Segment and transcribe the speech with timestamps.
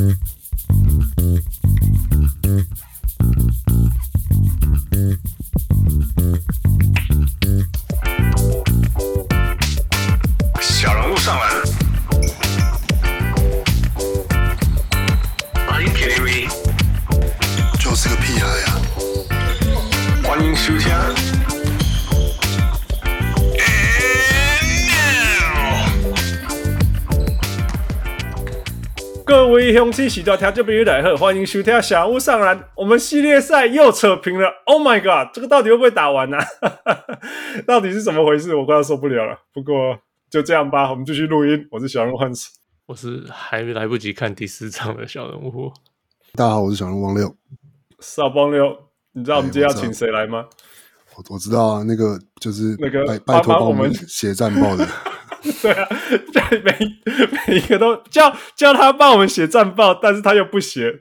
[0.00, 0.39] Mm-hmm.
[29.90, 32.68] 各位乡亲喜多条这边有来贺，欢迎收听小人物上篮。
[32.76, 35.34] 我们系列赛又扯平了，Oh my god！
[35.34, 36.44] 这个到底会不会打完呢、啊？
[37.66, 38.54] 到底是怎么回事？
[38.54, 39.36] 我快要受不了了。
[39.52, 39.98] 不过
[40.30, 41.66] 就这样吧，我们继续录音。
[41.72, 42.50] 我是小人物汉斯，
[42.86, 45.72] 我是还来不及看第四场的小人物。
[46.34, 47.34] 大家好，我是小人物王六。
[47.98, 48.72] 少帮六，
[49.10, 50.46] 你知道我们今天要请谁来吗？
[51.16, 54.86] 我我知道啊，那个就是那个拜拜托帮我们写战报的。
[55.62, 55.88] 对啊，
[56.32, 56.72] 对每
[57.48, 60.98] 每一个都叫叫他帮我们写战报，但是他又不写，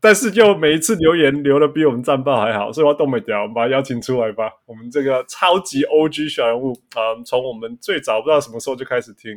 [0.00, 4.50] 但是就每一次留言留的比我们战报还好，所以我都没掉，我们把他邀请出来吧。
[4.66, 9.32] 我们这个超级 OG 小人物啊，从、我们最早不知道什么时候就开始听，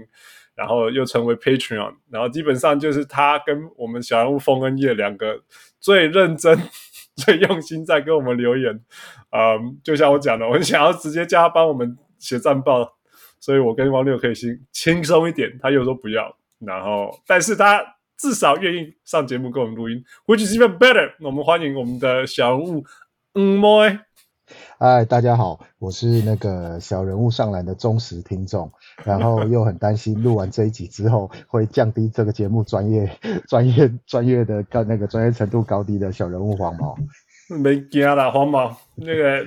[0.55, 5.41] 然后又成为 Patreon，然后基本上就是他跟我们小人物风恩业两个
[5.79, 6.59] 最认真、
[7.15, 8.79] 最用心在跟我们留言。
[9.31, 12.95] 嗯、就像我讲的，我想要直接叫他帮我们写战报。
[13.45, 17.79] 所以我跟王六可以轻轻松一点，他又说不要，然后但是他
[18.17, 21.11] 至少愿意上节目跟我们录音，which is even better。
[21.21, 22.83] 我们欢迎我们的小人物，
[23.35, 23.83] 嗯，莫。
[24.79, 28.71] 嗨，大家好，我是那个小人物上篮的忠实听众，
[29.03, 33.07] 然后又很担心录完这一集之后会降低这个节目专业、
[33.47, 36.95] 专业、专业的高那个专业程度高低的小人物黄毛。
[37.49, 39.43] 没惊啦，黄毛那个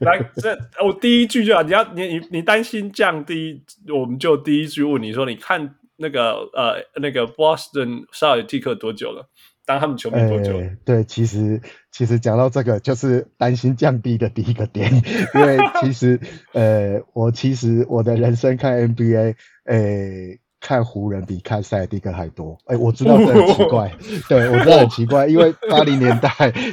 [0.00, 9.28] 来，这我第一句就要你要你你你担心降低，我们就第一句问你说，你看那个呃那个 Boston 塞尔提克多久了？
[9.64, 10.60] 当他们球迷多久了？
[10.60, 10.76] 欸？
[10.84, 11.60] 对，其实
[11.90, 14.90] 其实讲到这个，就是担心降低的第一个点，
[15.34, 16.20] 因为其实
[16.52, 19.34] 呃，我其实我的人生看 NBA，
[19.64, 20.40] 诶、欸。
[20.60, 23.92] 看湖人比看塞尔蒂克还多，哎、欸，我知道这很奇怪，
[24.28, 26.30] 对，我知道很奇怪，因为八零年代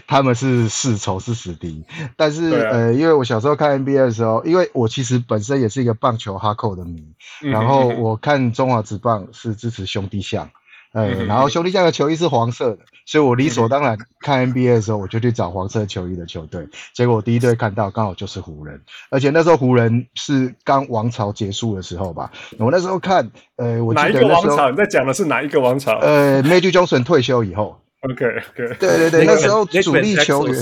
[0.07, 1.83] 他们是世仇是死敌，
[2.17, 7.03] 但是、啊、呃，因为我小时候看 NBA 的时候，因为我其实本身也是一个棒球哈扣的迷，
[7.41, 10.49] 然后我看中华职棒是支持兄弟象。
[10.93, 16.67] 呃、嗯，然后兄弟象的球衣是黄色的，所以我理所当然看 NBA 的时候，我就去找黄色球衣的球队。
[16.93, 22.31] 结果我第一队看到刚好就是湖人，而且那时候湖人是刚王朝结束的时候吧。
[22.57, 24.69] 我那时候看，呃，我记得王朝？
[24.71, 25.97] 你在讲的是哪一个王朝？
[25.99, 27.79] 呃，Magic Johnson 退休以后。
[28.05, 30.55] OK OK，对对对，那时候主力球员，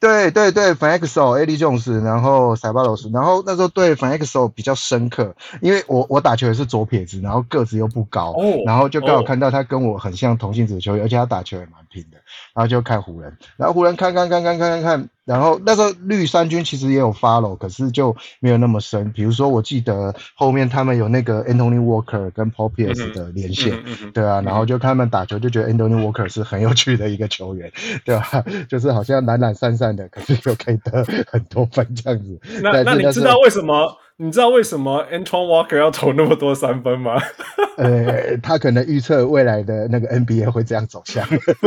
[0.00, 11.06] 对对对 Van Exel、Eddie Jones，然后 Ceballos，然后那时候对 Van Exel 比较深刻，因为我我打球也是左撇子，然后个子又不高，oh, 然后就刚好看到他跟我很像同性子的球员，oh.
[11.06, 12.18] 而且他打球也蛮拼的，
[12.54, 15.08] 然后就看湖人，然后湖人看看看看看看看。
[15.24, 19.10] 然后那时候绿衫军其实也有 follow，可是就没有那么深。
[19.12, 27.72] 比如说，我记得后面他们有那个 Anthony Walker 跟 Paul Pierce 的连线，嗯嗯、对啊，然后就看他们打球，就觉得 Anthony Walker 是很有趣的一个球员，
[28.04, 28.44] 对吧、啊？
[28.68, 32.40] 就是好像懒懒散散的，可是又可以得很多分这样子。
[32.62, 33.96] 那那你知道为什么？
[34.16, 37.20] 你知道为什么 Antoine Walker 要投那么多三分吗？
[37.76, 41.26] 呃，他可能预测未来的那个 NBA 会这样走向。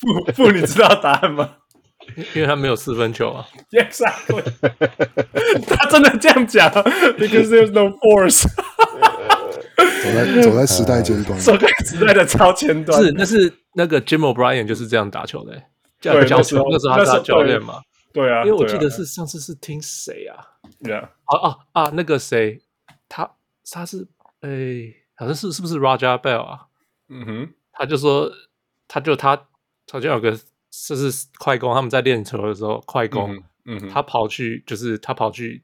[0.00, 1.50] 不不，你知道答案吗？
[2.34, 4.42] 因为他没有四分球啊，Exactly，
[5.66, 8.42] 他真的这样讲，Because there's no force，
[9.76, 13.02] 走在走在时代尖端， 走在时代的超前端。
[13.02, 15.62] 是，那是那个 Jim O'Brien 就是这样打球的，
[16.00, 16.66] 这样教球。
[16.70, 17.80] 那时候他是教练嘛，
[18.12, 20.36] 对啊，因为我记得是上次是听谁啊？
[20.82, 22.60] 对啊，啊啊啊，那个谁，
[23.08, 23.30] 他
[23.70, 24.06] 他是
[24.40, 26.66] 诶，好像是是不是 Raja Bell 啊？
[27.08, 28.30] 嗯哼，他就说，
[28.88, 29.36] 他就他
[29.90, 30.38] 好像有个。
[30.72, 35.62] 这是快攻，他们在练球的时候，快攻，嗯，嗯，他跑去，就是他跑去，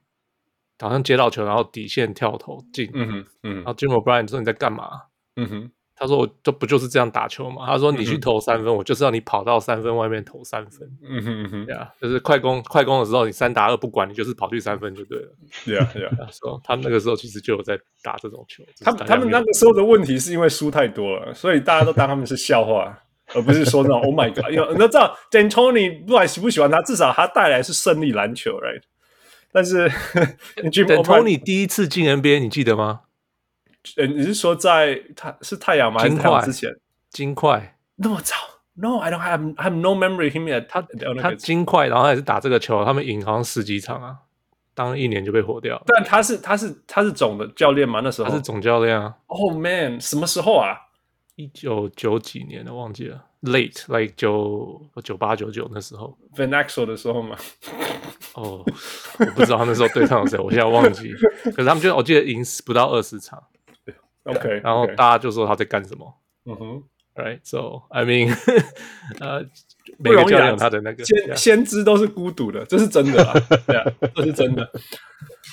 [0.79, 4.91] 好像接到球，然后底线跳投进，嗯哼，嗯，然后 Jim O'Brien 说你在干嘛？
[5.37, 7.65] 嗯哼，他说我这不就是这样打球吗？
[7.67, 15.29] 他说你去投三分，嗯，我就是要你跑到三分外面投三分，嗯哼嗯哼，对啊，就是快攻，快攻的时候你三打二不管，你就是跑去三分就对了，
[15.65, 23.05] 对啊对啊，说他那个时候其实就有在打这种球，他们他们那个时候的问题是因为输太多了，所以大家都当他们是笑话。
[23.35, 28.83] 而不是说那种 Oh my God，因为你都知道 D'Antoni 不管喜不喜欢他，至少他带来是胜利篮球，right？
[29.53, 29.89] 但是
[30.57, 33.01] D'Antoni 第一次进 NBA，你记得吗？
[33.97, 36.03] 呃，你是说在他是太阳吗？
[36.03, 36.75] 金块之前，
[37.11, 38.35] 金块那么早
[38.75, 40.67] ？No，I don't have I have no memory him yet。
[40.69, 40.83] 他
[41.21, 44.17] 他金块，然后也是打这个球，他们赢好像十几场啊，
[44.75, 45.83] 当一年就被火掉。
[45.87, 48.01] 但他是他是他是总的教练吗？
[48.05, 49.15] 那时候他是总教练啊。
[49.27, 50.77] Oh man，什么时候啊？
[51.39, 57.37] 一九九几年的忘记了，late like 九九八九九那时候，Van Exel 的时候嘛。
[58.35, 58.65] 哦，
[59.21, 61.13] 我不知道他那时候对上有谁，我现在忘记。
[61.55, 63.41] 可是他们就我记得赢不到二十场
[64.25, 66.13] ，OK，然后大家就说他在干什么。
[66.45, 66.83] 嗯哼
[67.15, 68.35] ，Right，so I mean，
[69.21, 69.47] 呃，
[70.03, 70.57] 不容易啊。
[70.57, 73.33] 他的那个先先知都是孤独的，这是真的啊，
[73.65, 73.85] 对啊，
[74.17, 74.69] 这是真的。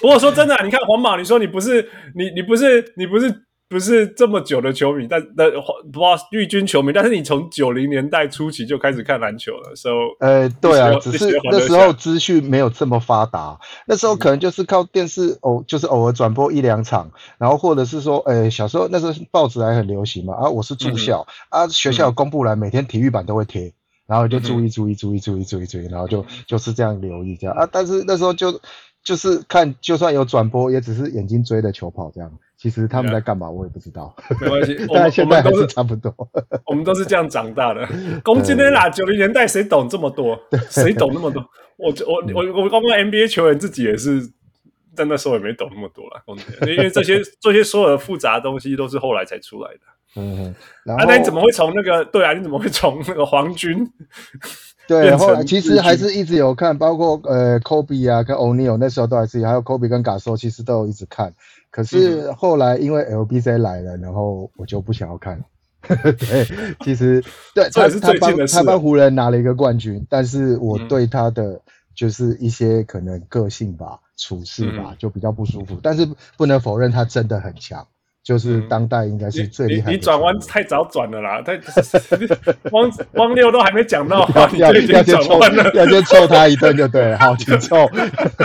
[0.01, 3.43] 不过说真的，你看皇马，你说你不是你你不是你不是。
[3.67, 23.73] 不是这么久的球迷，但但不知道绿军球迷，但是你从九零年代初期就开始看篮球了，所以呃，对啊，只是那时候资讯没有这么发达，那时候可能就是靠电视偶，就是偶尔转播一两场，然后或者是说，呃，小时候那时候报纸还很流行嘛，啊，我是住校、嗯、啊，学校有公布栏，每天体育版都会贴，
[24.05, 28.61] 然后就注意注意注意注意注意注意，然后就就是这样留意这样啊，但是那时候就
[29.05, 32.29] 就是看，就算有转播，也只是眼睛追着球跑这样。
[32.57, 34.15] 其实他们在干嘛，我也不知道。
[34.41, 36.11] 没关系， 但现在都是差不多。
[36.65, 37.87] 我们都是这样长大的。
[38.23, 40.39] 攻击的啦，九零年代谁懂这么多？
[40.69, 41.45] 谁懂那么多？
[41.77, 44.27] 我我我我刚刚 NBA 球员自己也是
[44.95, 46.23] 在那时候也没懂那么多啦。
[46.61, 49.79] 因为这些 这些所有的复杂的东西都是后来才出来的。
[50.15, 50.55] 嗯，
[50.97, 52.03] 啊，那你怎么会从那个？
[52.05, 53.87] 对啊，你怎么会从那个皇军？
[54.87, 61.33] 对，后来其实还是一直有看，包括呃，Kobe 啊，跟 O'Neal 那时候都还是有，还有 Kobe 跟 Gasol 其实都有一直看。
[61.71, 65.43] 可是后来因为 LBJ 来了，然后我就不想要看了。
[66.17, 66.47] 对，
[66.83, 67.23] 其实
[67.53, 68.55] 对，他是最近的事。
[68.55, 71.61] 他帮湖人拿了一个冠军，但是我对他的
[71.93, 75.77] 就是一些可能个性吧、处事吧，就比较不舒服。
[75.83, 77.85] 但是不能否认他真的很强。
[78.25, 79.91] 就是当代应该是最厉害的。
[79.91, 81.41] 你转弯太早转了啦！
[81.45, 81.53] 太
[82.71, 85.39] 汪汪六都还没讲到话， 要要先抽，
[85.75, 87.19] 要先抽他一顿就对了。
[87.19, 87.87] 好，请抽。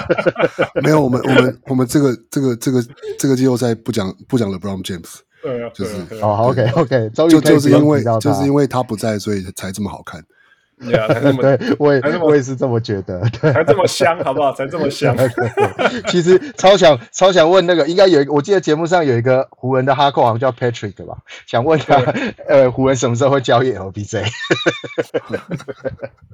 [0.84, 2.84] 没有，我们我们我们这个这个这个
[3.18, 10.22] 这个季后赛不讲不讲 LeBron James，对啊，就是哦，OK OK，就就是因为就是因为他不在，所以才这么好看。
[10.82, 14.52] 对啊，才这么 对，我也我也是这么觉得，对，才这么香，好不好？
[14.54, 15.14] 才这么香。
[16.08, 21.18] 其实超想超想问那个，应该有一个，我记得节目上有一个湖人的哈扣，好像叫 Patrick 吧？
[21.46, 21.96] 想问他，
[22.48, 24.26] 呃，湖人什么时候会交易 LBJ？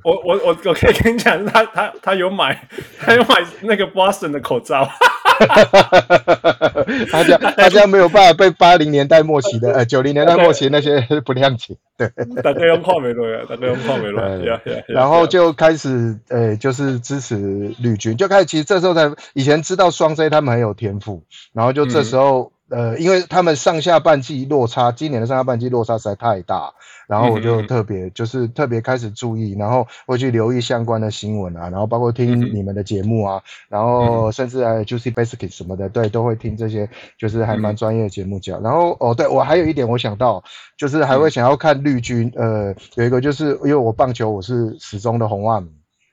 [0.05, 2.69] 我我我我可以跟你讲，他他他有买，
[3.01, 4.89] 他有买那个 Boston 的口罩。
[7.11, 12.09] 他家他家没有办法被八零年代末期的呃九零年代末期那些不谅解，对，
[12.43, 14.21] 大概用矿没落 呀，大概用矿没多。
[14.89, 17.37] 然后就开始呃就是支持
[17.79, 21.23] 绿军，就开始其实这时候才以前知道双 C 他们很有天赋，
[21.53, 22.53] 然后就这时候。
[22.69, 26.73] 呃，因为他们上下半季落差，今年的上下半季落差实在太大，
[27.07, 38.61] 然后我就特别、嗯、就是特别开始注意，然后会去留意相关的新闻啊，然后包括听你们的节目啊，嗯、然后甚至还有 Juicy Baskets 什么的，对，都会听这些，就是还蛮专业的节目讲。
[38.61, 40.43] 嗯、然后哦，对我还有一点我想到，
[40.77, 45.71] 就是还会想要看绿军，呃，有一个就是因为我棒球我是始终的红袜迷，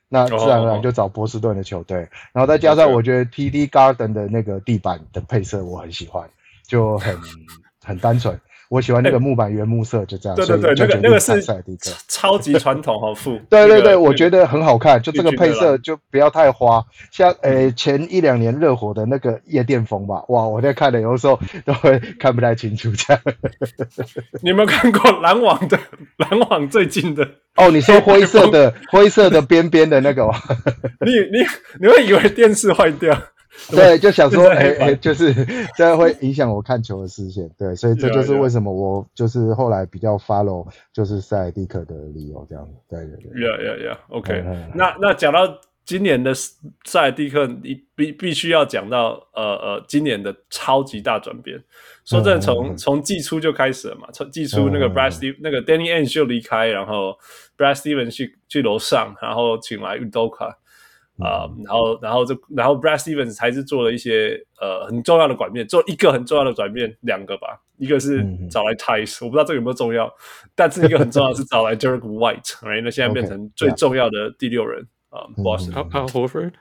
[0.08, 6.30] 那自然而然就找波士顿的球队，然后再加上我觉得 TD Garden 的那个地板的配色我很喜欢。
[6.74, 7.16] 就很
[7.86, 8.36] 很单纯，
[8.68, 10.34] 我喜欢那个木板原木色，就这样。
[10.34, 11.40] 对对对，那个那个是
[12.08, 13.38] 超级传统好富。
[13.48, 16.82] 对对对，我觉得很好看，就这个配色就不要太花。
[17.12, 23.22] 像呃前一两年热火的那个夜店风吧，哇，我在看的有时候都会看不太清楚这样。
[24.42, 25.78] 你有没有看过篮网的
[26.16, 27.24] 篮网最近的？
[27.54, 30.34] 哦，你说灰色的灰色的边边的那个吗？
[31.06, 31.46] 你你
[31.80, 33.16] 你会以为电视坏掉？
[33.70, 35.32] 对，就想说，哎哎，就是
[35.76, 37.48] 这样会影响我看球的视线。
[37.56, 42.72] 对，所以这就是为什么我就是后来比较 follow 就是塞尔蒂克的理由，这样子。
[42.88, 43.30] 对对对。
[43.40, 44.44] Yeah yeah yeah，OK。
[44.74, 45.40] 那那讲到
[45.84, 51.62] 今年的塞尔蒂克，你必必须要讲到呃呃今年的超级大转变。
[52.04, 57.16] 说真的，从从季初就开始了嘛，从季初那个 Brad Stevens 那个 Danny Ainge 就离开，然后
[57.56, 60.54] Brad Stevens 去去楼上，然后请来 Udoka。
[61.18, 70.12] 啊、嗯，然后，然后就，然后 Brad Stevens 还是做了一些呃很重要的转变，做一个很重要的转变，两个吧，一个是找来 Tice，、嗯、我不知道这个有没有重要，
[70.54, 75.72] 但是一个很重要的是找来 Derek White，那现在变成最重要的第六人啊，Boston。
[75.90, 76.52] Al Horford，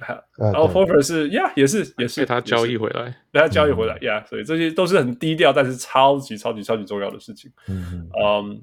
[0.00, 7.50] 还 Al Horford 是呀，也是也是被他交易回来，被他交易回来呀，所以这些都是很低调，但是超级超级超级重要的事情。
[7.68, 8.62] 嗯，嗯。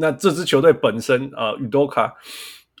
[0.00, 2.12] 那这支球队本身啊，Udoka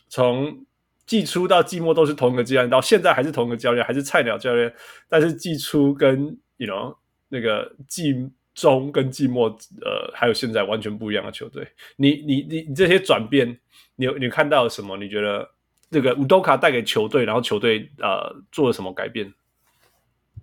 [0.08, 0.64] 从
[1.08, 4.70] 季初到季末都是同一个教练，到现在还是同一个教练，还是菜鸟教练。
[5.08, 6.26] 但是季初跟
[6.58, 6.94] you know
[7.30, 8.14] 那个季
[8.54, 9.48] 中跟季末，
[9.80, 11.66] 呃，还有现在完全不一样的球队。
[11.96, 13.58] 你你你你这些转变，
[13.96, 14.98] 你你看到了什么？
[14.98, 15.48] 你觉得
[15.90, 19.32] 这个乌多卡带给球队，然后球队呃做了什么改变？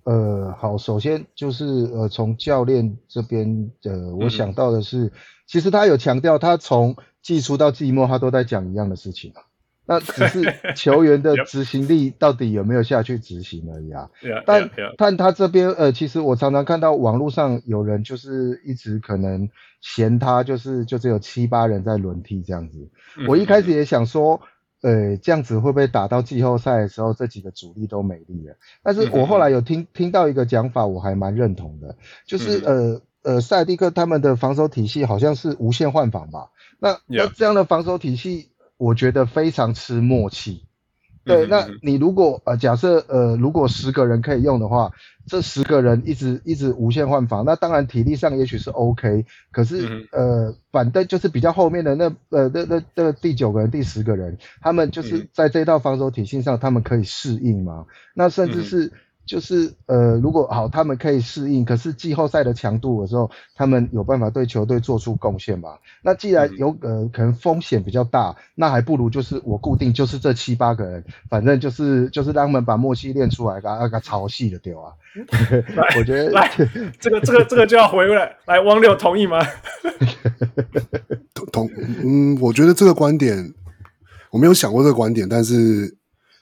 [0.05, 5.11] 呃，好，首先就是呃，从教练这边呃，我想到的是，嗯、
[5.45, 9.43] 其实他有强调，他从季初到季末，他都在讲一样的事情啊。
[9.87, 14.09] 那只是球员的 执行力到底有没有下去执行而已啊。
[14.45, 19.49] 但但他这边呃，其实我常常看到网络上有人就是一直可能
[19.81, 22.89] 嫌他就是就只有七八人在轮替这样子。
[23.27, 24.41] 我一开始也想说，
[24.81, 28.55] 呃，这样子会不会打到季后赛的时候这几个主力都没力了？
[28.81, 36.49] 但是我后来有听听到一个讲法，我还蛮认同的，就是呃呃，塞尔蒂克他们的防守体系好像是无限换防吧？
[36.79, 38.49] 那那这样的防守体系。
[38.77, 40.63] 我觉得非常吃默契，
[41.23, 41.47] 对。
[41.47, 44.91] 那你如果呃假设呃如果十个人可以用的话，
[45.27, 57.85] 这十个人一直一直无限换防，那当然体力上也许是 OK，可是呃反正就是比较后面的那呃那那那第九个人第十个人，他们就是在这套防守体系上，他们可以适应嘛？
[58.13, 58.91] 那甚至是。
[59.25, 65.79] 就是呃，如果好，他们可以适应，可是季后赛的强度的时候，他们有办法对球队做出贡献吧？
[66.03, 74.93] 那既然有呃可能风险比较大，那还不如就是我固定就是这七八个人，反正就是就是让他们把默契练出来，把那个潮戏的丢啊。
[75.97, 76.51] 我觉得来
[76.99, 79.39] 这个这个这个就要回来，来汪六同意吗？
[81.33, 81.69] 同同
[82.03, 83.53] 嗯，我觉得这个观点
[84.29, 85.97] 我没有想过这个观点，但是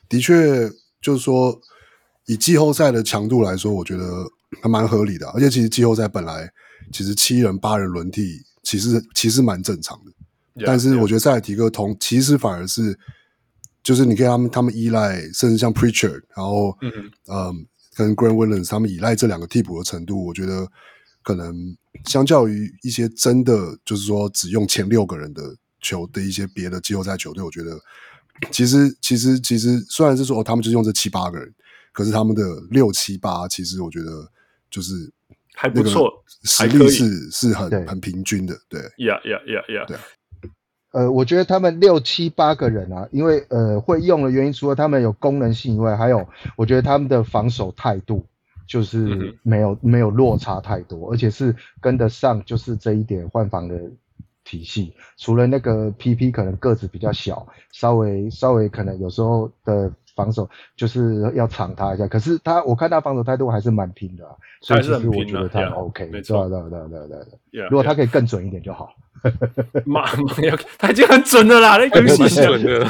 [0.10, 0.70] 的确
[1.02, 1.58] 就是说。
[2.26, 4.26] 以季后赛的强度来说，我觉得
[4.62, 5.28] 还蛮合理的。
[5.32, 6.50] 而且其实季后赛本来
[6.92, 10.12] 其实七人八人轮替，其实其实蛮正常的。
[10.62, 12.98] Yeah, 但是我觉得塞尔提克同其实反而是，
[13.84, 16.92] 就是你看他们他们依赖，甚至像 Pritchard，然后嗯
[17.28, 17.66] 嗯，
[17.96, 20.66] 跟 Grant Williams 他们依赖这两个替补的程度，我觉得
[21.24, 21.76] 可能
[22.06, 25.42] 相较于一些真的就是说只用前六个人的
[25.82, 27.78] 球的一些别的季后赛球队，我觉得
[28.50, 31.54] 其实其实其实虽然是说、哦、他们就用这七八个人。
[31.94, 34.28] 可是他们的六七八，其实我觉得
[34.70, 35.10] 就是
[35.54, 36.12] 还不错，
[36.44, 38.82] 实力是是很很平均的，对。
[39.06, 39.86] 呀呀呀呀！
[39.88, 39.96] 对。
[40.92, 48.26] 呃，我觉得他们六七八个人啊，因为呃会用的原因，除了他们有功能性以外，还有我觉得他们的防守态度
[48.68, 53.80] 就是没有、嗯、没有落差太多，而且是跟得上，就是这一点换防的
[54.44, 54.96] 体系。
[55.18, 59.94] 除了那个 PP 可能个子比较小，稍微稍微可能有时候的。
[60.16, 67.08] 防守就是要抢他一下，可是他我看他防守态度还是蛮拼的，啊，所以其实我觉得他 OK，对对对对对
[67.52, 67.68] 对。
[67.70, 68.94] 如果他可以更准一点就好。
[69.86, 72.44] 马马要他已经很准的啦， 那恭喜一下，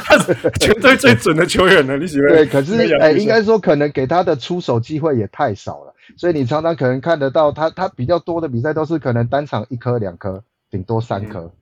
[0.04, 2.28] 他是全队最准的球员了，你喜欢？
[2.30, 11.52] 对，可是哎，应该说可能给他的出手机会也太少了，所以你常常可能看得到他他比较多的比赛都是可能单场一颗两颗，顶多三颗。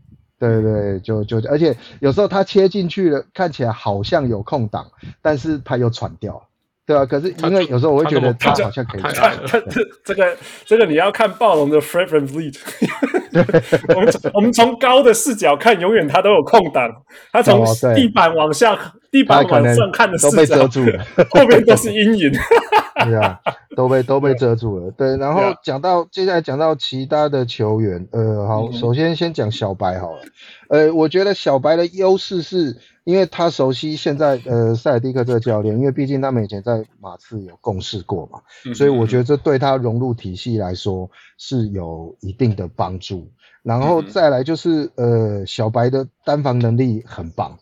[0.50, 4.90] 对对，就就而且有时候他切进去了，看起来好像有空档，
[5.22, 6.42] 但是他又喘掉了，
[6.92, 7.06] 对啊？
[7.06, 9.36] 可是因为有时候我会觉得他好像可以传。
[9.46, 9.60] 这
[10.04, 12.28] 这个这个你要看暴龙的 frequent
[13.94, 16.90] 我们我们从高的视角看，永远他都有空档，
[17.32, 18.78] 他从地板往下，
[19.10, 22.32] 地板往上看的视角都被遮住了， 后面都是阴影。
[23.04, 23.40] 对啊，
[23.74, 24.90] 都被都被遮住了。
[24.92, 30.20] 对，然后讲到接下来讲到其他的球员，呃，好，首先先讲小白好了。
[30.68, 38.40] 呃，我觉得小白的优势是因为他熟悉现在呃塞尔蒂克这个教练，因为毕竟他们以前在马刺有共事过嘛，
[38.74, 43.30] 所以我觉得这对他融入体系来说是有一定的帮助。
[43.62, 47.58] 然后再来就是呃小白的单防能力很棒。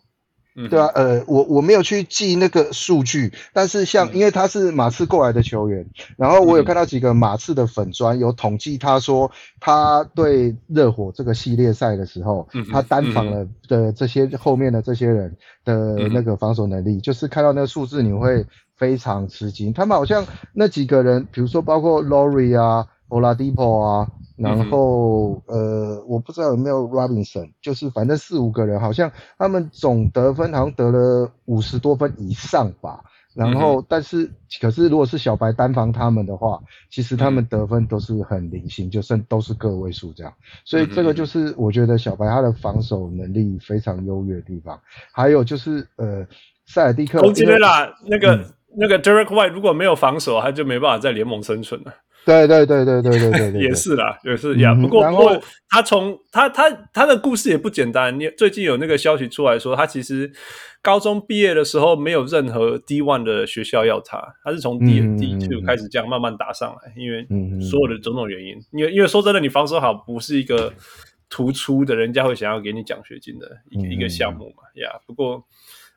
[0.69, 9.31] 对啊，呃，我我没有去记那个数据，但是像因为他是马刺过来的球员，然后我有看到几个马刺的粉砖有统计，他说
[9.61, 18.45] 他对热火这个系列赛的时候，他单防了的这些后面的这些人的那个防守能力，就是看到那个数字你会
[18.77, 19.73] 非常吃惊。
[19.73, 24.09] 他们好像那几个人，比如说包括 Lowry 啊、Oladipo 啊。
[24.41, 33.01] 然后，呃，我不知道有没有 Robinson，就是反正四五个人，好像他们总得分好像得了五十多分以上吧。
[33.35, 34.29] 然后，但是，
[34.61, 36.59] 可是如果是小白单防他们的话，
[36.91, 40.33] 其实他们得分都是很零星，就剩都是个位数这样。
[40.65, 44.81] 所以这个就是我觉得小白他的防守能力非常优越的地方。
[45.13, 46.27] 还有就是，呃，
[46.67, 48.45] 塞尔蒂克，我记得啦，那个、嗯、
[48.77, 51.93] 那个 Derek White 如果没有防守，他就没办法在联盟生存了。
[52.25, 54.75] 对对对对对对对，对， 也是啦，也是呀。
[54.75, 58.19] 不过不过，他从他他他的故事也不简单。
[58.19, 60.31] 你最近有那个消息出来说，他其实
[60.83, 67.27] 高中毕业的时候没有任何 D one 的学校要他，他是从 D D2 开始这样慢慢打上来，因为
[67.61, 68.57] 所有的种种原因。
[68.73, 70.73] 因为因为说真的，你防守好不是一个
[71.29, 74.91] 突出的，人家会想要给你奖学金的一个一个项目嘛呀。
[75.07, 75.43] 不过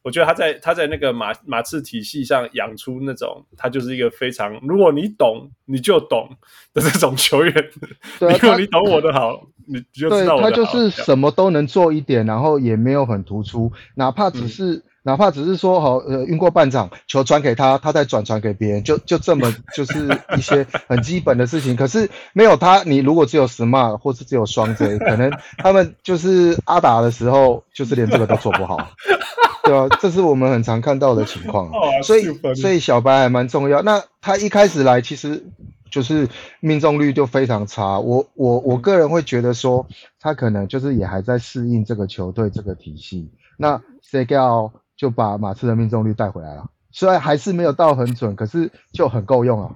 [0.03, 6.29] 我觉得他在他在那个马马刺体系上养出那种，他就是一个非常，如果你懂你就懂
[6.73, 7.53] 的这种球员。
[8.19, 10.49] 对，如果你懂我的好，你就知道我的好。
[10.49, 14.73] 对，他就是什么都能做一点，然后也没有很突出，哪怕只是。
[14.75, 20.07] 嗯哪怕只是说好，呃，运过半场，球传给他，他再转传给别人，就就这么就是
[20.37, 21.75] 一些很基本的事情。
[21.75, 28.77] 可是没有他，你如果只有 Smart 或是只有双 J，可能他们就是阿打的时候，就是连这个都做不好，
[29.65, 31.71] 对啊，这是我们很常看到的情况。
[32.03, 33.81] 所以所以小白还蛮重要。
[33.81, 35.43] 那他一开始来，其实
[35.89, 36.27] 就是
[36.59, 37.99] 命中率就非常差。
[37.99, 39.87] 我我我个人会觉得说，
[40.19, 43.31] 他可能就是也还在适应这个球队这个体系。
[43.57, 44.71] 那谁叫？
[44.95, 49.75] 就把马刺的命中率带回来了，虽然还是没有到很准，可是就很够用啊，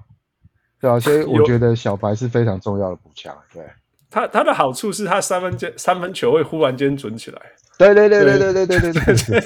[0.80, 3.36] 对啊，所以我觉得小白是非常重要的补强。
[3.52, 3.64] 对，
[4.10, 7.40] 他他的好处是他三分间三分球会忽然间准起来。
[7.78, 9.40] 对对对对对对对对对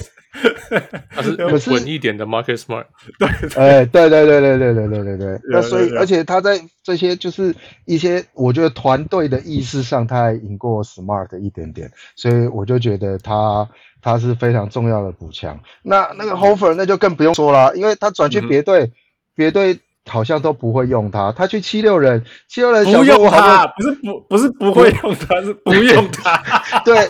[0.69, 2.85] 对，他是稳一点的 Market Smart。
[3.19, 5.39] 对，哎，对对对对对对对对对。
[5.51, 7.55] 那所以，而且他在这些就是
[7.85, 13.67] 一些我觉得团队的意识上，他还赢过 Smart 一点点，所以我就觉得他。
[14.05, 18.91] 他是非常重要的补强，那那个 Hofer 那就更不用说了，因为他转去别队，
[19.33, 19.79] 别队、嗯、
[20.09, 21.31] 好像都不会用他。
[21.31, 26.41] 他去七六人，七六人不用他，不是不不是不会用他，是不用他。
[26.83, 27.09] 对，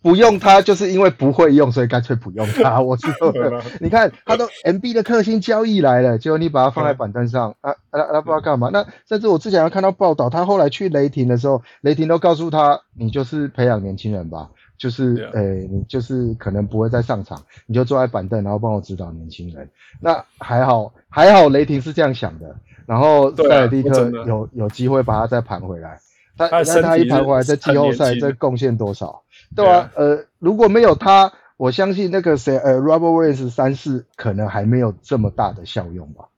[0.00, 2.80] 不用他就是因为不会用，所以干脆不用他。
[2.82, 8.70] 我知道了，你看他都 MB 的克星交易来了，结果你把他放在板凳上，啊啊啊，不知道干嘛。
[8.72, 14.50] 那甚至我之前要看到报道，他后来去雷霆的时候，雷霆都告诉他，你就是培养年轻人吧。
[14.78, 19.68] 就是，诶、欸，你就是可能不会再上场，你就坐在板凳，然后帮我指导年轻人。
[20.00, 22.54] 那还好，还好雷霆是这样想的。
[22.86, 25.98] 然后塞尔蒂克有、啊、有机会把他再盘回来。
[26.36, 29.24] 他你看他一盘回来，在季后赛这贡献多少？
[29.56, 36.28] 对啊，对啊呃，如果没有他，我相信那个谁，呃，Robert Williams 三世可能还没有这么大的效用吧。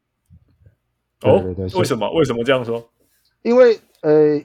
[1.20, 2.10] 哦，对对对，为什么？
[2.14, 2.88] 为什么这样说？
[3.42, 4.42] 因为，呃。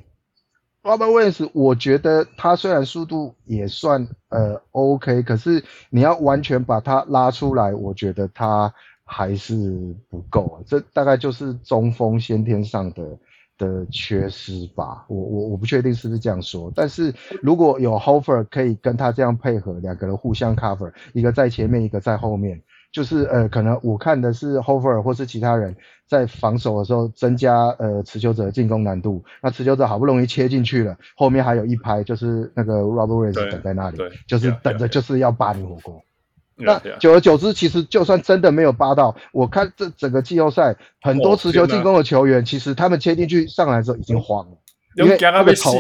[0.86, 8.72] Robert Williams，我觉得他虽然速度也算呃 OK，可是你要完全把他拉出来，我觉得他
[9.04, 10.64] 还是不够。
[10.68, 13.18] 这大概就是中锋先天上的
[13.58, 15.04] 的缺失吧。
[15.08, 22.62] 我我我不确定是不是这样说，但是如果有 Hofer 可以跟他这样配合，两个人互相 cover，一个在前面，一个在后面。
[22.96, 25.76] 就是呃，可能我看的是 Hofer 或是其他人
[26.08, 29.22] 在防守的时候增加呃持球者的进攻难度。
[29.42, 33.98] 那持球者好不容易切进去了，后面还有一排就是那个 Robert Williams 等在那里，
[34.30, 36.02] 就是等着就是要扒你火锅。
[36.56, 44.58] 那久而久之，其实就算真的没有扒到，我看这整个季后赛很多持球进攻的球员，其实他们切进去上来的时候已经慌了，
[44.96, 45.74] 因为他被头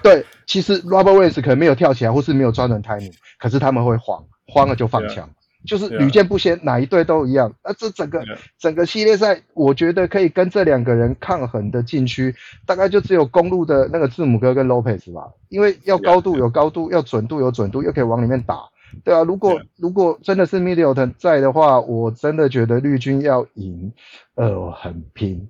[0.00, 5.28] 对，其实 Robert Williams 可能没有跳起来，或是没有抓准 timing，可是他们会慌，慌了就放枪。
[5.64, 7.52] 就是屡见不鲜，哪一队都一样。
[7.62, 8.24] 那这整个
[8.58, 12.34] 整个系列赛，我觉得可以跟这两个人抗衡的禁区，
[12.66, 15.30] 大概就只有公路的那个字母哥跟 Lopez 吧。
[15.48, 18.60] 因为要高度有高度，要准度有准度，又可以往里面打，
[19.04, 19.22] 对啊。
[19.22, 23.92] 如果如果真的是 Middleton 在的话，我真的觉得绿军要赢，
[24.34, 25.48] 呃，很拼，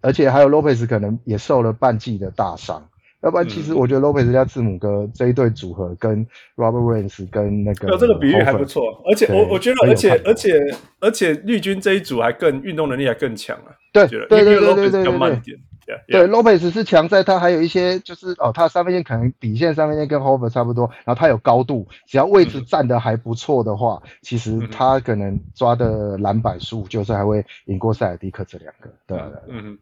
[0.00, 2.88] 而且还有 Lopez 可能也受了半季的大伤。
[3.22, 8.82] 要不然，其实我觉得 Lopez 加字母哥这一对组合跟 Robert Williams 跟那个，有这个比喻还不错。
[9.08, 10.58] 而且我我觉得，而且而且
[11.00, 13.70] 而且绿军这一组还更运动能力还更强啊。
[13.92, 15.12] 对对对对对对对。
[15.12, 15.56] 慢点。
[16.08, 28.90] 对 Lopez 是强在他还有一些就是哦，他三分线可能底线三分线跟 Hover 差不多，然后他有高度，只要位置站得还不错的话，其实他可能抓的篮板数就是还会赢过塞尔迪克这两个。
[29.06, 29.26] 对对。
[29.48, 29.76] 嗯。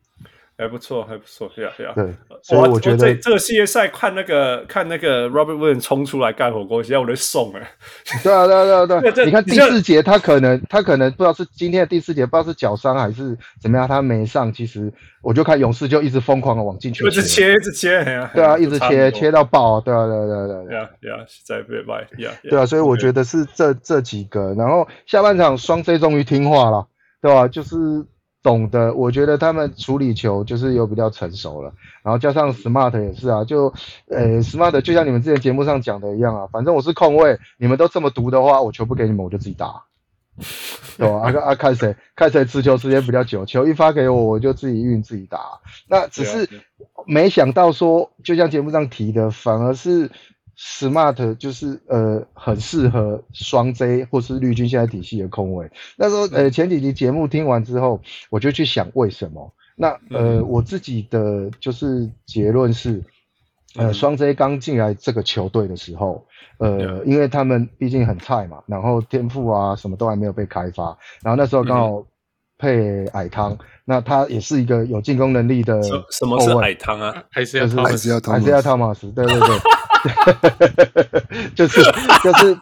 [0.60, 1.92] 还不错，还不错，对啊，对啊。
[1.94, 7.70] 对，所以我觉得这这个系列赛看那个看那个 Robert Williams 冲出来干火锅，现在我都送哎。
[8.22, 9.24] 对啊，对啊，对啊， 对。
[9.24, 14.52] 你看第四节，他可能他可能不知道是今天的第四节，不知道是脚伤还是怎么样，他没上。
[14.52, 14.92] 其实
[15.22, 20.76] 我就看勇士就一直疯狂的往进去，一直切，一直切， 对啊，一直切，切到爆，对啊，对啊对对对。
[20.76, 22.30] 呀呀，实在被卖呀。
[22.42, 26.86] 对啊，所以我觉得是这这几个，然后下半场双 C 终于听话了，
[27.22, 27.48] 对吧？
[27.48, 28.04] 就是。
[28.42, 31.72] 懂得，我觉得他们处理球就是有比较成熟了，
[32.02, 33.72] 然后加上 Smart 也是啊，就
[34.08, 39.82] 呃 Smart 就像你们之前节目上讲的一样啊，反正我是控卫，你们都这么毒的话，我球不给你们，我就自己打，
[40.96, 41.16] 对吧？
[41.20, 45.38] 啊啊，看谁看谁持球时间比较久，球一发给我，我就自己运自己打。
[45.86, 46.48] 那只是
[47.06, 50.10] 没想到说，就像节目上提的，反而是。
[50.62, 55.70] Smart 就是呃很适合双 J 或是绿军现在体系的控位。
[55.96, 59.50] 那时候呃前几集节目听完之后，我就去想为什么。
[59.74, 63.02] 那呃我自己的就是结论是，
[63.74, 66.26] 呃，双 J 刚进来这个球队的时候，
[66.58, 72.04] 呃因为他们毕竟很菜嘛，然后天赋啊什么都还没有被开发，然后那时候刚好
[72.58, 75.82] 配矮汤，嗯、那他也是一个有进攻能力的。
[75.82, 77.24] 什么是矮汤啊？
[77.30, 79.10] 还是要还是要还是要汤马斯？
[79.12, 79.58] 对对对。
[81.54, 81.82] 就是
[82.22, 82.56] 就是，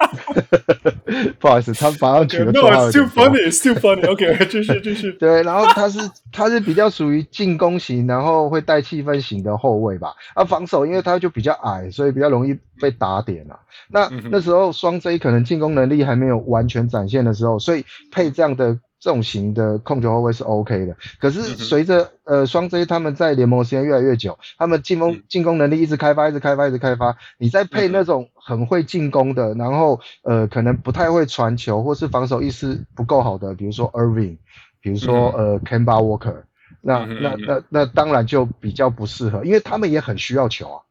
[1.38, 2.70] 不好意思，他马上取了绰号。
[2.70, 4.10] No, it's too funny, it's too funny.
[4.10, 5.12] OK，继续继续。
[5.12, 5.98] 对，然后他是
[6.32, 10.12] 他是比较属于进攻型，然后会带气氛型的后卫吧。
[10.34, 13.58] 啊，防守因为他就比较矮，所以比较容易被打点啊。
[13.88, 18.78] 那、嗯、那时候双 J 可能进攻能力还没有完全展现的时候，所以配这样的。
[19.00, 27.16] 这种型的控球后卫是 OK 的，可是随着、嗯、呃双 J 他们在联盟时间越来越久，他们进攻进攻能力一直开发，一直开发，一直开发。
[27.38, 34.38] 你再配那种很会进攻的，然后呃可能不太会传球，或是防守意识不够好的，比如说 Irving，
[34.80, 36.42] 比如说呃 Kemba Walker，
[36.80, 40.82] 那那那那当然就比较不适合，因为他们也很需要球啊。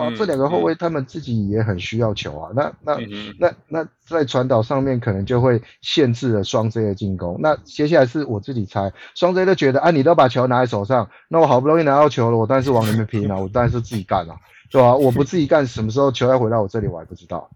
[0.00, 2.50] 对啊，这两个后卫他们自己也很需要球啊。
[2.54, 2.98] 那那
[3.38, 7.36] 那那在传导上面可能就会限制了双 J 的进攻。
[7.40, 14.36] 那接下来是我自己猜，双 J 都觉得啊，你都把球拿在手上，那我好不容易拿到球了，我当然是往里面拼啊，我当然是自己干啊，
[14.70, 14.94] 对吧？
[14.94, 17.48] 我不自己干，什么时候球要回到我这里，我还不知道，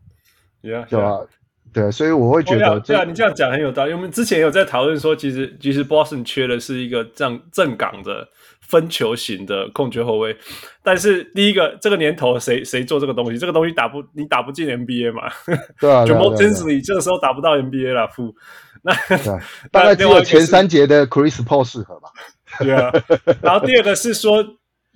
[0.89, 1.21] 对吧？
[1.73, 3.93] 对，所以我会觉得，对啊，你这样讲很有道理。
[3.93, 8.29] 我们之前有在讨论说，其实其实 Boston 缺的是一个这样正港的。
[8.61, 10.37] 分球型的控球后卫，
[10.83, 13.39] 但是第一个这个年头谁谁做这个东西？
[13.39, 15.23] 这个东西打不你打不进 NBA 嘛？
[15.81, 18.35] 对啊，就 Jamal Tinsley 这个时候打不到 NBA 了，负
[18.83, 18.93] 那
[19.73, 22.11] 大概只有前三节的 Chris Paul 适合吧？
[22.59, 22.93] 对啊，
[23.41, 24.45] 然后第二个是说，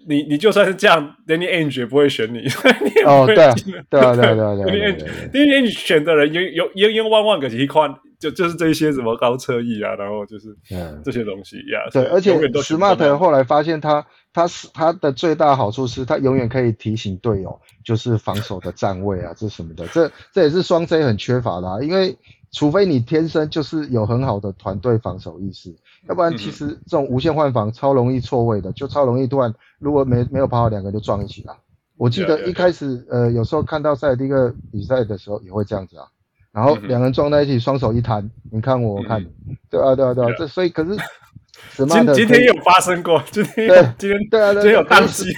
[0.08, 2.38] 你你就算是这样，Danny Ainge 也不会选你，
[2.84, 7.98] 你也不会进对啊，对啊，对啊，对啊，Danny Ainge，Danny Ainge 选的人有有有有万万个情况。
[8.22, 10.56] 就就是这些什么高车翼啊，然后就是
[11.04, 11.80] 这些东西呀。
[11.92, 21.80] 对，而且 Smart 后来发现他他是他的最大好处是他永远可以提醒队友，就是防守的站位啊，这什么的，这这也是双 J 很缺乏的啊。
[21.82, 22.16] 因为
[22.52, 25.74] 除非你天生就是有很好的团队防守意识，
[26.08, 31.56] 要不然其实这种无限换防超容易错位的，就超容易突然如果没没有跑好，两个就撞一起了。
[31.96, 36.06] 我记得一开始呃有时候看到赛尔蒂克比赛的时候也会这样子啊。
[36.52, 40.94] 然后两人撞在一起，双手一摊，你看我，我看你，对啊，对啊，对啊，这所以可是，
[41.88, 45.32] 今今天也有发生过，今天对，今天对啊，今天有宕机，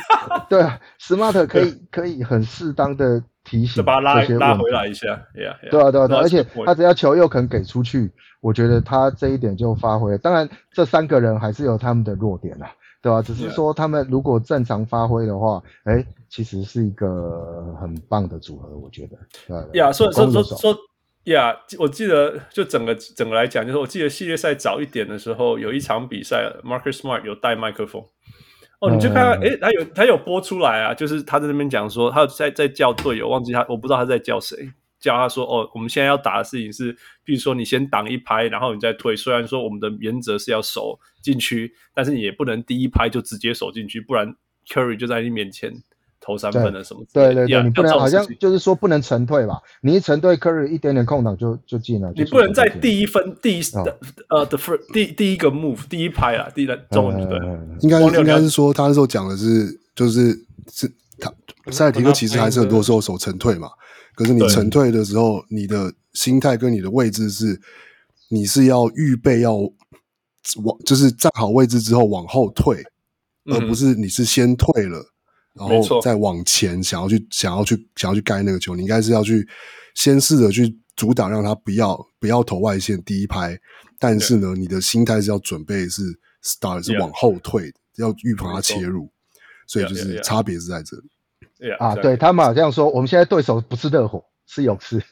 [0.50, 10.18] 对啊，Smart 可以可以很适当的提醒，把他拉拉回来一下，对啊，对啊，对啊，而且他只要球又肯给出去，我觉得他这一点就发挥了。
[10.18, 13.22] 当然，这三个人还是有他们的弱点啦，对吧？
[13.22, 19.16] 只是说他们如果正常发挥的话，哎，其实是一个很棒的组合，我觉得。
[19.70, 20.76] 对呀，说说说说。
[21.24, 28.04] 呀，yeah, 我记得就整个整个来讲，就是我记得系列赛早一点的时候，有一场比赛，Marcus Smart 有带麦克风，
[28.84, 34.70] 哦，你就看看，诶，他有他有播出来啊，就是他在那边讲说，他在在叫队友，忘记他，我不知道他在叫谁，
[35.00, 36.92] 叫他说，哦，我们现在要打的事情是，
[37.24, 44.36] 比如说你先挡一拍，然后你再推，虽然说我们的原则是要守禁区，但是你也不能第一拍就直接守禁区，不然
[44.68, 45.72] Curry 就在你面前。
[46.24, 47.04] 投三分的什么？
[47.12, 49.60] 对对对，你不能好像就是说不能沉退吧？
[49.82, 52.10] 你一沉退，Curry 一点点空档就就进了。
[52.16, 53.98] 你不能在第一分第一的
[54.30, 57.38] 呃的 first 第第一个 move 第一拍啊，第一中文对。
[57.80, 60.30] 应该应该是说，他那时候讲的是就是
[60.72, 61.30] 是他
[61.70, 63.68] 塞尔提克其实还是很多时候守沉退嘛。
[64.14, 67.60] 可是你沉退的时候，你的心态跟你的位置是，
[68.30, 72.82] 你是要预备要往就是站好位置之后往后退，
[73.52, 75.04] 而不是你是先退了。
[75.54, 79.48] 然后再往前，想要去想要去想要去盖那个球，你应该是要去
[79.94, 83.58] 先试着去阻挡，让他不要不要投外线第一拍。
[83.98, 86.02] 但是呢，你的心态是要准备是
[86.42, 89.08] start 是往后退，要预防他切入。
[89.66, 91.70] 所以就是差别是在这里。
[91.78, 94.22] 啊，对他们好像说，我们现在对手不是热火。
[94.46, 95.02] 是勇士，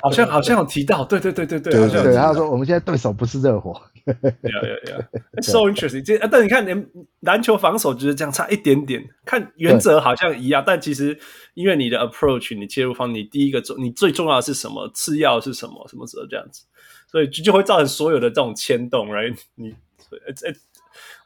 [0.00, 3.72] 好像好像有提到，对对对对对，对对，他说我们现在对手不是热火
[4.06, 6.04] ，yeah yeah yeah，so interesting。
[6.04, 9.04] 这但你看，连篮球防守就是这样，差一点点。
[9.24, 11.18] 看原则好像一样，但其实
[11.54, 14.88] 因为你的 approach，你切入方，你第一个重，你最重要的是什么？
[14.94, 15.86] 次要是什么？
[15.88, 16.64] 什么时候这样子？
[17.10, 19.36] 所以就就会造成所有的这种牵动，right？
[19.56, 20.54] 你，哎。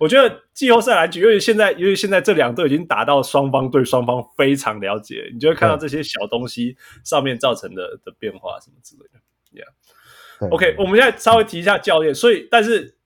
[0.01, 9.21] 我觉得季后赛来讲，因为现在，因为现在这两队已经打到双方对双方非常了解，你就会看到这些小东西上面造成的的变化什么之类的。
[9.53, 12.97] Yeah，OK，我们现在稍微提一下教练，所以，但是，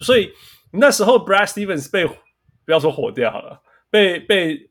[0.00, 0.32] 所以
[0.72, 4.70] 那时候 Brad Stevens 被不要说火掉了，被被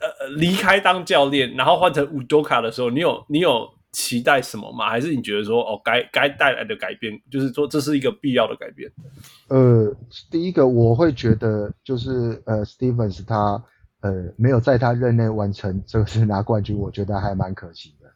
[0.00, 3.77] 呃离开当教练，然后换成 Udoka 的时候，你有你有。
[3.92, 4.88] 期待什么吗？
[4.88, 8.90] 还是你觉得说哦，该该带来的改变，就是说这是一个必要的改变？
[9.48, 9.94] 呃，
[10.30, 13.62] 第一个我会觉得就是呃，Stevens 他
[14.00, 18.08] 呃没有在他任内完成这个是拿冠军，我觉得还蛮可惜的。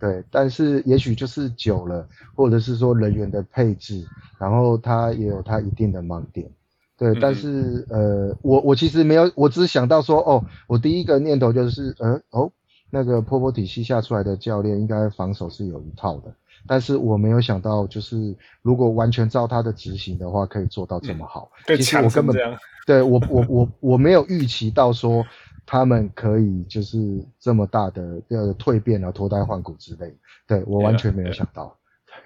[0.00, 4.04] 对，但是也许就是久了，或者是说人员的配置，
[4.36, 6.50] 然后他也有他一定的盲点。
[6.98, 12.50] 对，嗯、但是呃，我我其实没有，我只是想到说，哦，我第一个念头就是，呃，哦，
[12.94, 16.32] 那个波波体系下出来的教练应该防守是有一套的，
[16.66, 21.50] 但是我没有想到，就是如果完全照他的执行的话，可以做到这么好。
[21.66, 22.36] 嗯、其实我根本
[22.86, 25.24] 对我我我我没有预期到说。
[25.64, 30.12] 他们可以就是这么大的呃蜕变啊，脱胎换骨之类，
[30.44, 31.72] 对我完全没有想到。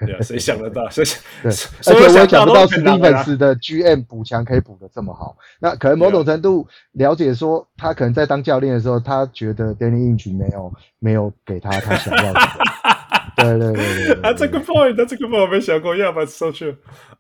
[0.01, 0.89] 对啊，谁想得到？
[0.91, 1.21] 谁想？
[1.43, 1.51] 对，
[1.87, 5.37] 而且我也想不到史蒂芬斯的 GM 补强可以补得这么好。
[5.61, 12.41] 那可能某种程度了解说，他可能在当教练的时候，他觉得 Danny Ainge 没有没有给他他想要的。
[13.37, 14.23] 对对对对。
[14.23, 16.71] 啊，这个 point，这个 point 我没想过，要不要收去？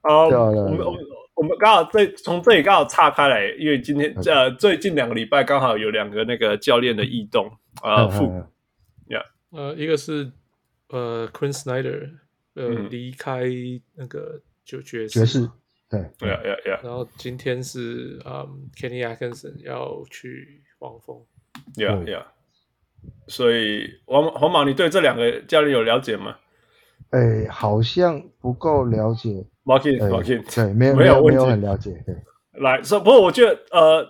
[0.02, 0.30] 啊，我
[0.70, 1.00] 们我们。
[1.36, 7.46] 我们刚好这从这里刚好岔开来，因为今天呃最近两个礼拜刚好有两个那个教练的异动
[7.82, 8.24] 啊，副
[9.06, 10.32] ，yeah，呃一个是
[10.88, 12.08] 呃 Queen Snyder
[12.56, 13.44] 呃离开
[13.94, 15.50] 那个就爵士，爵士，
[15.88, 21.24] 对对呀呀呀，然后今天是嗯 Kenny Atkinson 要去黄蜂
[21.76, 22.24] ，yeah yeah，
[23.28, 26.36] 所以黄黄毛，你对这两个教练有了解吗？
[27.10, 29.46] 哎，好像不够了解。
[29.64, 32.02] Markin，Markin，对，没有没有没有很了解。
[32.04, 32.14] 对，
[32.60, 34.08] 来说，不过我觉得，呃，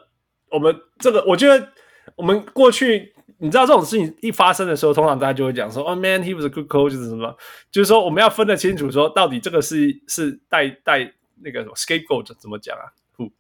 [0.51, 1.69] 我们这个，我觉得
[2.15, 7.37] 我们过去，你知道这种事情一发生的时候，通常大家就会讲说，哦，man，he was a good coach，就是什么，
[7.71, 12.85] 就是说我们要分得清楚，说到底这个是是带带那个什么 scapegoat 怎么讲啊？
[13.17, 13.31] 不，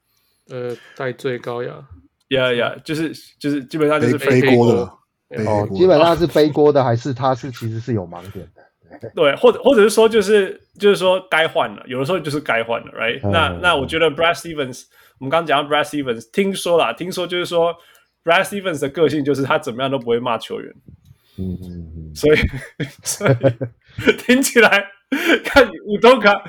[0.48, 1.86] 呃，带罪羔羊
[2.28, 8.62] 呀呀，就是就是基本上就是背锅的，哦，基本上是背锅的，还是他是其实是有盲点的。
[9.14, 14.84] 对，或者或者是说，就是就是说该换了，有的时候就是该换了，right？、嗯、那那我觉得 Brad Stevens，
[15.18, 17.76] 我们刚刚讲到 Brad Stevens，听说啦，听说就是说
[18.26, 20.74] Brad Stevens 的个性就是他怎么样都不会骂球员，
[21.38, 22.38] 嗯嗯嗯，所以
[23.04, 23.34] 所以
[24.18, 24.84] 听起来
[25.44, 26.44] 看乌多卡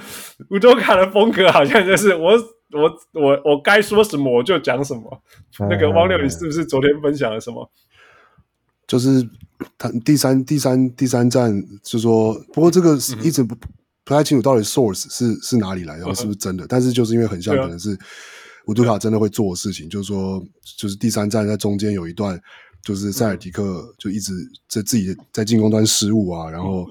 [0.50, 2.32] 乌多卡的风格好像就是我
[2.74, 5.22] 我我我该说什么我就讲什么，
[5.60, 7.72] 嗯、那个汪六，你是不是昨天分享了什么？
[8.88, 9.30] 就是。
[9.76, 13.60] 他第三、第三、第三站就说，不过这个一直不、嗯、
[14.04, 16.64] 不太清楚到底 source 是是哪里来的，然后是不是真的？
[16.64, 17.98] 嗯、但是就是因为很像，可能是
[18.68, 20.42] 乌杜卡真的会做的事情，就是说，
[20.78, 22.40] 就是第三站在中间有一段，
[22.82, 24.34] 就是塞尔迪克就一直
[24.70, 26.86] 在自己在进攻端失误啊，然后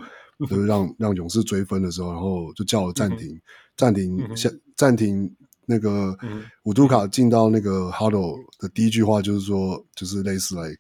[0.49, 3.41] 就是让让勇士追分的时候，然后就叫了暂停，
[3.77, 5.35] 暂停下暂停
[5.65, 6.17] 那个
[6.65, 10.75] 乌杜卡进到那个 huddle 的第一句话就是说，就是类似来。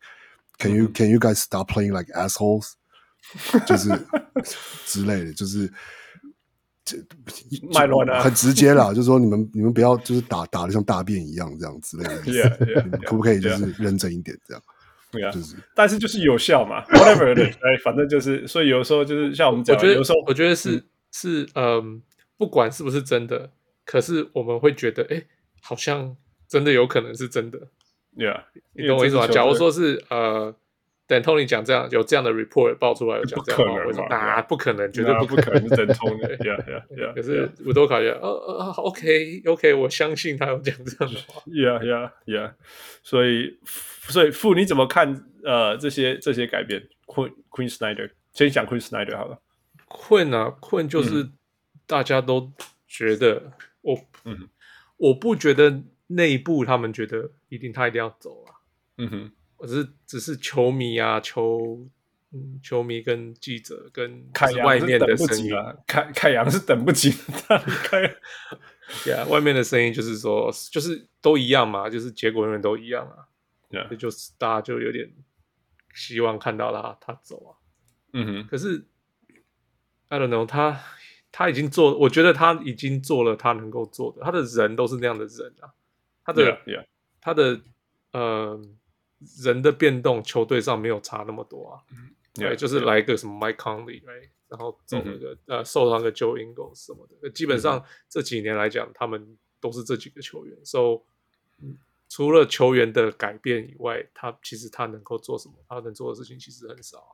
[0.58, 2.72] Can you Can you guys stop playing like assholes？
[3.66, 3.90] 就是
[4.86, 5.70] 之类的，就是
[6.86, 6.96] 这
[7.74, 14.62] 脉络呢，很直接啦， 就是说你们你们不要就是打打的像大便一样这样之类的，yeah, yeah, yeah, 可不可以就是认真一点这样？
[15.10, 22.00] 对啊，就是，但是就是有效嘛， whatever 对，哎，反正就是，所以有时候就是像我们讲，我觉得有时候我觉得是是嗯，
[22.38, 23.50] 不管是不是真的，
[23.84, 25.22] 可是我们会觉得，哎，
[25.60, 26.16] 好像
[26.48, 27.58] 真的有可能是真的。
[28.16, 29.26] Yeah，你懂我意思吗？
[29.26, 30.54] 假如说是呃，
[31.06, 36.36] 等 Tony 讲这样有这样的 report 爆出来，有讲这样的话，我说啊，不可能，绝对不可能是等 Tony。
[36.38, 37.14] Yeah, yeah, yeah。
[37.14, 41.42] 可是我都感觉得，呃呃，OK，OK，我相信他有讲这样的话。
[41.46, 42.52] Yeah, yeah, yeah。
[43.02, 43.58] 所以，
[44.08, 49.38] 所以傅你怎么看呃这些这些改变，Queen Queen Snyder，先讲 Queen Snyder 好了。
[49.88, 51.28] Quin 啊，Quin 就是
[51.86, 52.52] 大家都
[52.88, 54.48] 觉得我，嗯，
[54.96, 55.82] 我不觉得。
[56.08, 58.54] 内部他们觉得一定他一定要走啊，
[58.98, 59.32] 嗯哼，
[59.66, 61.84] 我只是只是球迷啊，球
[62.32, 64.24] 嗯，球迷跟记者跟
[64.64, 65.52] 外面的声音，
[65.86, 68.16] 凯凯阳是等不及他离开，
[69.04, 73.26] 对啊， 外面的声音就是说，就是都一样嘛，就是结果永远都一样啊，
[73.70, 75.10] 对啊，就是大家就有点
[75.94, 77.50] 希望看到他他走啊，
[78.12, 78.84] 嗯哼，可是
[80.08, 80.80] I don't know 他
[81.32, 85.74] 他已经做，我觉得他已经做了他能够做的，他的人都是那样的人啊。
[86.24, 86.86] 他的 yeah, yeah.
[87.20, 87.60] 他的
[88.12, 88.60] 呃
[89.42, 91.80] 人的变动，球队上没有差那么多啊。
[92.34, 94.28] 对，就是来一个什么 Mike Conley，right?
[94.48, 95.38] 然后走那个、mm hmm.
[95.46, 97.30] 呃受伤的 Joe Ingles 什么的。
[97.30, 98.98] 基本上这几年来讲，mm hmm.
[98.98, 100.54] 他们都是这几个球员。
[100.64, 101.00] So，
[102.10, 105.54] 除了球员的改变以外，他其实他能够做什么？
[105.66, 107.12] 他能做的事情其实很少啊。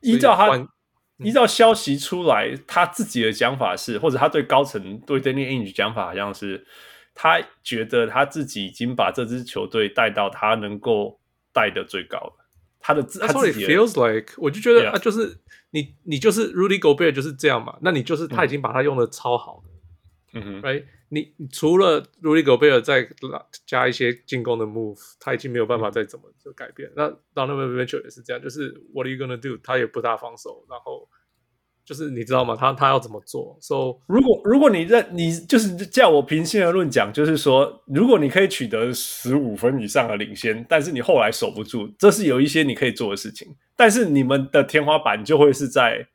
[0.00, 0.68] 依照他，嗯、
[1.18, 6.66] 依照消息出来，他自己的讲法是，或者他对高层对 Danny Ainge 讲法好像是。
[7.16, 11.18] 他觉得他自己已经把这支球队带到他能够
[11.52, 12.46] 带的最高了。
[12.78, 15.36] 他的自，他自己 feels like，我就觉得啊，就是
[15.70, 17.76] 你你就是 Rudy Gobert 就是这样嘛。
[17.80, 19.70] 那你就是他已经把他用的超好了，
[20.34, 20.84] 嗯哼，right？
[21.08, 23.08] 你除了 Rudy Gobert 再
[23.64, 26.90] 加一些进攻的 move，他已经没有办法再怎么就改变。
[26.94, 29.58] 那 Donovan Mitchell 也是这样，就是 What are you gonna do？
[29.64, 31.08] 他也不大防守，然后
[31.86, 32.54] 就是你知道吗？
[32.54, 43.56] 他他要怎么做？So 如果如果你认你就是叫我平心而论讲，就是说，如果你可以取得十五分以上的领先，但是你后来守不住，这是有一些你可以做的事情。
[43.74, 46.06] 但是你们的天花板就会是在。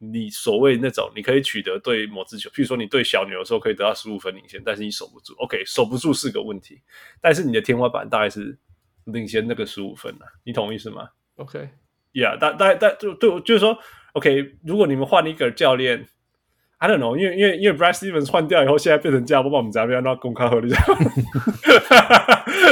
[0.00, 5.34] 你所谓那种，你可以取得对某支球，譬如说你对小牛的时候可以得到十五分领先，但是你守不住。
[5.38, 6.80] OK，守不住是个问题，
[7.20, 8.56] 但是你的天花板大概是
[9.06, 13.76] 领先那个十五分啊，你同意是吗？OK，Yeah，大大大就对，就是说
[14.14, 16.06] ，OK，如果你们换一个教练
[16.78, 20.72] ，I don't know，因为因为因为 Brad Stevens 换掉以后，现在变成这样，不把我们这边那公开合理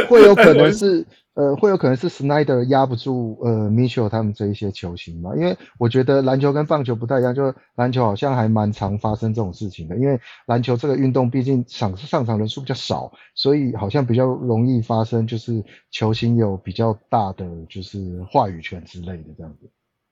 [0.08, 1.06] 会有可能是。
[1.36, 5.36] 呃，会有可能是 Snyder 压不住呃 Mitchell 他们这一些球星嘛？
[5.36, 9.94] 因为我觉得篮球跟棒球不太一样，就篮球好像还蛮常发生这种事情的。
[9.96, 19.68] 因为篮球这个运动毕竟场上场人数比较少，所以好像比较容易发生，就是球星有比较大的就是话语权之类的这样子。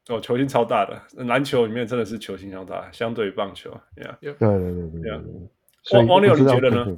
[0.08, 4.14] 哦，球星超大的，篮球里面真的是球星超大，相对于棒球，yeah.
[4.20, 5.12] 对对对对对。
[5.92, 6.96] 王王六，你觉得呢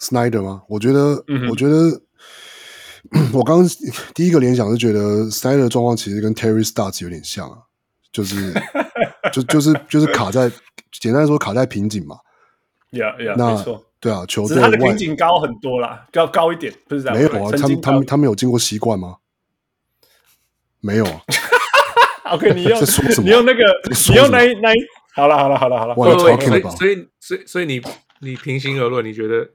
[0.00, 0.62] ？Snyder 吗？
[0.68, 2.00] 我觉得，嗯、我觉得。
[3.32, 3.68] 我刚刚
[4.16, 7.58] 第一个联想是觉得 Snyder 的状况其实跟 Terry Stotts 有点像啊，
[8.10, 8.52] 就是
[9.32, 10.50] 就就是就是卡在
[10.90, 12.18] 简单来说卡在瓶颈嘛。
[12.90, 17.16] Yeah, yeah, 那没错，对啊，球队他的瓶颈高很多啦，要高一点，不是这样？
[17.16, 19.18] 没有啊，他们他们他们有经过习惯吗？
[20.80, 21.20] 没有啊。
[22.34, 22.80] OK，你用
[23.24, 23.62] 你用那个
[24.10, 24.76] 你用那一那一，
[25.14, 25.94] 好了好了好了好了。
[25.94, 27.80] 所以所以所以所以你
[28.20, 29.48] 你平心而论，你觉得？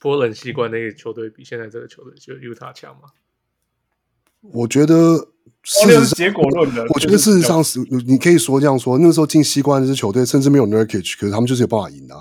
[0.00, 3.02] 波冷西冠那个球队比现在这个球队就犹他强吗？
[4.52, 5.16] 我觉得
[5.62, 6.84] 事实是，结果论的。
[6.92, 8.98] 我觉得事实上是，你可以说这样说。
[8.98, 12.18] 那个时候进西冠那支球队，甚至没有 Nurkic，可是他们就是有办法赢啊。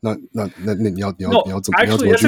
[0.00, 1.84] 那那那那你要你要你要怎么？
[1.84, 2.26] 你要怎么去？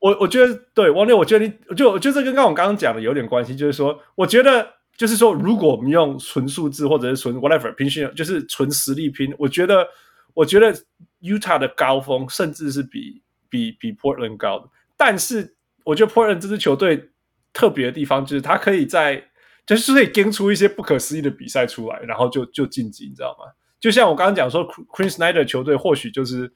[0.00, 9.86] 我我觉得对王六，我觉得你就我觉得这跟刚我刚刚讲的有点关系，就是说，我觉得就是说，如果我们用纯数字或者是纯 whatever 拼，就是纯实力拼，我觉得
[10.34, 10.74] 我觉得
[11.20, 13.22] Utah 的高峰甚至是比。
[13.50, 15.54] 比比 Portland 高的，但是
[15.84, 17.10] 我觉得 Portland 这支球队
[17.52, 19.22] 特别的地方就是，他可以在
[19.64, 23.52] 就是可以跟出一些不可思议的比赛出来，然后就就晋级，你知道吗？
[23.78, 26.52] 就像我刚刚讲说，Quin Snyder 球队或许就是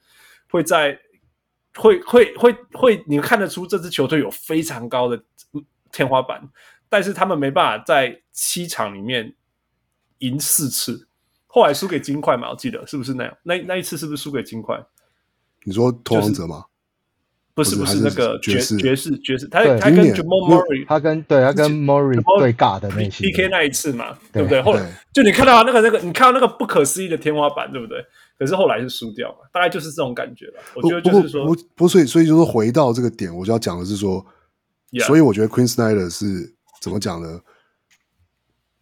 [0.49, 0.99] 会在
[1.75, 5.23] 会会会会，你看得出这支球队有非常高的
[5.93, 6.49] 天花板，
[6.89, 9.35] 但是他们没办法在七场里面
[10.19, 11.07] 赢四次，
[11.47, 12.49] 后来输给金块嘛？
[12.49, 13.37] 我记得是不是那样？
[13.43, 14.77] 那那一次是不是输给金块？
[15.63, 16.65] 你说拓荒者吗？
[17.53, 24.61] 不是不是那个爵士爵士爵士，他他跟 Jamal Murray，他跟对他跟 Murray 对尬的那些 PK 那一次嘛，对不对？
[24.61, 27.97] 后来就你看到那个那个，你看到那个不可思议的天花板，对不对？
[28.37, 30.53] 可是后来是输掉嘛，大概就是这种感觉了。
[30.73, 34.25] 我觉得就是说，不不，所以所以就是回到这个点，我就要讲的是说，
[35.05, 37.39] 所以我觉得 Queen Snyder 是怎么讲呢？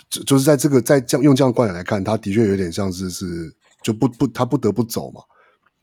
[0.10, 5.22] 就就是在这个在这样用这样观点来看，他的确有点像是是就不不他不得不走嘛。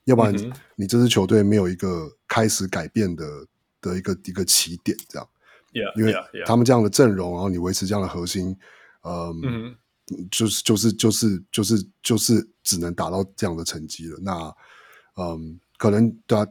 [0.05, 0.35] 要不然
[0.77, 3.25] 你这支球队没有一个开始改变的
[3.81, 5.29] 的一个一个起点，这样
[5.73, 8.55] ，yeah, 因为他们这样的阵容，然后你维持这样的核心，
[9.03, 9.77] 嗯，嗯
[10.31, 14.19] 就是就是就是就是就是只能达到这样的成绩了。
[14.21, 14.55] 那，
[15.17, 16.47] 嗯，可能对啊，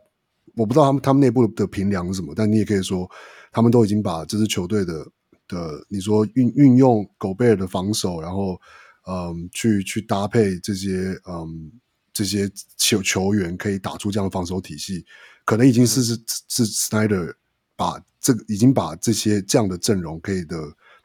[0.55, 3.09] 我不知道他们他们内部的评量是什么，但你也可以说，
[3.51, 5.07] 他们都已经把这支球队的
[5.47, 8.59] 的，你说运运用狗贝尔的防守，然后
[9.07, 11.71] 嗯，去去搭配这些嗯。
[12.15, 15.03] 这些球球员可以打出这样的防守体系，
[15.45, 16.15] 可能已经是是
[16.47, 17.33] 是 Snyder
[17.75, 20.55] 把这个已经把这些这样的阵容可以的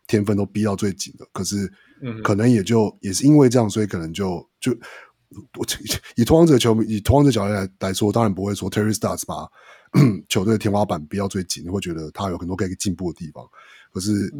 [0.06, 1.26] 天分都逼到最紧了。
[1.32, 1.72] 可是，
[2.22, 4.70] 可能也就也是因为这样，所以可能就就
[5.56, 5.64] 我
[6.14, 9.48] 以拓荒者球迷以拓荒者角度来来说，当然不会说 Terry Stars 把
[10.28, 13.48] 球队的天花板逼到最紧，会觉得他有很多可以进步的地方。
[13.98, 14.32] 可是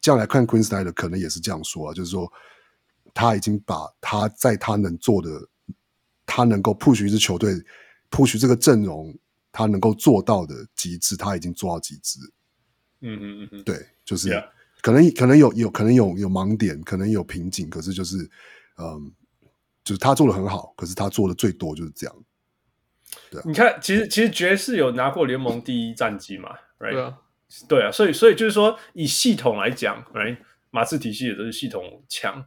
[0.00, 2.30] 这样来看 Queen Snyder 可能也是这样说啊，就是说
[3.14, 5.30] 他已经把他在他能做的。
[6.28, 7.54] 他能够 push 一支球队
[8.10, 9.16] ，push 这个阵容，
[9.52, 12.18] 他能够做到的极致，他已经做到极致。
[13.00, 14.44] 嗯嗯嗯嗯，对，就是 Yeah.
[14.82, 18.28] 可能可能有有可能有有盲点，可能有瓶颈，可是就是
[18.76, 19.12] 嗯，
[19.84, 22.16] 就是他做的很好，可是他做的最多就是这样。
[23.30, 26.90] 对啊，你看，其实其实爵士有拿过联盟第一战绩嘛，right？
[26.90, 27.16] 对啊，
[27.68, 30.36] 对啊，所以所以就是说，以系统来讲来
[30.70, 32.44] 马刺体系也都是系统强。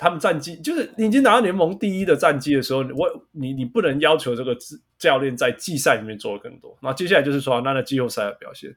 [0.00, 4.56] 他们战绩就是你已经拿到联盟第一的战绩的时候，我你你不能要求这个
[4.96, 6.78] 教练在季赛里面做的更多。
[6.80, 8.72] 那接下来就是说，那那季后赛的表现，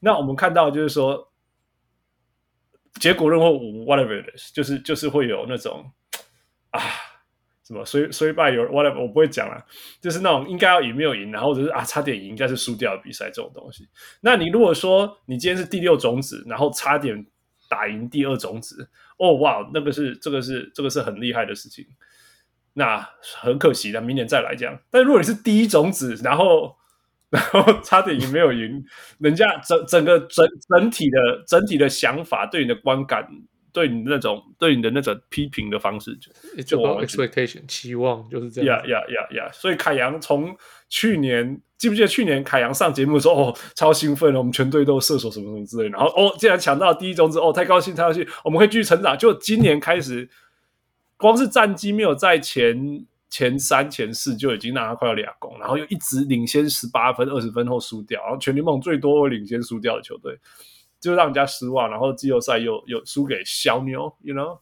[0.00, 1.30] 那我们看到就是说，
[2.94, 5.92] 结果任何 whatever it is，就是就是会有那种
[6.70, 6.80] 啊，
[7.64, 9.64] 什么虽虽败有 whatever，我不会讲了，
[10.00, 13.88] 就是那种应该要赢没有赢，然后或者是啊差点赢，但是输掉的比赛这种东西。
[14.20, 17.24] 那你如果说你今天是第六种子，然后差点
[17.68, 21.86] 打赢第二种子，哦哇，那个是这个是这个是很厉害的事情。
[22.74, 23.06] 那
[23.40, 24.76] 很可惜的，明年再来这样。
[24.90, 26.74] 但如果你是第一种子，然后
[27.30, 28.84] 然后差点赢没有赢，
[29.18, 33.28] 人家整整个整整体的整体的想法对你的观感。
[33.72, 38.76] 对你那种对你的那种批评的方式，就就 expectation 期望就是这样。
[38.76, 39.50] 呀呀呀呀！
[39.52, 40.54] 所以凯阳从
[40.88, 45.90] 去年记不记得去年凯阳上节目的时候，哦，超兴奋了，我们全队都射手什么什么之类的。
[45.90, 49.16] 然后哦，竟然抢到第一种子，哦，太高兴，太高兴，我们会继续成长。
[49.16, 50.28] 就今年开始，
[51.16, 60.38] 光是战绩没有在前前三、前四就已经让他快要两攻，然后又一直领先十八分、二十分后输掉，然后全联盟最多会领先输掉的球队。
[61.02, 64.56] 就让人家失望，然后季后赛又又输给小牛，you know，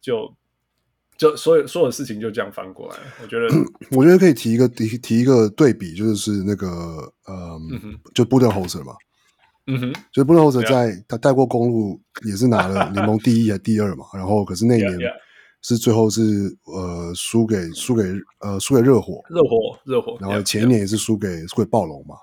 [0.00, 0.34] 就
[1.18, 2.96] 就所有所有事情就这样翻过来。
[3.22, 3.46] 我觉得，
[3.94, 6.66] 我觉得可以提一个提提一个对比，就是那个
[7.26, 8.94] 呃，嗯、哼就布登侯泽嘛，
[9.66, 14.98] 嗯哼，就布登侯泽在.他带过公路也是拿了联盟第一还第二嘛， 然后可是那一年
[15.60, 16.22] 是最后是
[16.64, 18.02] 呃输给输给
[18.38, 22.16] 呃输给热火，热火热火，然后前一年也是输给输给暴龙嘛，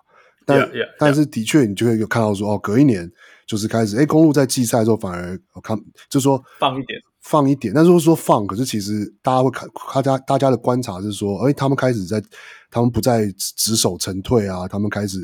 [0.43, 0.67] 但.
[0.97, 3.07] 但是的确你就会有看到说哦，隔一年。
[3.49, 5.75] 就是开始，哎，公路在季赛的时候反而我看，
[6.07, 7.73] 就是说放一点，放一点。
[7.73, 12.21] 但是说放，可是其实大家会看，大家大家的观察是说，哎，他们开始在，
[12.69, 13.25] 他们不再
[13.55, 15.17] 只守成退啊，他们开始，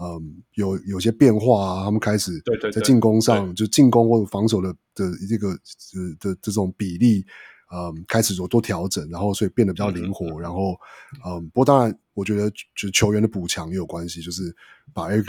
[0.00, 2.32] 嗯，有有些变化啊，他们开始
[2.72, 7.24] 在进攻上，就进攻或者防守的的这个的的这种比例。
[7.70, 10.74] 嗯，开始有多调整，然后所以变得比较灵活，嗯、然后
[11.26, 14.54] 嗯，不过当然，我觉得就是球员的补强也有关系，就是
[14.94, 15.24] 把 Eric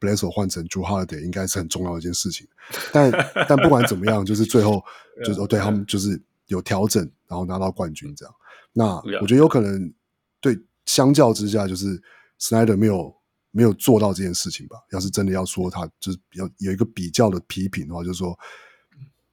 [0.00, 2.44] Bledsoe 换成 Holiday 应该是很重要的一件事情。
[2.92, 3.12] 但
[3.48, 4.82] 但不管怎么样，就是最后
[5.24, 8.34] 就是哦，对他们就是有调整，然后拿到冠军这样。
[8.72, 9.94] 那我觉得有可能
[10.40, 12.02] 对相较之下，就是
[12.40, 13.14] Snyder 没有
[13.52, 14.78] 没有做到这件事情吧。
[14.90, 18.36] 要是真的要说他就是比较有一个比较的批评的话，就是说。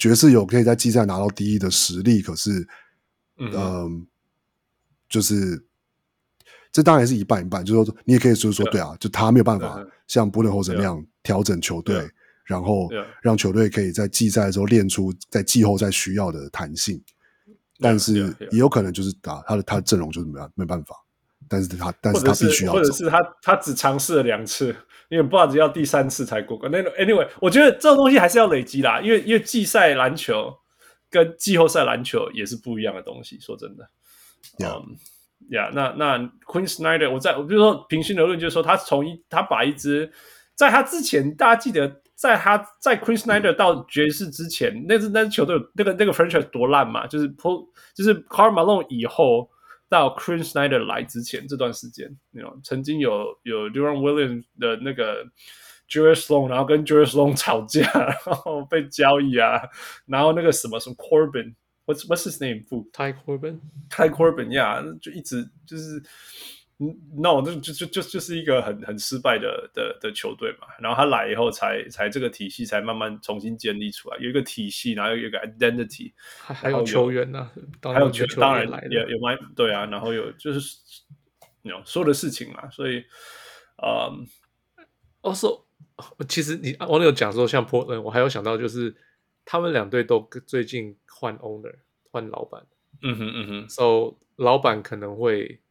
[0.01, 2.67] 爵士有可以在季赛拿到第一的实力，可是，
[3.37, 3.87] 嗯、呃，
[5.07, 5.63] 就是
[6.71, 7.63] 这当然是一半一半。
[7.63, 12.09] 就是说，你也可以就是说，对啊，就他没有办法像布伦霍森那样调整球队，
[12.45, 12.89] 然后
[13.21, 16.99] 让球队可以在季赛的时候练出在季后赛需要的弹性。
[17.77, 20.95] 但是也有可能就是打他的他的阵容就是没没办法。
[21.51, 24.73] 但是他但是他必须要，或者是他他只尝试了两次。
[25.09, 26.71] 因为不知道要第三次才过关。
[26.71, 29.01] 那 anyway，我觉得这种东西还是要累积啦。
[29.01, 30.49] 因为因为季赛篮球
[31.09, 33.37] 跟季后赛篮球也是不一样的东西。
[33.41, 33.83] 说真的，
[34.59, 34.93] 嗯 Yeah.、um,
[35.49, 40.09] yeah, 那那 Queen Snyder，我在我比如说平心而论，就是说他从一他把一支
[40.55, 47.05] 在他之前，大家记得在他在 Quinn Snyder 到爵士之前，那支那支球队那个那个 franchise 多烂嘛？
[47.05, 49.49] 就是 po 就是 Carl Malone 以后。
[49.91, 52.17] 到 Quinn Snyder 来之前这段时间，
[52.63, 55.25] 曾经有有 Duran Williams 的那个
[55.89, 57.81] Julius Sloan 然后跟 Julius Sloan 吵架，
[58.25, 59.61] 然后被交易啊，
[60.05, 66.01] 然后那个什么什么 Corbin，What's What's his name？Ty Corbin，Ty Corbin，呀，就一直就是。
[67.15, 70.65] no，这就就就就是一个很很失败的的的球队嘛。
[70.79, 77.51] 然后他来以后才，才才这个体系才慢慢重新建立出来，有一个体系，然后有一个 identity，还还有球员呢，
[77.83, 79.85] 还有球员，当然来有有蛮对啊。
[79.85, 80.77] 然后有就是
[81.61, 83.03] 有所有的事情嘛，所以，
[83.83, 84.25] 嗯
[85.21, 85.65] ，also，
[86.27, 88.95] 其实你网友讲说像 Portland，我还有想到就是
[89.45, 91.75] 他们两队都最近换 owner
[92.09, 92.65] 换老板，
[93.03, 95.61] 嗯哼嗯哼，so 老板可能会。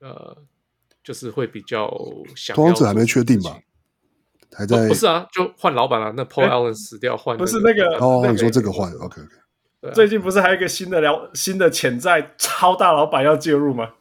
[0.00, 0.36] 呃，
[1.02, 1.90] 就是会比较
[2.36, 2.54] 想。
[2.54, 3.58] 拓荒者还没确定吧？
[4.52, 4.88] 还在？
[4.88, 6.12] 不是啊，就换老板了。
[6.16, 7.96] 那 Paul Allen 死掉，换不是那个？
[7.98, 9.92] 哦，那你说这个换？OK OK。
[9.92, 13.92] 最近不是还有一个新的聊新的潜在超大老板要介入吗？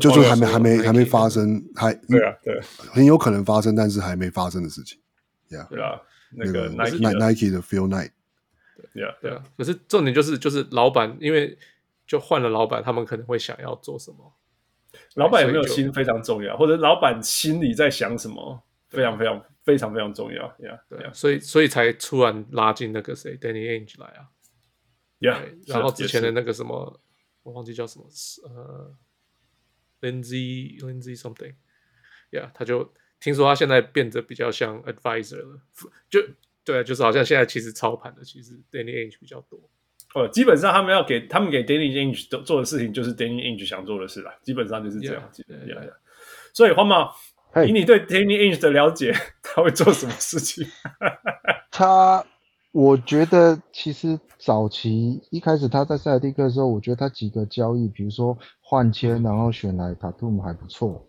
[0.00, 2.60] 就就还没还没还没发生，还对啊对，
[2.90, 4.98] 很有可能发生，但是还没发生的事情。
[5.48, 6.00] Yeah，对啊，
[6.32, 8.10] 那个 Nike 的 Phil Knight。
[8.94, 11.56] 对啊对啊，可是重点就是就是老板，因为
[12.06, 14.32] 就换了老板，他们可能会想要做什么。
[15.16, 20.46] 老板有没有心非常重要，或者老板心里在想什么，非常非常非常非常重要。
[20.58, 24.28] Yeah, 对啊，所以所以才突然拉进那个谁，Danny Ainge 来啊。
[25.18, 27.00] Yeah，然后之前的那个什么，
[27.42, 28.06] 我忘记叫什么，
[28.44, 28.94] 呃
[30.02, 31.54] ，Lindsay Lindsay something。
[32.30, 35.62] Yeah，他就听说他现在变得比较像 advisor 了，
[36.10, 36.20] 就
[36.62, 39.70] 对啊，就是好像现在其实操盘的其实 Danny Ainge 比较多。
[40.16, 44.32] 哦，基本上他们要给他们给 Danny Ainge 做做的事情，就是 Danny Ainge 想做的事啦。
[44.42, 45.44] 基本上就是这样子。
[46.54, 47.12] 所以黄毛，
[47.68, 49.12] 以你对 Danny Ainge 的了解，
[49.42, 50.66] 他会做什么事情？
[51.70, 52.24] 他
[52.72, 61.06] 我觉得其实早期一开始他在塞尔蒂克的时候，我觉得他几个交易，比如说换签，然后选来塔图姆还不错，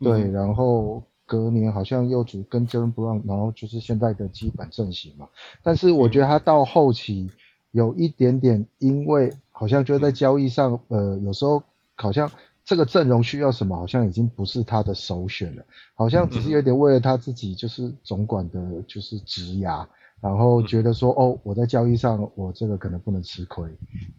[0.00, 5.28] 对，嗯、然后隔年好像又主跟 Jaylen Brown，然后就是现在的基本阵型嘛。
[5.62, 7.30] 但是我觉得他到后期
[7.70, 11.62] 有一点点，因为好像就在交易上，呃，有时候
[11.94, 12.30] 好像。
[12.68, 15.64] 这个阵容需要什么，好像已经不是他的首选了，
[15.94, 19.86] 好像只是有点为了他自己，就是总管的，就是职涯，
[20.20, 23.70] 然后觉得说，哦，我在交易上，我这个可能不能吃亏，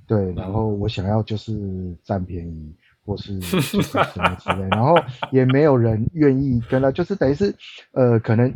[0.08, 2.74] 对，然后我想要就是占便宜，
[3.06, 3.78] 或是什
[4.16, 4.96] 么之类，然后
[5.30, 7.54] 也没有人愿意跟他，就是等于是，
[7.92, 8.54] 呃，可能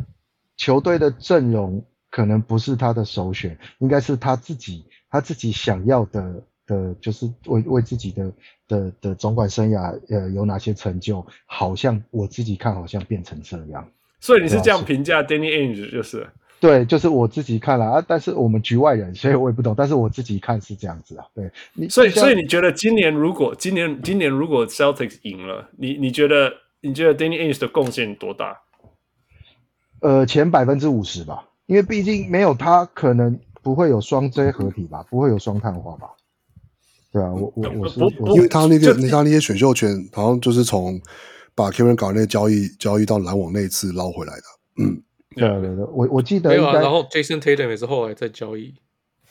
[0.56, 6.44] 球队的阵容可能不是他的首选，应该是他自己，他自己想要的。
[6.64, 8.32] 的，就是为为自己的
[8.68, 11.26] 的的总管生涯，呃，有哪些成就？
[11.44, 13.84] 好像我自己看，好像变成这样。
[14.20, 16.24] 所以你是这样评价 Danny Ainge 就是？
[16.60, 19.74] 对，就是我自己看了啊，但是我们局外人，所以我也不懂。
[19.76, 21.26] 但是我自己看是这样子啊。
[21.34, 28.56] 对，你所以所以你觉得今年如果今年今年如果 Celtics 赢了，你你觉得你觉得 Danny Ainge 的贡献多大？
[30.00, 36.08] 呃，前百分之五十吧，因为毕竟没有他，可能不会有双 J 合体吧，不会有双碳化吧。
[37.12, 38.00] 对啊，我我我是，
[38.34, 41.00] 因为他那个他那些选秀权好像就是从
[41.54, 44.42] 把 Kevin Garnett 交易交易到篮网那一次捞回来的。
[44.78, 45.02] 嗯，
[45.36, 46.80] 对对对，我我记得应该。
[46.80, 48.74] 然后 Jason Tatum 也是后来再交易。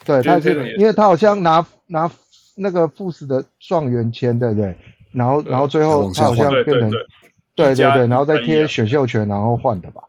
[0.05, 2.09] 对，他是因为他好像拿拿
[2.55, 4.77] 那个富士的状元签，对不对？
[5.11, 6.91] 然后然后最后他好像变成
[7.55, 10.01] 对对对，然后再贴选秀权，然后换的吧？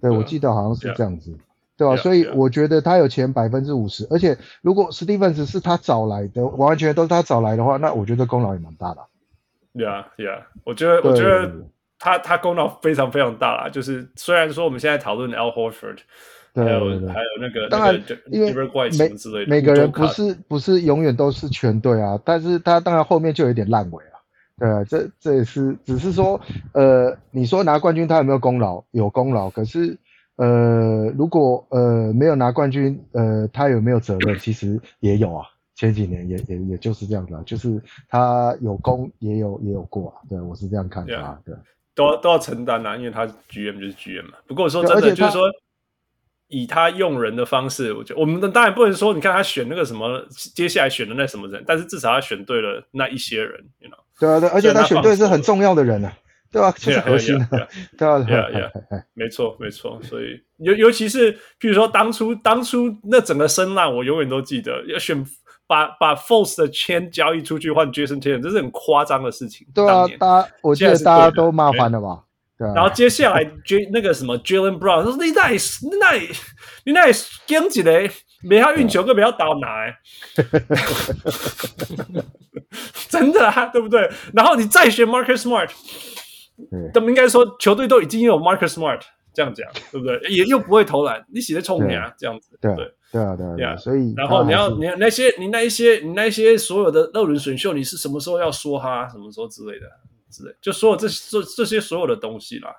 [0.00, 1.36] 对，我记得好像是这样子。
[1.76, 1.96] 对吧、啊？
[1.98, 8.98] 所以我觉得他有前百分之五十，而且如果史蒂芬斯是他找来的，完全都是他找来的话，那我觉得功劳也蛮大的。
[9.74, 11.52] 对啊，对啊，我觉得，我觉得
[11.98, 13.68] 他他功劳非常非常大啦。
[13.68, 15.98] 就是虽然说我们现在讨论 Al Horford，
[16.54, 24.16] 还有还有那个当然，因为每每个人不是不是永远都是全对啊，但是他当然后面就有点烂尾啊。
[24.58, 26.40] 对啊，这这也是只是说，
[26.72, 28.82] 呃，你说拿冠军他有没有功劳？
[28.92, 29.98] 有功劳，可是。
[30.36, 34.38] 呃，如果呃没有拿冠军，呃，他有没有责任？
[34.38, 41.54] 其实也有啊，前几年也也也就是这样子啊，就是他有功也有也有过啊，对，我是这样看的啊，对，
[41.94, 44.34] 都要都要承担啊，因为他 GM 就是 GM 嘛。
[44.46, 45.44] 不过说真的，就是说
[46.48, 50.22] 以他用人的方式，我觉得我们当然不能说，你看他选那个什么，
[50.54, 53.96] 接下来选的那什么人，但是至少他选对了那一些人 know?
[54.20, 56.12] 对啊，对，而且他选对是很重要的人啊。
[56.58, 58.70] 对啊，这是核心的，对啊，对啊，
[59.12, 60.00] 没错，没错。
[60.02, 65.22] 所以尤尤其是，譬如说当初当初那整个声浪，我永远都记得，要选
[65.66, 69.66] 把把 Force 的签交易出去换 Jason Tatum，这是很夸张的事情。
[69.74, 72.22] 对啊，大家我记得大家都骂翻了吧？
[72.56, 72.72] 对啊。
[72.74, 75.58] 然后接下来 J 那个什么 Jaylen Brown 说：“你那你
[76.00, 76.12] 那
[76.84, 77.12] 你那
[77.44, 78.10] 经济嘞，
[78.42, 79.68] 没他运球，更不要倒拿。”
[83.08, 84.10] 真的啊，对不对？
[84.32, 85.68] 然后你再选 Marcus Smart。
[86.92, 89.00] 他们应该说，球队都已经有 Marcus Smart
[89.32, 90.18] 这样讲，对不对？
[90.30, 92.92] 也又不会投篮，你写的聪明啊，这样子，对对。
[93.12, 99.86] 对啊对啊，所以然后你要你那些你那一些你那一些所有的热轮选秀，你是什么时候要说他，什么时候之类的
[100.28, 102.74] 之类，就所有这这这些所有的东西啦。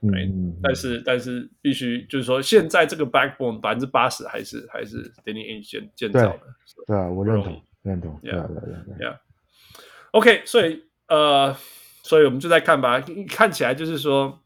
[0.00, 6.40] 嗯，但是但是必须就是说，现在这个 backbone 百分之八十还是还是 Danny Ainge 建建造的，
[6.86, 9.14] 对啊，我认同认同，对对对对
[10.12, 11.54] ，OK，所以呃。
[12.02, 14.40] 所以我们就在看吧，看起来就是说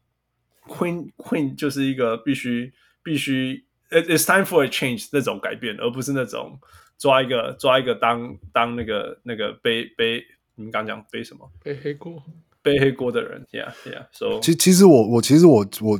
[0.67, 2.71] ，Queen Queen 就是一个必须
[3.03, 6.59] 必须，It's time for a change 那种改变，而不是那种
[6.97, 10.23] 抓一个抓一个当当那个那个背背，
[10.55, 11.49] 你们刚讲背什么？
[11.63, 12.21] 背黑锅，
[12.61, 14.07] 背黑锅的人，Yeah Yeah。
[14.11, 15.99] So 其其实我我其实我我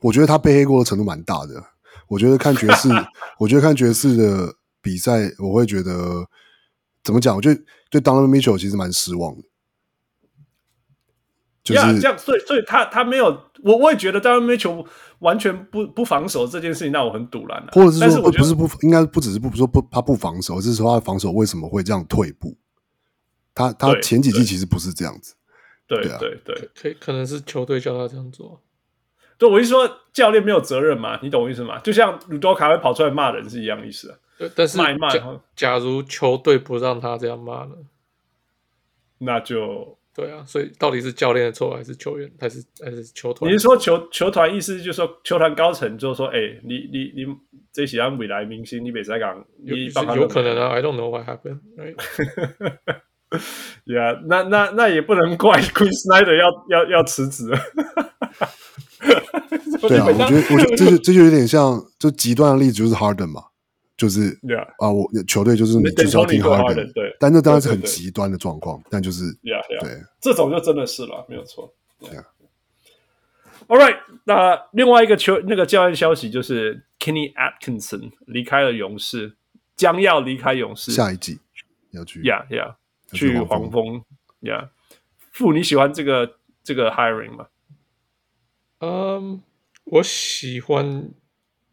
[0.00, 1.62] 我觉得他背黑锅的程度蛮大的。
[2.08, 2.88] 我觉得看爵士，
[3.38, 6.24] 我觉得看爵士的比赛，我会觉得
[7.02, 7.34] 怎么讲？
[7.34, 7.60] 我觉得
[7.90, 9.42] 对 Donovan Mitchell 其实蛮失望的。
[11.74, 13.26] 呀、就是，yeah, 这样，所以，所以他他没有，
[13.62, 14.86] 我我也觉得，当然，球
[15.20, 17.68] 完全不不防守这件事情让我很赌烂了。
[17.72, 22.56] 或者是说，不是不应该不只是不说不他不防守，而是说他的防守为什么会这样退步？
[23.54, 25.34] 他他前几季其实不是这样子。
[25.86, 28.60] 对对对，对，可可能是球队叫他这样做。
[29.38, 31.78] 对，我是说教练没有责任嘛，你懂我意思吗？
[31.80, 34.18] 就像鲁多卡会跑出来骂人是一样意思。
[34.38, 35.08] 对，但是骂骂，
[35.54, 37.74] 假如球队不让他这样骂呢？
[39.18, 39.95] 那就。
[40.16, 43.46] 对啊，所以到底是教练的错还是球员，还是还是球团？
[43.50, 47.26] 你是说球球团意思就是说球团高层就是说，哎、欸，你你你
[47.70, 51.60] 这些未来明星，你别在港，你帮他有可能啊，I don't know what happened。
[53.86, 57.50] 呀、yeah，那那那也不能怪 Quin Snyder 要要要辞职，
[59.82, 63.42] 对啊， 我觉得，我觉得这就这就有点像，就极端的例子就是 Harden 嘛，
[63.98, 64.38] 就是
[64.78, 69.24] 啊，我球队就是你就是要听 Harden，对，但那当然是很极端的状况，但就是
[69.80, 71.74] 对，这种就真的是了，没有错。
[73.68, 79.36] All right，那另外一个球那个教练消息就是 Kenny Atkinson 离开了勇士，
[79.74, 81.40] 将要离开勇士，下一季
[81.90, 82.76] 要去，Yeah Yeah，
[83.12, 84.04] 去黄蜂
[84.40, 84.68] ，Yeah。
[85.32, 87.48] 傅，你喜欢这个这个 hiring 吗？
[88.78, 89.38] 嗯，um,
[89.84, 91.10] 我喜欢，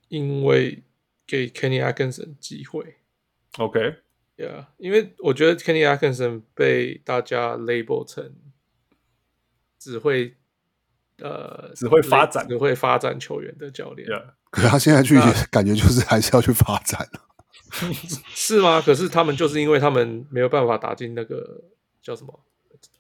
[0.08, 0.84] 因为
[1.28, 2.96] 给 Kenny Atkinson 机会。
[4.38, 8.34] OK，Yeah，因为我觉得 Kenny Atkinson 被大家 label 成
[9.80, 10.38] 只会
[11.20, 14.08] 呃只会发展只会发展球员的教练。
[14.10, 14.34] Yeah.
[14.50, 15.16] 可是他现在去
[15.50, 17.08] 感觉就是还是要去发展
[18.36, 18.82] 是吗？
[18.82, 21.64] 可是他们就是因为他们没有办法打进那个
[22.02, 22.40] 叫什么？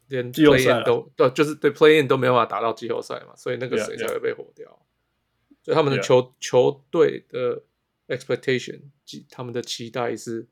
[0.07, 4.67] 连 play-in 都对，就是对 play-in 都没有办法打到季后赛嘛，所以那个谁才会被火掉。
[4.67, 5.65] Yeah, yeah.
[5.65, 6.31] 所以他们的球 Yeah.
[6.39, 7.63] 球队的
[8.07, 8.81] expectation，
[9.29, 10.47] 他们的期待是，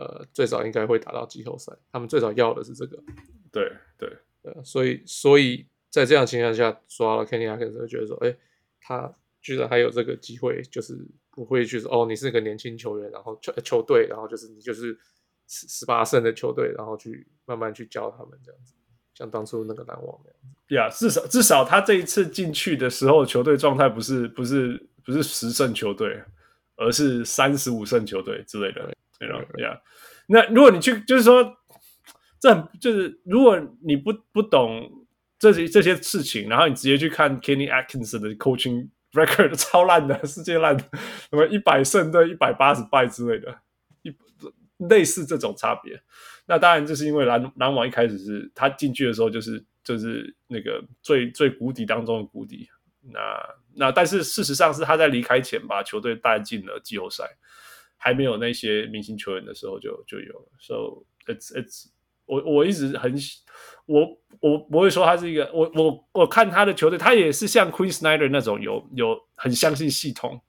[0.00, 1.70] 呃，最早应该会打到季后赛。
[1.92, 2.96] 他们最早要的是这个。
[3.52, 4.10] 对对
[4.42, 8.34] 对，所以所以在这样情况下抓了 Kenny Atkinson，觉得说，哎，
[8.80, 10.96] 他居然还有这个机会，就是
[11.30, 14.98] 不会去说，哦，你是个年轻球员，然后球球队，然后就是你就是
[15.46, 18.72] 十十八胜的球队，然后去慢慢去教他们这样子。
[19.12, 26.22] 像当初那个篮网那样子，呀，至少至少他这一次进去的时候，球队状态不是不是不是十胜球队，
[26.76, 29.38] 而是三十五胜球队之类的，对吧？
[29.58, 29.80] 呀，
[30.26, 31.56] 那如果你去，就是说，
[32.40, 34.90] 这很就是如果你不不懂
[35.38, 40.82] 这些这些事情，然后你直接去看 Kenny Atkinson 的 coaching record 超烂的，世界烂的，
[41.30, 43.58] 什么一百胜对一百八十败之类的，
[44.02, 44.14] 一
[44.88, 46.02] 类似这种差别。
[46.46, 52.68] 那当然，就是因为篮篮网一开始是他进去的时候，就是就是那个最最谷底当中的谷底。
[53.02, 53.20] 那
[53.74, 57.24] 那但是事实上是他在离开前把球队带进了季后赛，
[58.02, 60.48] 还没有那些明星球员的时候就就有了。
[60.58, 61.88] So it's it's
[62.24, 63.14] 我我一直很
[63.84, 64.08] 我
[64.40, 70.40] 我不会说他是一个我我我看他的球队，他也是像 Queen Snyder 那种有有很相信系统。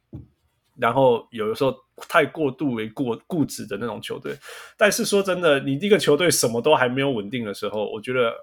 [0.77, 1.75] 然后有的时候
[2.07, 4.35] 太过度为过固执的那种球队，
[4.77, 8.33] 但是说真的，你这个球队什么都还没有稳定的时候，我觉得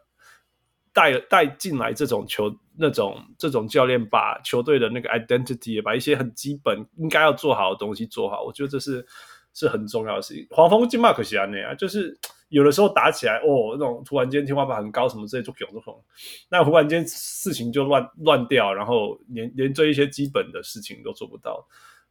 [0.99, 9.07] 带带进来这种球那种这种教练，把球队的那个 identity，把一些很基本应该要做好的东西做好，我觉得这是
[9.55, 10.45] 是很重要的事情。
[10.51, 12.19] 黄蜂进马可西安那样，就是
[12.49, 16.03] 有的时候打起来哦，那种突然间天花板很高，什么之类就囧就红，
[16.51, 21.65] 那忽然间事情就乱乱掉，然后连连这一些基本的事情都做不到。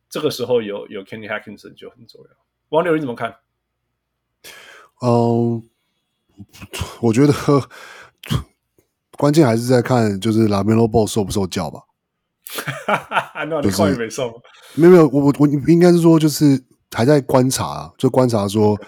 [0.10, 2.30] 这个时候有有 Kenny Hackinson 就很重要。
[2.70, 3.36] 王柳你怎么看？
[5.02, 5.62] 嗯，
[7.02, 7.34] 我觉得
[9.18, 11.82] 关键还是在看就是 LaMelo Ball 受不受教吧。
[13.50, 14.32] 那你话也没受。
[14.76, 18.80] 没有没有，我我我应该是说就是还在观察，就观察说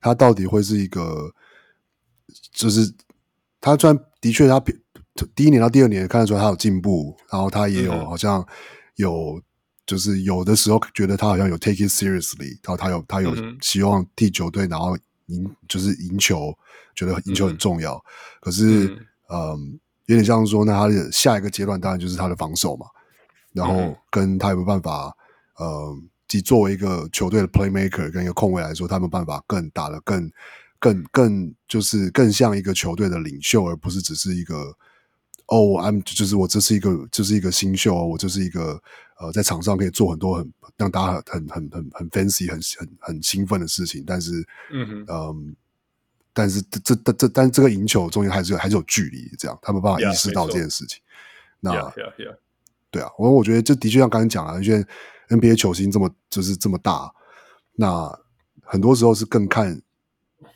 [0.00, 1.32] 他到底会是一个，
[2.52, 2.94] 就是
[3.60, 4.60] 他虽然的确他
[5.34, 8.46] 第一年到第二年看得出来他有进步，然后他也有好像
[8.96, 9.40] 有。
[9.88, 14.94] 就是有的时候觉得他好像有 take it seriously，然后他有他有希望替球队然后
[15.28, 16.54] 赢，就是赢球，
[16.94, 17.98] 觉得赢球很重要。
[18.42, 18.94] 可是，
[19.28, 22.86] 嗯，有点像说，那他的下一个阶段当然就是他的防守嘛。
[23.52, 25.14] 然后跟他有没有办法，
[25.56, 30.30] 呃，即作为一个球队的 playmaker 跟一个控卫来说，他有没有办法更打得更
[30.78, 34.76] 更更就是更像一个球队的领袖，而不是只是一个。
[35.50, 38.78] 哦，我 I'm 就是我这是一个这是一个新秀，我这是一个
[39.18, 44.30] 呃，在场上可以做很多很让大家很很很很 fancy 很很很兴奋的事情，但是
[44.70, 45.56] 嗯哼嗯，
[46.38, 51.00] 但是这这这但这个赢球中间还是有还是有距离，这样他没办法意识到这件事情。
[51.58, 51.92] 那.
[52.90, 54.86] 对啊，我我觉得这的确像刚才讲了，因为
[55.28, 57.12] NBA 球星这么就是这么大，
[57.74, 58.18] 那
[58.62, 59.82] 很多时候是更看，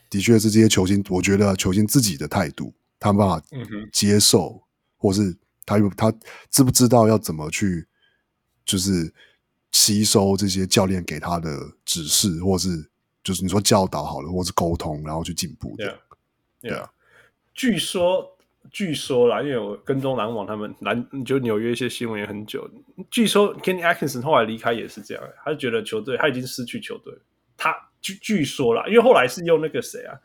[0.09, 3.45] 的确是这些球星，我觉得球星自己的态度，他没办法
[3.91, 4.63] 接受。
[4.97, 6.09] 或是他有他
[6.49, 7.85] 知不知道要怎么去，
[8.63, 9.13] 就是
[9.73, 12.89] 吸收这些教练给他的指示，或是
[13.23, 15.75] 就是你说教导好了，或是沟通，然后去进步。
[15.77, 15.95] Yeah,
[16.61, 16.89] yeah.
[17.53, 18.37] 据说
[18.71, 22.69] 据说啦，因为我跟踪篮网他们篮就纽约一些新闻也很久。
[23.09, 27.13] 据说 Kenny Atkinson 后来离开也是这样，他就觉得球队他已经失去球队。
[27.55, 30.17] 他据据说啦，因为后来是用那个谁啊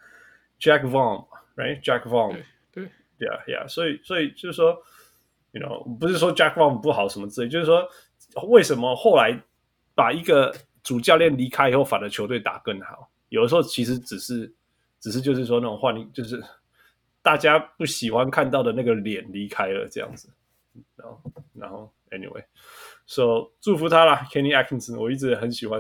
[0.61, 2.43] ，Jack Vaughn，right？Jack Vaughn。
[3.21, 3.69] Yeah, yeah.
[3.69, 4.81] 所以，所以就是说
[5.51, 7.85] ，you know，不是说 Jack Vaughn 不好什么之类，就是说，
[8.47, 9.37] 为什么后来
[9.97, 10.55] 把一个
[10.89, 13.11] 主教练离开以后，反而球队打更好？
[13.29, 14.51] 有的时候其实只是，
[14.99, 16.43] 只是就是说那种换，就是
[17.21, 20.31] 大家不喜欢看到的那个脸离开了这样子。
[20.97, 21.23] 然后，
[21.53, 25.79] 然后 Anyway，so 祝福他啦，Kenny Atkinson，我一直很喜欢，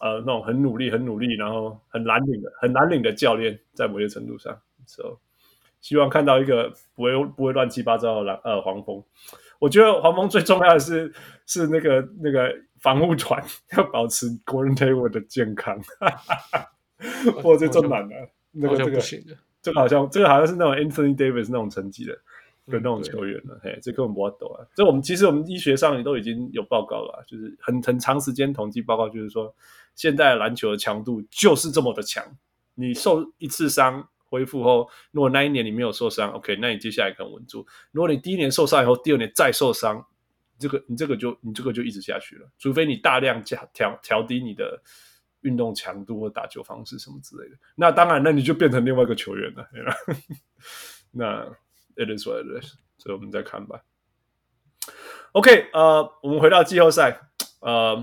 [0.00, 5.16] 呃，那种很努力、很努力，然后很蓝领的、很蓝领的教练，在某些程度上，so
[5.80, 9.02] 希望看到一个不会不会乱七八糟的蓝呃黄蜂。
[9.58, 11.10] 我觉得黄蜂最重要的是
[11.46, 12.54] 是那个那个
[12.84, 13.42] 防护团
[13.76, 16.68] 要保持 Gordon Hayward 的健康，哈哈哈，
[17.42, 18.14] 我觉得这难的，
[18.52, 19.00] 那个这个
[19.60, 22.16] 这个好像这个好像是那种 Anthony Davis 那种成绩的。
[22.66, 24.64] 的那种球员了，嗯、嘿，这根本不要抖啊！
[24.74, 29.54] 这我们其实我们医学上也都已经有报告了，就是很很长时间统计报告，就是说
[29.94, 32.24] 现在篮球的强度就是这么的强。
[32.74, 37.66] 你受一次伤恢复后，如果那一年你没有受伤，OK，那你接下来很稳住。
[37.92, 40.06] 如果你第一年受伤以后，第二年再受伤，
[40.58, 44.80] 这个你这个就你这个就一直下去了，除非你大量加调调低你的
[45.42, 47.56] 运动强度或打球方式什么之类的。
[47.74, 49.66] 那当然，那你就变成另外一个球员了。
[51.12, 51.46] 那。
[51.96, 53.84] It is what it is，所以我们再看吧。
[55.30, 57.20] OK，呃，我们回到季后赛。
[57.60, 57.94] 呃，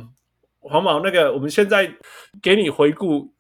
[0.62, 1.94] 黄毛，那个，我们现在
[2.42, 3.36] 给你回顾，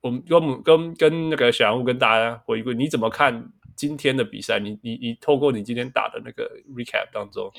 [0.00, 4.60] 我们跟我们跟跟那个小杨跟大家回顾，你怎么看今天的比赛？
[4.60, 7.52] 你你你透过你今天打的那个 recap 当中，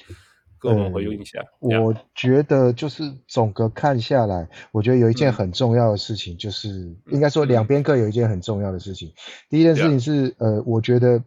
[0.68, 1.39] 跟我们回应一下。
[1.61, 9.07] 嗯、我觉得就是总个看下来，我觉得有一件很重要的事情，就是、嗯、应该说两边各有一件很重要的事情。
[9.09, 9.13] 嗯、
[9.49, 11.24] 第一件事情是，呃，我觉得。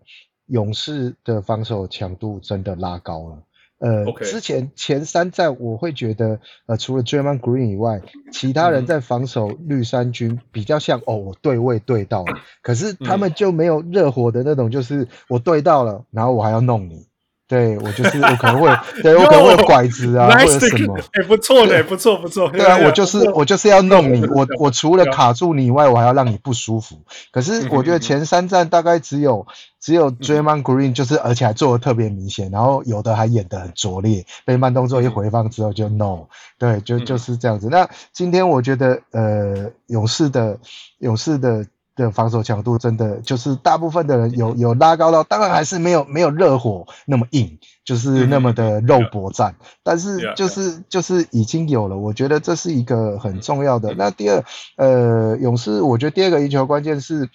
[0.51, 3.39] 勇士的防守强度真的拉高了。
[3.79, 17.07] 呃.之前前三战我会觉得，呃，除了 Draymond Green 以外，其他人在防守绿衫军比较像哦，我对位对到了，可是他们就没有热火的那种，就是我对到了，然后我还要弄你。
[17.51, 18.71] 对，我就是我可能会，
[19.03, 22.49] 对我可能会有拐子啊，或者什么， 哎，不错的，不错不错。
[22.49, 26.97] 对啊，我就是我就是要弄你，我我除了卡住你以外，我还要让你不舒服。
[27.33, 29.45] 可是我觉得前三站大概只有
[29.81, 36.27] 只有 Draymond Green，就是而且还做的特别明显，然后有的还演的很拙劣，被慢动作一回放之后就 no，
[36.57, 37.67] 对，就就是这样子。
[37.69, 40.57] 那今天我觉得呃，勇士的
[41.01, 41.67] 勇士的。
[42.01, 53.95] 的防守强度真的就是大部分的人有有拉高到，当然还是没有没有热火那么硬，就是那么的肉搏战，但是就是就是已经有了，我觉得这是一个很重要的。
[53.95, 54.45] 那第二，
[54.77, 57.29] 呃，勇士，我觉得第二个赢球关键是，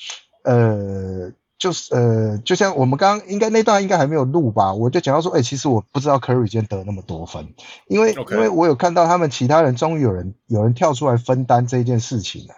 [0.43, 7.53] 呃，就是呃，就像我们刚刚应该那段应该还没有录吧，我就讲到说，哎、欸，其实我不知道 Curry 今天得那么多分，
[7.87, 12.55] 因为因为我有看到他们其他人终于有人有人跳出来分担这件事情了。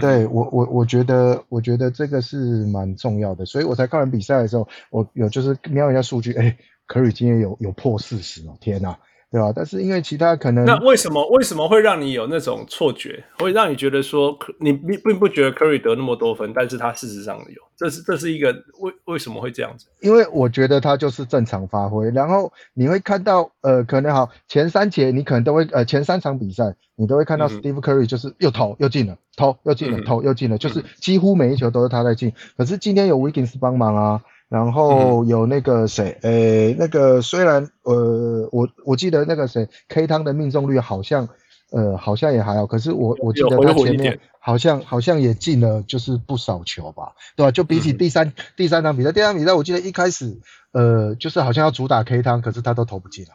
[0.00, 6.56] 对我我我觉得我觉得这个是蛮重要的，所以我才看完比赛的时候，我有就是瞄一下数据，哎
[6.88, 8.98] ，Curry 今天有有破四十哦，天哪！
[9.34, 9.52] 对吧？
[9.52, 19.86] 但是因为其他可能，那为什么为什么会让你有那种错觉，会让你觉得说你并并不觉得 Curry 得那么多分，但是他事实上有，这是这是一个为为什么会这样子？
[20.02, 32.32] 因为我觉得他就是正常发挥，然后你会看到呃，可能好前三节你可能都会呃前三场比赛你都会看到 Steve Curry 就是又投又进了，投又进了，投又进了，就是几乎每一球都是他在进。
[32.56, 34.22] 可是今天有 Wiggins 帮忙啊。
[34.54, 41.28] 然后有那个谁，诶、那个虽然呃，我我记得那个谁，K 汤的命中率好像
[41.72, 47.50] 呃好像也还好，可是我我记得他前面好像好像也进了就是不少球吧，对吧？
[47.50, 50.38] 就比起第三、嗯、第三场比赛，第三场比赛我记得一开始
[50.70, 53.30] 呃就是好像要主打 K 汤，可是他都投不进了。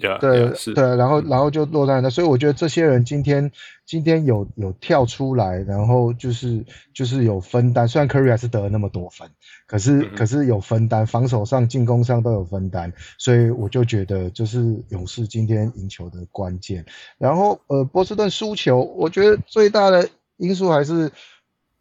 [0.00, 3.52] Yeah, 对 yeah, 是，对，然后然后就落在那，所以我觉得这些人今天
[3.86, 7.86] 今天有有跳出来，然后就是就是有分担。
[7.86, 9.30] 虽然 Curry 还是得了那么多分，
[9.66, 16.84] 可是、嗯、可是有分担，防守上、进攻上都有分担，所以我就觉得就是勇士今天赢球的关键。
[17.16, 21.12] 然后呃，波士顿输球，我觉得最大的因素还是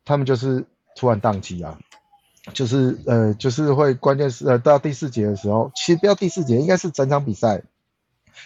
[0.05, 0.63] 他们就是
[0.95, 1.79] 突然宕机啊，
[2.53, 7.63] 就是呃就是会关键是呃到第四节的时候，其实不要第四节，应该是整场比赛。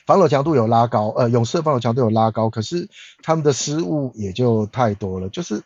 [0.05, 2.87] 防守强度有拉高，呃，勇士的防守强度有拉高，可是
[3.23, 5.29] 他们的失误也就太多了。
[5.29, 5.61] 就是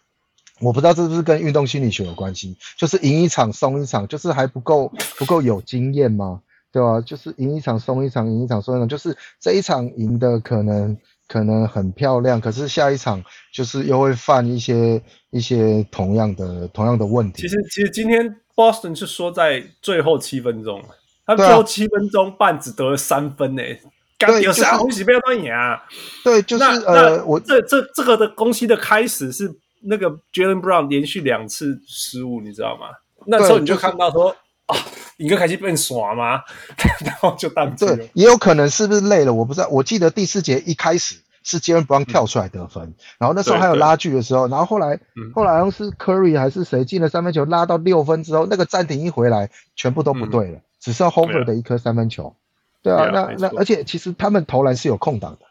[0.60, 6.42] 我不知道这是不是跟运动心理学有关系，就是赢一场松一场，就是还不够不够有经验吗？
[6.72, 7.02] 对吧？
[7.02, 10.98] 就是赢一场松一场，赢一场松一场，就是这一场赢的可能
[11.28, 15.02] 可能很漂亮，可是下一场就是又会犯一些
[15.32, 17.42] 一些同样的同样的问题。
[17.42, 20.82] 其实其实今天 Boston 是说在最后七分钟，
[21.26, 23.82] 他们最后七分钟半只得了三分呢、欸。
[24.28, 25.82] 对，有啥东西不要乱演啊？
[26.24, 29.52] 对，就是那呃，那我这这这个的攻击的开始是
[29.82, 32.88] 那个 Jaylen Brown 连续两次失误，你知道吗？
[33.26, 34.32] 那时候你就看到说、
[34.68, 34.86] 就是、啊，
[35.18, 36.42] 一个开始被耍吗？
[37.06, 39.34] 然后就当对，也有可能是不是累了？
[39.34, 39.68] 我不知道。
[39.70, 52.36] 我记得第四节一开始是 Jaylen Brown 跳出来得分，嗯、然后那时候还有拉锯的时候，然后后来、嗯、后来好像是 Curry 还是谁进了三分球，拉到六分之后，那个暂停一回来，全部都不对了，嗯、只剩 Homer 的一颗三分球。
[52.84, 55.46] 对啊，那那而且其实他们投篮是有空档的，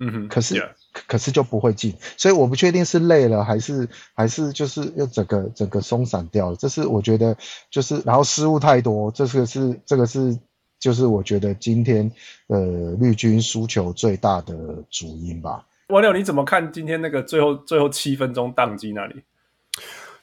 [0.00, 0.68] 嗯哼，可是
[1.06, 6.56] 可是就不会进，所以我不确定是累了还是还是就是又整个整个松散掉了。
[6.56, 7.36] 这是我觉得
[7.70, 10.36] 就是然后失误太多，这个是这个是
[10.78, 12.10] 就是我觉得今天
[12.48, 14.54] 呃绿军输球最大的
[14.90, 15.64] 主因吧。
[15.88, 19.22] 王六，你怎么看今天那个最后最后七分钟宕机那里？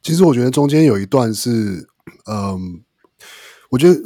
[0.03, 1.87] 其实我觉得中间有一段是，
[2.29, 2.83] 嗯，
[3.69, 3.99] 我觉得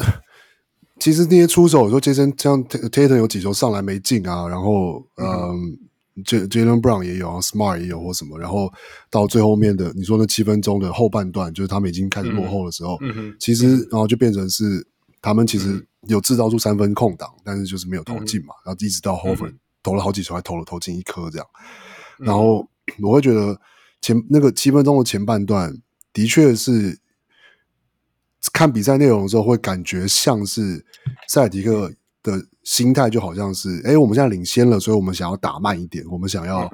[1.00, 5.78] 其实那些出手，说杰森像 Tatum 有几球上来没进啊，然后嗯
[6.26, 8.72] ，Jaylen Brown 也有，Smart 也有或什么，然后
[9.10, 12.98] 到最后面的你说那七分钟的后半段，就是他们已经开始落后的时候，
[13.40, 14.86] 其实然后就变成是
[15.22, 21.48] 他们其实有制造出三分空档，但是就是没有投进嘛，然后一直到 Horford 投了好几球，还投了投进一颗这样，
[22.18, 22.68] 然后
[23.02, 23.60] 我会觉得
[24.02, 25.76] 前那个七分钟的前半段。
[26.12, 27.00] 的确是
[28.54, 30.86] 看比赛内容的时候，会感觉像是
[31.28, 31.92] 塞尔提克
[32.24, 36.70] 的心态，就好像是：哎，我们现在领先了，所以我们想要打慢一点，我们想要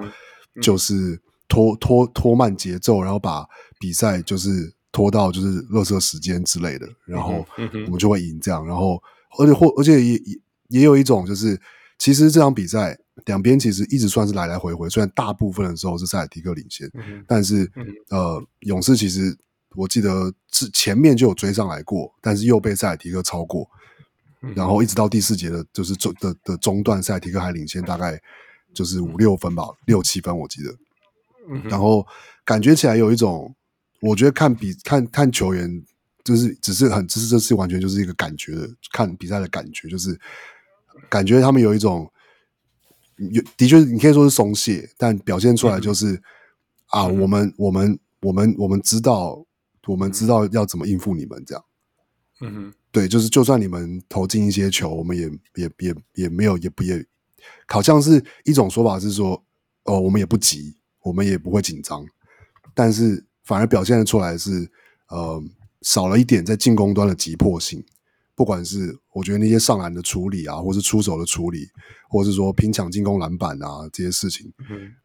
[0.62, 3.44] 就是拖拖拖慢节奏，然后把
[3.78, 7.44] 比赛就是拖到就是热射时间之类的，然后
[7.86, 8.64] 我们就会赢这样。
[8.66, 9.02] 然后，
[9.38, 10.38] 而且或而且也也
[10.68, 11.60] 也有一种就是，
[11.98, 12.96] 其实这场比赛
[13.26, 19.36] 两边其实一直算是来来回回，虽然大部分的时候是塞尔提克领先，嗯、但是、嗯、呃，勇士其实
[19.76, 23.68] 我记得是前面就有追上来过，但是又被塞尔提克超过，
[24.42, 28.20] 嗯、然后一直到第四节的，就是中的的中段，塞尔提克还领先大概
[28.74, 30.70] 就是五六分吧，六七分我记得，
[31.50, 32.06] 嗯、然后
[32.44, 33.54] 感觉起来有一种，
[34.00, 35.84] 我觉得看比看看球员
[36.24, 40.18] 就是只是很只是这次完全就是一个感觉的看比赛的感觉，就是
[41.08, 42.10] 感觉他们有一种。
[43.32, 46.20] 有的确，你可以说是松懈，但表现出来就是、嗯、
[46.88, 49.42] 啊，我们我们我们我们知道，
[49.86, 51.64] 我们知道要怎么应付你们这样。
[52.40, 55.24] 嗯哼，对，就是就算你们投进一些球，我们也
[55.54, 57.04] 也也也没有也不也，
[57.66, 59.42] 好像是一种说法是说，
[59.84, 62.04] 哦，我们也不急，我们也不会紧张，
[62.74, 64.70] 但是反而表现得出来是，
[65.08, 65.42] 呃，
[65.80, 67.82] 少了一点在进攻端的急迫性。
[68.34, 71.66] 不管是我觉得那些上篮的处理啊，或是出手的处理，
[72.10, 74.52] 或是说拼抢进攻篮板啊这些事情，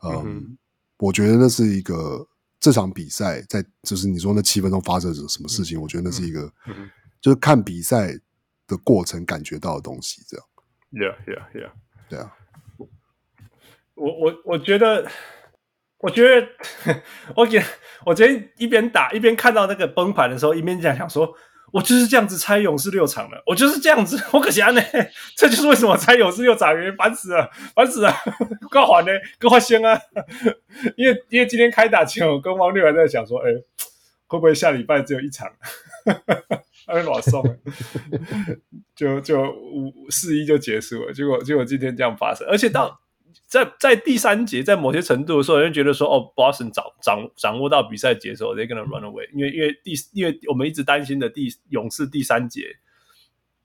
[0.04, 0.58] 嗯
[0.98, 2.28] 我觉得那是一个
[2.62, 6.90] 这场比赛在就是你说那七分钟发生什什么事情，嗯、我觉得那是一个、嗯、
[7.20, 8.14] 就是看比赛
[8.68, 10.46] 的过程感觉到的东西，这样。
[10.92, 11.72] Yeah, yeah, yeah。
[12.08, 12.38] 对啊。
[13.96, 15.10] 我我我觉得，
[15.98, 16.48] 我觉得，
[17.36, 17.62] 我觉
[18.06, 21.36] 我今天一边打一边看到那个崩盘的时候，一边这样想说。
[21.72, 24.82] 我就是这样子猜勇士六场的，我就是这样子， 我可惜呢，
[25.36, 28.14] 这就是为什么猜勇士六场，原因烦死了，烦死了，
[28.70, 30.00] 够还呢，够花心啊！
[30.96, 33.52] 因为因为今天开打前，我跟汪六还在想说，哎，
[34.28, 35.50] 会不会下礼拜只有一场？
[36.88, 37.44] 还没保送，
[38.96, 43.01] 就就五四一就结束了，结果结果今天这样发生，而且到。
[43.46, 49.30] 在在第三节，在某些程度的时候，人觉得说，哦，Boston 掌掌掌握到比赛节奏，they're gonna run away。
[49.34, 52.68] 因为因为第因为我们一直担心的第勇士第三节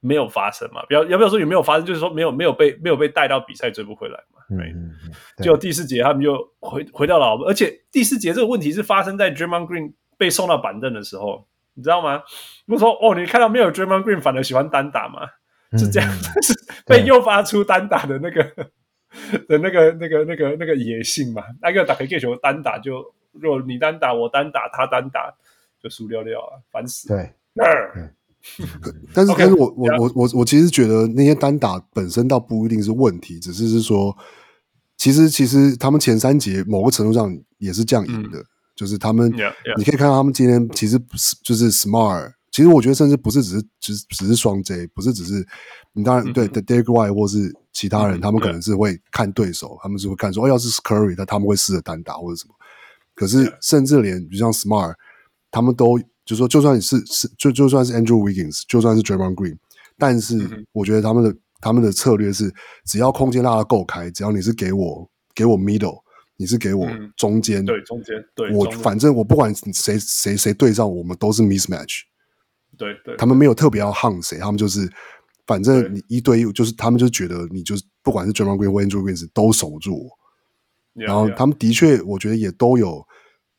[0.01, 4.41] 没有发生嘛，不要要不要说有没有发生，就是说没有没有被没有被带到比赛追不回来嘛。
[4.57, 4.73] 对，
[5.43, 12.23] 结果第四节他们就回回到了，而且第四节这个问题是发生在 Draymond Green 被送到板凳的时候，你知道吗？
[12.67, 15.23] 不是说哦，你看到没有 Draymond Green 反而喜欢单打嘛？
[15.77, 16.55] 是这样，嗯、 是
[16.87, 18.69] 被诱发出单打的那个。
[19.49, 23.03] 的那个、那个、那个、那个野性嘛，那个打黑球单打就，
[23.33, 25.35] 如果你单打，我单打，他单打，
[25.83, 27.09] 就输掉掉啊，烦死。
[27.09, 27.33] 对，
[29.15, 34.17] 但是，但是我我我我我其实觉得那些单打本身倒不一定是问题，只是是说，
[34.97, 38.43] 其实其实他们前三节某个程度上也是这样赢的，
[38.75, 39.33] 就是他们，
[39.77, 40.99] 你可以看到他们今天其实
[41.43, 42.33] 就是 smart。
[42.53, 45.47] 其实我觉得，甚至不是只是只只是双 J，不是只是
[45.93, 52.55] 你当然对 Derrick White 或是其他人，他们可能是会看对手，他们是会看说，哦，要是 Curry，那他们会试着单打或者什么。
[53.15, 54.95] 可是甚至连比如像 Smart，
[55.51, 59.59] 他们都就说，就算是是就就算是 Andrew Wiggins，就算是 Draymond Green，
[59.99, 62.51] 但是我觉得他们的他们的策略是，
[62.87, 66.01] 只要空间拉得够开，只要你是给我给我 middle，
[66.39, 72.05] 你是给我中间，对中间，对我反正我不管谁谁谁对上我们都是 mismatch。
[72.79, 74.91] 对对，他们没有特别要夯谁，他们就是
[75.47, 80.19] 反正你一对一，就是他们就觉得你就是不管是 Draymond Green 或 Andrew Wiggins 都守住我，
[80.95, 83.07] 然后他们的确我觉得也都有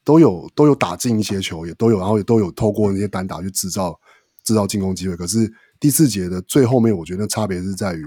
[0.04, 4.00] 都有都有打进一些球，也都有，然后也都有透过那些单打去制造
[4.44, 5.16] 制造进攻机会。
[5.16, 8.06] 可是第四节的最后面，我觉得差别是在于，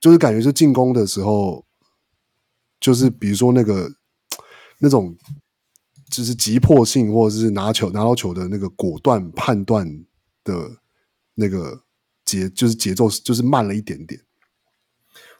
[0.00, 1.64] 就是感觉是进攻的时候，
[2.80, 3.90] 就是比如说那个
[4.78, 5.16] 那种。
[6.10, 9.84] 就是急迫性，或者是拿球拿到球的那个果断判断
[10.44, 10.70] 的
[11.34, 11.82] 那个
[12.24, 14.20] 节就是节奏就是慢了一点点。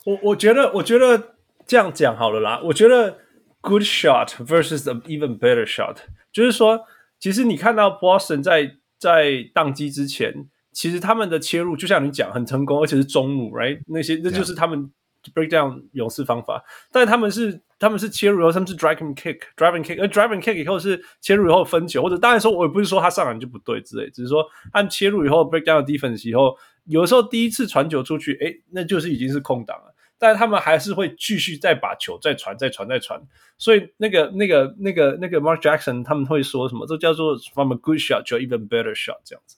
[0.05, 1.35] 我我觉得我觉得
[1.67, 2.61] 这样讲好了啦。
[2.65, 3.19] 我觉得
[3.61, 5.97] good shot versus an even better shot，
[6.33, 6.81] 就是说，
[7.19, 13.81] 其实你看到 Boston 在在宕机之前，其实他们的切入就像你讲很成功，而且是中路，right？
[13.87, 14.91] 那些那就是他们
[15.35, 16.63] break down 勇士方法，
[16.93, 17.63] 但他们是。
[17.77, 33.21] 他们是切入以后，他们是 driving kick，driving kick，而 driving kick 以后是切入以后分球，或者当然说，我也不是说他上篮就不对之类，只是说按切入以后 break down defense 以后，有的时候第一次传球出去，诶，那就是已经是空档了，但他们还是会继续再把球再传、再传、再传，
[33.59, 36.87] 所以那个、那个、那个、那个 Mark Jackson 他们会说什么？
[36.87, 39.57] 这叫做 from a good shot to even better shot 这样子。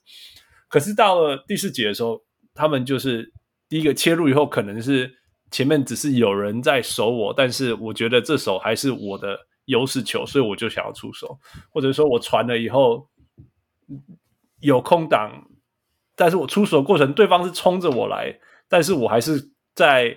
[0.68, 2.22] 可是到了第四节的时候，
[2.55, 3.33] 他们就是
[3.68, 5.16] 第一个切入以后，可能是。
[5.49, 11.39] 前面只是有人在守我，但是我觉得这手还是我的优势球，所以我就想要出手，
[11.70, 13.09] 或者说我传了以后
[14.59, 15.49] 有空档，
[16.16, 18.36] 但是我出手过程对方是冲着我来，
[18.68, 20.16] 但是我还是在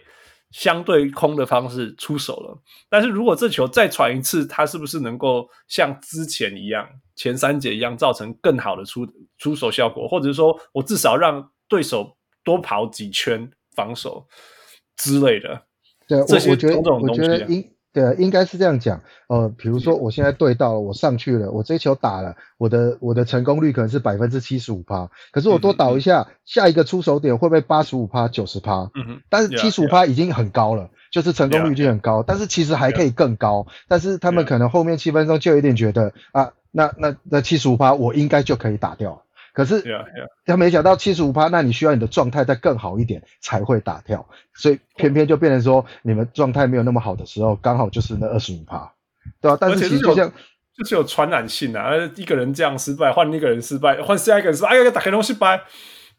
[0.49, 2.57] 相对空的方式出手了。
[2.89, 9.05] 但是如果这球再传一次，他是不是能够像之前一样，前三节一样造成更好的出
[9.37, 14.25] 出手效果，或者说我至少让对手多跑几圈防守？
[15.01, 15.63] 之类的，
[16.09, 19.01] 对，这些种种我觉得应对，应该是这样讲。
[19.27, 28.91] 呃，比如说我现在对到了，我上去了，我这球打了，我的我的成功率可能是百分之七十五趴，可是我多倒一下，嗯、下一个出手点会不会八十五趴、九十趴？
[28.95, 33.65] 嗯哼，但是七十五趴已经很高了.就是成功率就很高但是其实还可以更高。
[33.87, 39.23] 但是他们可能后面七分钟就有点觉得.啊，那那那七十五趴我应该就可以打掉。
[39.53, 39.83] 可是，
[40.45, 48.91] 他没想到七十五趴，那你需要你的状态再更好一点才会打跳，所以偏偏就变成说你们状态没有那么好的时候，刚好就是那二十五趴，
[49.41, 49.57] 对吧、啊？
[49.59, 50.31] 但是其实就像
[50.77, 55.59] 就是有传染性啊，一个人这样失败，换一个人失败，换下一个人失败，哎呀，打开东西掰，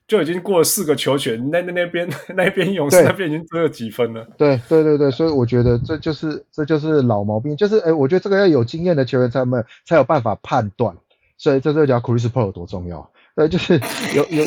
[0.06, 4.26] 就已经过了四个球权，那那那边 那边勇士那边已经只有几分了。
[4.36, 10.94] 对对对对，所以我觉得这就是这就是老毛病，就是哎，我觉得这个要有经验的球员才们才有办法判断，
[11.38, 13.10] 所以这就讲 Chris Paul 有多重要。
[13.41, 13.80] 对，就是
[14.14, 14.45] 有有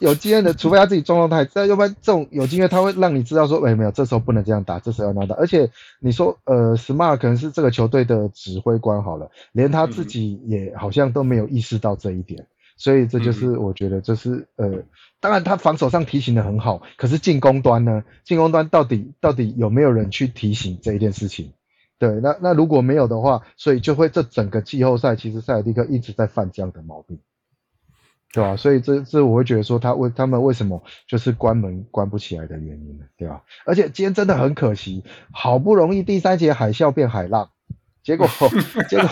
[0.00, 5.36] 有经验的，除非他自己状态太，要不然这种有经验，他会让你知道说，哎，没有，这时候不能这样打，这时候要那样打。
[5.36, 5.70] 而且
[6.00, 14.82] 你说，呃，Smart 可能是这个球队的指挥官好了，连他自己也好像都没有意识到这一点，所以这就是我觉得，这是呃，
[15.20, 21.52] 当然他防守上提醒的很好，可是进攻端呢，进攻端到底到底有没有人去提醒这一件事情？
[22.00, 27.20] 对，那那如果没有的话，所以就会这整个季后赛，其实塞尔蒂克一直在犯这样的毛病。
[28.32, 28.56] 对吧？
[28.56, 33.04] 所以这这我会觉得说他为他们为什么就是关门关不起来的原因呢？
[33.16, 33.42] 对吧？
[33.64, 37.50] 而且今天真的很可惜，好不容易第三节海啸变海浪。
[38.06, 38.24] 结果，
[38.88, 39.08] 结果，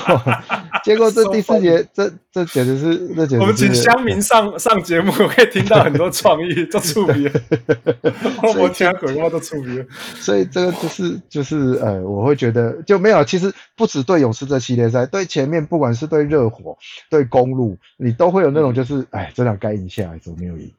[0.84, 3.40] 结果这第四节，这这简直是，这简直是。
[3.40, 7.28] 我们请乡民上上节目，可以听到很多创意，都触笔。
[8.56, 9.84] 我听鬼话都出名。
[10.14, 13.24] 所以这个就是就是呃，我会觉得就没有。
[13.24, 16.78] 其实不止对勇士这系列赛，对前面不管是对热火、
[17.10, 20.72] 对公路，你都会有那种就是，哎，这场该赢下来，怎么没有赢？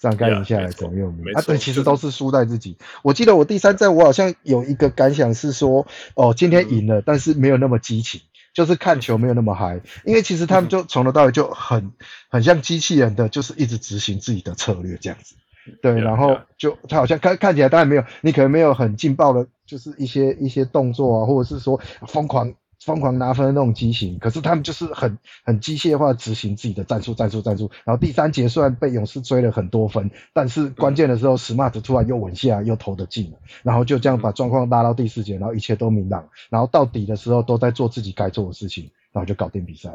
[0.00, 1.30] 这样该赢下来怎么又没？
[1.32, 2.78] 啊，对，其实都是输在自己。
[3.02, 8.22] 我记得我第三战，我好像有一个感想是说，哦，今天赢了，但是没有那么激情，
[8.54, 9.78] 就是看球没有那么嗨。
[10.06, 11.92] 因为其实他们就从头到尾就很
[12.30, 15.34] 很像机器人的，就是一直执行自己的策略这样子。
[15.82, 21.78] 对，然后就他好像看看起来当然没有，你可能没有很劲爆的，就是一些一些动作啊，或者是说
[22.08, 22.54] 疯狂。
[22.82, 27.70] 疯狂拿分的那种机型，可是他们就是很很机械化执行自己的战术，战术，战术。
[27.84, 36.26] 然后第三节虽然被勇士追了很多分，但是关键的时候，Smart 突然又稳下，又投得进了，然后就这样把状况拉到第四节，然后一切都明朗。
[36.48, 39.90] 然后到底的时候都在做自己该做的事情，然后就搞定比赛。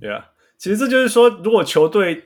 [0.00, 0.26] 对啊，
[0.58, 2.24] 其实这就是说，如果球队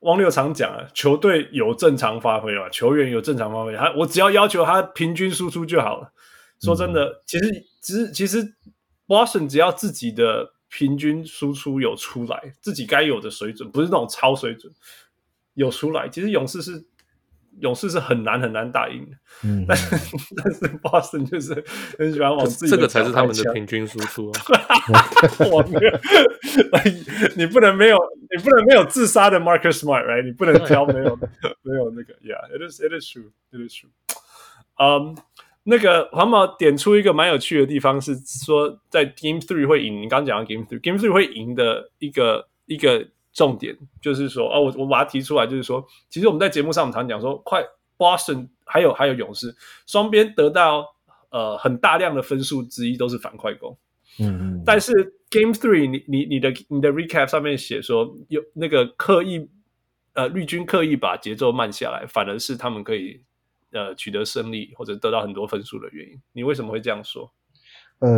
[0.00, 6.10] 汪六常讲啊，球队有正常发挥啊，球员有正常发挥，他我只要要求他平均输出就好了。
[6.60, 8.54] 说真的，嗯、其实其实其实。
[9.06, 14.72] Boston 只要自己的平均输出有出来，自己该有的水准，不是那种超水准，
[15.54, 16.08] 有出来。
[16.08, 16.84] 其实勇士是
[17.60, 19.96] 勇士是很难很难打赢的，嗯，但是
[20.42, 21.64] 但是 Boston 就是
[21.98, 24.40] 很喜欢往自己，这个才是他们的平均输出啊！
[25.52, 25.92] 我没有，
[27.36, 27.98] 你不能没有，
[28.36, 30.24] 你不能没有自杀的 Marcus Smart，right？
[30.24, 31.16] 你不能挑没有
[31.62, 33.90] 没有那个，Yeah，it is it is true，it is true，
[34.78, 35.16] 嗯。
[35.64, 40.02] Um, 那个黄毛点出一个蛮有趣的地方，是说在 Game Three 会赢。
[40.02, 47.64] 你刚刚讲到 Game Three，Game Three 会赢的一个一个重点，就是说，哦，我我把它提出来，就是说，其实我们在节目上我们常讲说，快
[47.96, 49.56] Boston 还有还有勇士
[49.86, 50.86] 双边得到
[51.30, 53.76] 呃很大量的分数之一都是反快攻，
[54.20, 54.92] 嗯嗯，但是
[55.30, 59.48] Game Three 你你你的你的 Recap 上面写说有那个刻意
[60.12, 63.22] 呃绿军刻意把节奏慢下来，反而是他们可以
[63.74, 66.18] 呃取得胜利或者得到很多分数的原因。
[66.32, 67.30] 你为什么会这样说？
[67.98, 68.08] 呃，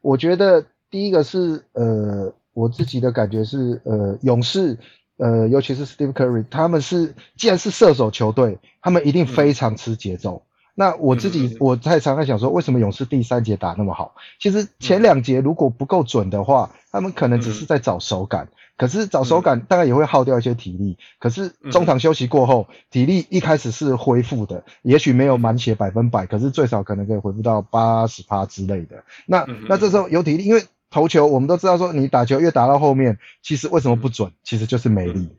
[0.00, 4.78] 我觉得第一个是呃，我自己的感觉是呃，勇士
[5.18, 10.42] 呃，尤其是 Steve Curry，他们是既然是射手球队，他们一定非常吃节奏。
[10.44, 14.14] 嗯那我自己我在常常想说，为什么勇士第三节打那么好？
[14.38, 18.48] 其实前两节如果不够准的话，他们可能只是在找手感。
[18.76, 20.98] 可是找手感大概也会耗掉一些体力。
[21.18, 29.02] 可是中场休息过后，体力一开始是恢复的，也许没有满血百分百，可是最少可能可以恢复到八十趴之类的。
[29.24, 34.30] 那那这时候有体力，因为投球我们都知道说，你打球越打到后面，其实为什么不准？
[34.44, 35.30] 其实就是没力。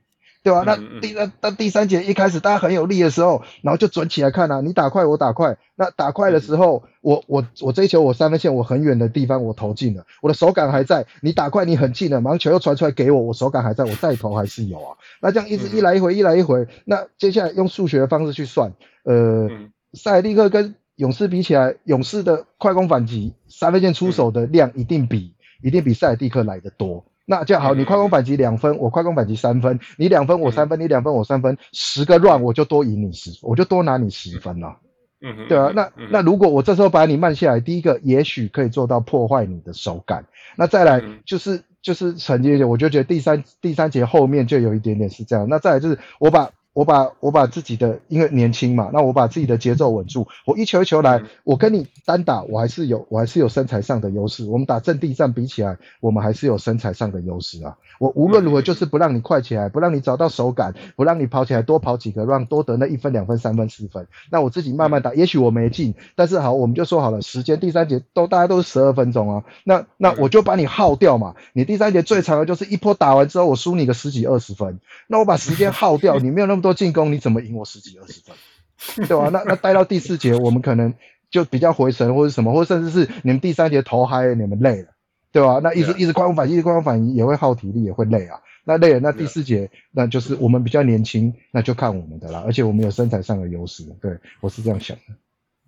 [0.48, 0.64] 对吧？
[0.66, 5.58] 那第那那第三节一开始大家很有力的时候，然后就准起来看啊，你打快我打快。
[5.76, 11.06] 那打快的时候，我我我这一球我三分线我很远的地方我投进了，我的手感还在。
[11.22, 14.96] 你打快你很近了，马上球又传出来给我，我手感还在，我再投还是有啊。
[15.22, 18.72] 那这样一直一来一回一来一回，那接下来用数学的方式去算，
[19.04, 19.50] 呃，
[19.92, 27.04] 塞尔蒂克跟勇士比起来，勇士的快攻反击三分线出手的量一定比一定比塞尔蒂克来的多。
[27.30, 34.78] 那这样好，你快攻反击两分，我快攻反击三分，你两分我三分，你两分我三分，十个 run 我就多赢你十，我就多拿你十分了。
[35.22, 40.26] 嗯哼，对啊，那那如果我这时候把你慢下来，第一个也许可以做到破坏你的手感，
[40.56, 46.50] 那再来就是就是承接，我就觉得第三第三节后面就有一点点是这样，那再来就是我把。
[46.78, 54.46] 我把我把自己的，因为年轻嘛，那我把自己的节奏稳住，我一球一球来，我跟你单打，我还是有我还是有身材上的优势。
[54.46, 57.76] 我们打阵地战比起来，我们还是有身材上的优势啊。
[57.98, 64.08] 我无论如何就是不让你快起来，不让你找到手感，不让你跑起来多跑几个，让多得那一分两分三分四分。
[64.30, 71.34] 那我自己慢慢打，也许我没进，但是好，我们就说好了，时间第三节都大家都是十二分钟啊，那那我就把你耗掉嘛。
[71.54, 76.67] 你第三节最长的就是一波打完之后，我输你个十几二十分，那我把时间耗掉， 你没有那么多。
[76.68, 79.30] 做进攻你怎么赢我十几二十分，对吧？
[79.32, 80.94] 那那待到第四节，我们可能
[81.32, 84.90] 就比较回神或者什么，或者甚至是你们第三节投嗨了，你们累了，
[85.32, 85.62] 对吧？
[85.64, 88.38] 那一直一直快攻反击，一直快攻反击也会耗体力，也会累啊。
[88.66, 92.44] 那累了，那第四节那就是我们比较年轻，那就看我们的啦。
[92.46, 94.12] 而且我们有身材上的优势，对，
[94.42, 95.04] 我是这样想的。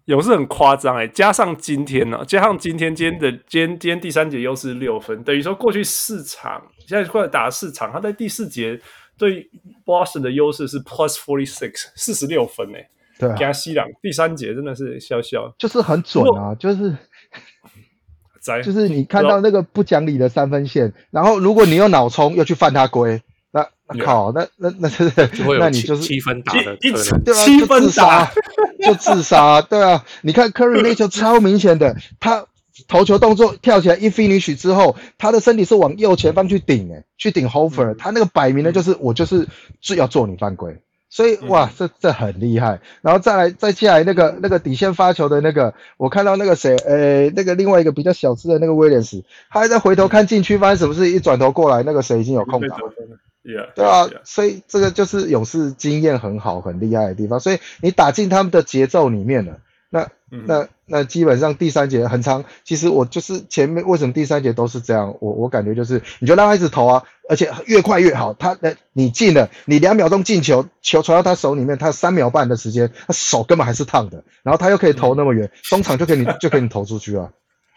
[0.03, 8.77] 有是很夸张哎，加上今天呢、啊，加上今天今天的今天今天第三节优势六分，等于说过去四场现在快打四场，他在第四节。
[9.19, 9.47] 对
[9.85, 12.89] Boston 的优势是 plus forty six 四十六分诶，
[13.19, 16.97] 对、啊，加西朗第三节真的是笑笑，就是很准啊，就是
[18.63, 25.11] 就是你看到那个不讲理的三分线，然后如果你用脑冲又去犯他规，那那靠，那那那是
[25.59, 28.31] 那你就是七分打的，对啊，七分打。
[28.81, 32.45] 就自杀，对啊，你看 Curry 那球超明显的，他。
[32.87, 39.47] 投球动作跳起来一 finish 之后，他的身体是往右前方去顶，诶，去顶 Hofer，他那个摆明了就是我就是
[39.81, 42.79] 是要做你犯规，所以哇，这这很厉害。
[43.01, 52.79] 然后再来再下来那个那个底线发球的那个，我看到那个谁，呃，那个另外一个比较小资的那个威廉斯，他还在回头看禁区发生什么事，一转头过来，那个谁已经有空档。
[52.79, 52.93] 了，
[53.75, 59.59] 对啊，所以这个就是勇士经验很好很厉害的地方，所以你打进他们的节奏里面了。
[59.91, 68.33] 那那那基本上第三节很长，其实我就是前面为什么第三节都是这样，我我感觉就是你就让他一直投啊，而且越快越好。
[68.33, 77.31] 他那你进了，你两秒钟进球，球传到他手里面，他三秒半的时间，他手根本还是烫的，然后他又可以投那么远，中场就给你 就给你投出去了，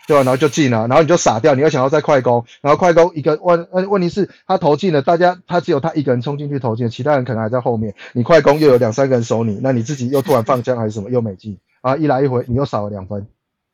[0.07, 0.23] 对吧？
[0.23, 11.59] 然后就进了，然后你就傻掉，你又想要再快攻，然后快攻一个问问问题是他投进了，大家他只有他一个人冲进去投进，其他人可能还在后面，你快攻又有两三个人守你，那你自己又突然放枪还是什么又没进。
[11.83, 11.97] 啊！
[11.97, 13.27] 一来一回，你又少了两分，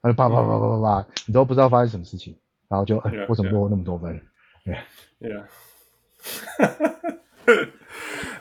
[0.03, 2.37] 他就啪啪啪啪啪啪，你都不知道发生什么事情，
[2.69, 4.21] 然后就为什么多那么多分？
[4.65, 4.77] 对，
[5.21, 5.45] 对啊，
[6.59, 7.15] 哈哈哈！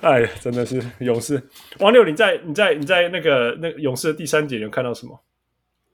[0.01, 1.41] 哎呀，真的是勇士。
[1.79, 5.19] 王六，你在你在你在那个那个勇士的第三节，有看到什么？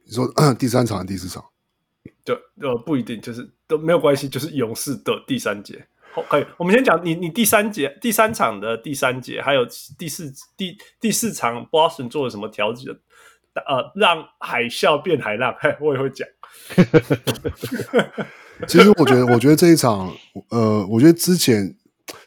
[0.05, 1.43] 你说第三场、第四场？
[2.23, 5.87] 就呃不一定，就是都没有关系，就是勇士的第三节。
[6.11, 6.45] 好，可以。
[6.57, 9.65] 我们先讲你你第三节第三场的第三节，还有
[9.97, 12.95] 第四第第四场 Boston 做了什么调整？
[13.61, 16.27] 呃，让海啸变海浪，嘿，我也会讲。
[18.67, 20.11] 其实我觉得，我觉得这一场，
[20.49, 21.75] 呃，我觉得之前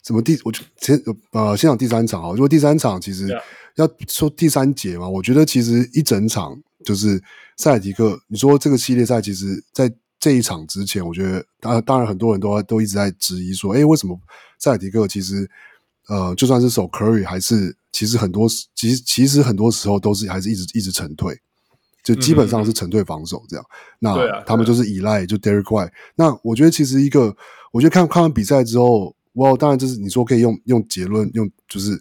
[0.03, 1.01] 怎么第，我就先
[1.33, 2.31] 呃先讲第三场啊。
[2.31, 3.29] 如果第三场其实
[3.77, 7.23] 要说第三节嘛，我觉得其实一整场就是
[7.57, 8.21] 塞尔提克。
[8.29, 14.19] 你说这个系列赛，其实在这一场之前，我觉得当然当然很多人都都一直在质疑说，哎，为什么
[14.59, 15.49] 塞尔提克其实
[16.09, 17.77] 呃就算是守 Curry 还是。
[17.93, 21.35] 其实很多，其实其实很多时候都是还是一直一直沉退，
[22.05, 23.65] 就基本上是沉退防守这样。
[23.65, 25.91] 嗯、那、啊、他们就是依赖就 Derrick White。
[26.15, 27.35] 那我觉得其实一个，
[27.73, 31.99] 我觉得看看完比赛之后，，Well，当然就是你说可以用用结论，用就是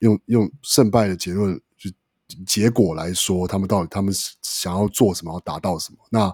[0.00, 1.90] 用用胜败的结论就
[2.46, 4.12] 结果来说，他们到底他们
[4.42, 5.98] 想要做什么，要达到什么？
[6.10, 6.30] 那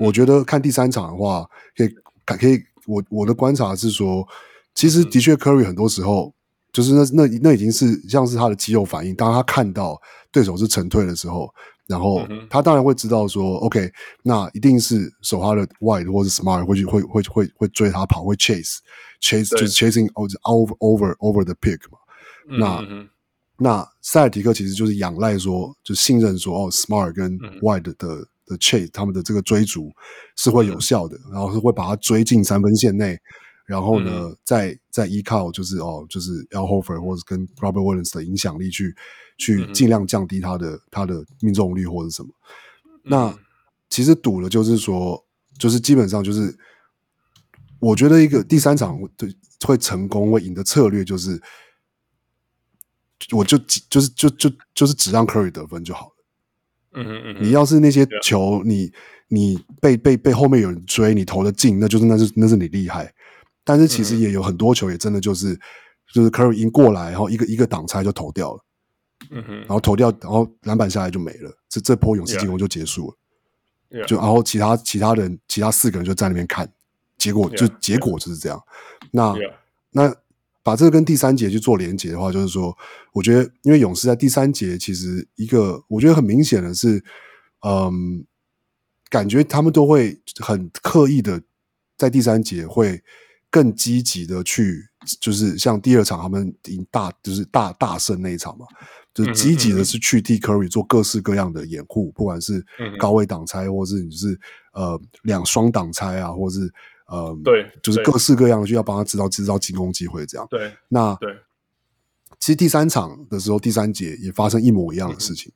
[0.00, 1.46] 我觉得看第三场的话，
[1.76, 1.94] 可以
[2.24, 4.26] 可以，我我的观察是说，
[4.74, 6.34] 其实的确 Curry 很多时候
[6.72, 10.00] 就是那那那已经是像是他的肌肉反应，当他看到
[10.30, 11.48] 对手是沉退的时候。
[11.88, 13.90] 然后他当然会知道说，OK，
[14.22, 18.78] 那一定是守他的 White 或者 Smart 会去会会会会追他跑，会 chase
[19.20, 21.98] chase 就是 chasing over over over the pick 嘛。
[22.46, 23.08] 那、嗯、
[23.58, 29.90] 那塞尔提克其实就是仰赖说，就信任说，哦，Smart 跟 White 的、嗯、的 chase 他们的这个追逐
[30.36, 33.18] 是会有效的，嗯、然后是会把他追进三分线内，
[33.66, 38.94] 然后呢，嗯、再再依靠就是哦，就是 Al Horford 或者跟 Robert Williams 的影响力去。
[39.38, 42.28] 去尽量降低他的他的命中率或者什么，
[43.02, 43.36] 那
[43.88, 45.24] 其实赌了就是说，
[45.58, 46.56] 就是基本上就是，
[47.80, 49.08] 我觉得一个第三场会
[49.66, 51.42] 会成功会赢的策略就是，
[53.32, 56.14] 我就就是就就就是只让 Curry 得分就好了。
[56.92, 58.92] 嗯嗯嗯，你要是那些球你
[59.26, 63.12] 你被被被后面有人追，你投的进，那就是那是那是你厉害。
[63.64, 65.58] 但是其实也有很多球也真的就是
[66.12, 68.64] 就是 Curry 赢过来，然后一个一个挡拆就投掉了。
[69.30, 73.16] 嗯哼，然后投掉，然后篮板下来就没了，这这波勇士进攻就结束了。
[74.00, 74.06] Yeah.
[74.06, 76.72] 就然后其他其他人，其他四个人就在那边看，
[77.18, 77.78] 结果就 yeah.
[77.80, 78.60] 结果就是这样。
[79.12, 79.52] 那 Yeah.
[79.90, 80.16] 那
[80.64, 82.76] 把这个跟第三节去做连接的话，就是说，
[83.12, 87.04] 我觉得因为勇士在第三节其实一个我觉得很明显的是，
[87.64, 88.24] 嗯，
[89.08, 91.42] 感觉他们都会很刻意的
[91.96, 93.02] 在第三节会
[93.52, 94.88] 更积极的去，
[95.20, 98.66] 就是像第二场他们赢大就是大大胜那一场嘛。
[99.14, 102.64] 就积极的是去替 Curry 做各式各样的掩护，不管是
[102.98, 104.40] 高位挡拆，或是你是
[104.72, 106.60] 呃两双挡拆啊，或是
[107.08, 110.46] 呃对，就是各式各样的就要帮他制造制造进攻机会，这样。
[110.48, 111.30] 对，那对，
[112.40, 115.52] 其实第三场的时候，第三节也发生一模一样的事情，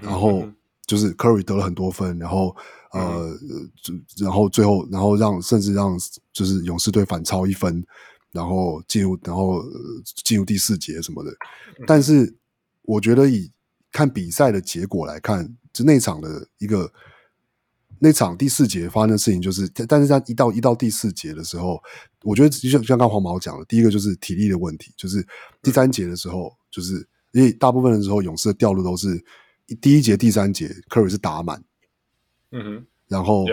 [0.00, 0.48] 然后
[0.86, 2.56] 就是 Curry 得了很多分，然后
[2.94, 3.38] 呃，
[4.18, 5.96] 然后最后然后让甚至让
[6.32, 7.84] 就是勇士队反超一分，
[8.32, 9.62] 然后进入然后
[10.24, 11.30] 进入第四节什么的，
[11.86, 12.34] 但是。
[12.86, 13.50] 我觉得以
[13.90, 16.92] 看比赛的结果来看，就那场的一个
[17.98, 21.82] 那场第四节发生的事情，就是，但是在一到一到第四节的时候，
[22.24, 25.26] 我觉得就像像刚黄毛讲的，第一个就是体力的问题，就是
[25.62, 29.24] 第三节的时候，就是因为大部分的时候勇士的调度都是
[29.80, 31.64] 第一节、第三节，Curry 是打满，
[32.54, 33.44] 嗯哼，然后。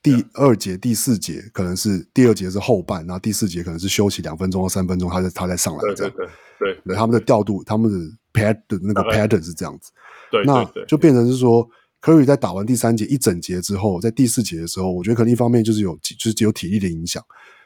[0.00, 6.14] 第二节、第四节可能是第二节是后半，然后第四节可能是休息两分钟或三分钟，他再他再上来这样。
[6.56, 7.90] 对对他们的调度，他们
[8.32, 9.90] 的的那个 pattern 是这样子。
[10.30, 11.68] 对，那就变成是说
[12.00, 17.22] ，Curry 在打完第三节一整节之后，在第四节的时候，我觉得可能一方面就是有就是有体力的影响，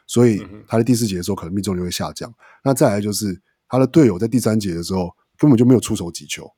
[0.06, 2.32] 所以他在第四节的时候可能命中率会下降。
[2.64, 3.38] 那再来就是
[3.68, 6.50] 他的队友在第三节的时候根本就没有出手几球，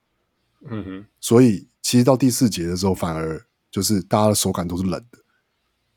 [0.71, 5.19] 嗯哼，所以其实到第四节的时候，反而就是大家的手感都是冷的。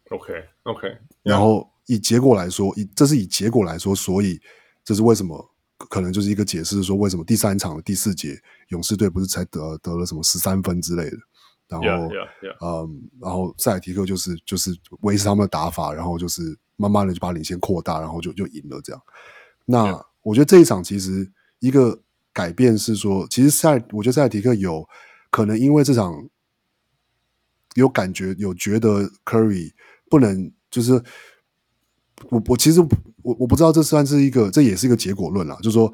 [0.10, 4.42] OK，OK，okay, okay, 然后以结果来说，以这是以结果来说，所以
[4.84, 8.36] 这是为什么可能就是一个解释，说为什么第三场的第四节
[8.70, 11.18] 勇士队不是才得得了什么十三分之类的，
[11.68, 12.66] 然后 yeah, yeah, yeah.
[12.66, 19.02] 嗯，然后塞尔提克就是就是维持他们的打法，然后就是慢慢的就把领先扩大，然后就就赢了这样。
[19.66, 21.98] 那.我觉得这一场其实一个
[22.34, 24.86] 改变是说，其实塞我觉得塞尔提克有
[25.32, 26.28] 可能因为这场
[27.78, 29.72] 有感觉有觉得 Curry。
[30.10, 30.94] 不能，就是
[32.30, 35.58] 我我其实我我不知道这算是一个，这也是一个结果论啦。
[35.58, 35.94] 就是说，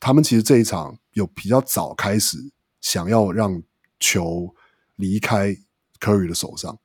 [0.00, 2.36] 他们其实这一场有比较早开始
[2.80, 3.62] 想要让
[4.00, 4.54] 球
[4.96, 5.56] 离开
[6.00, 6.76] Curry 的手上，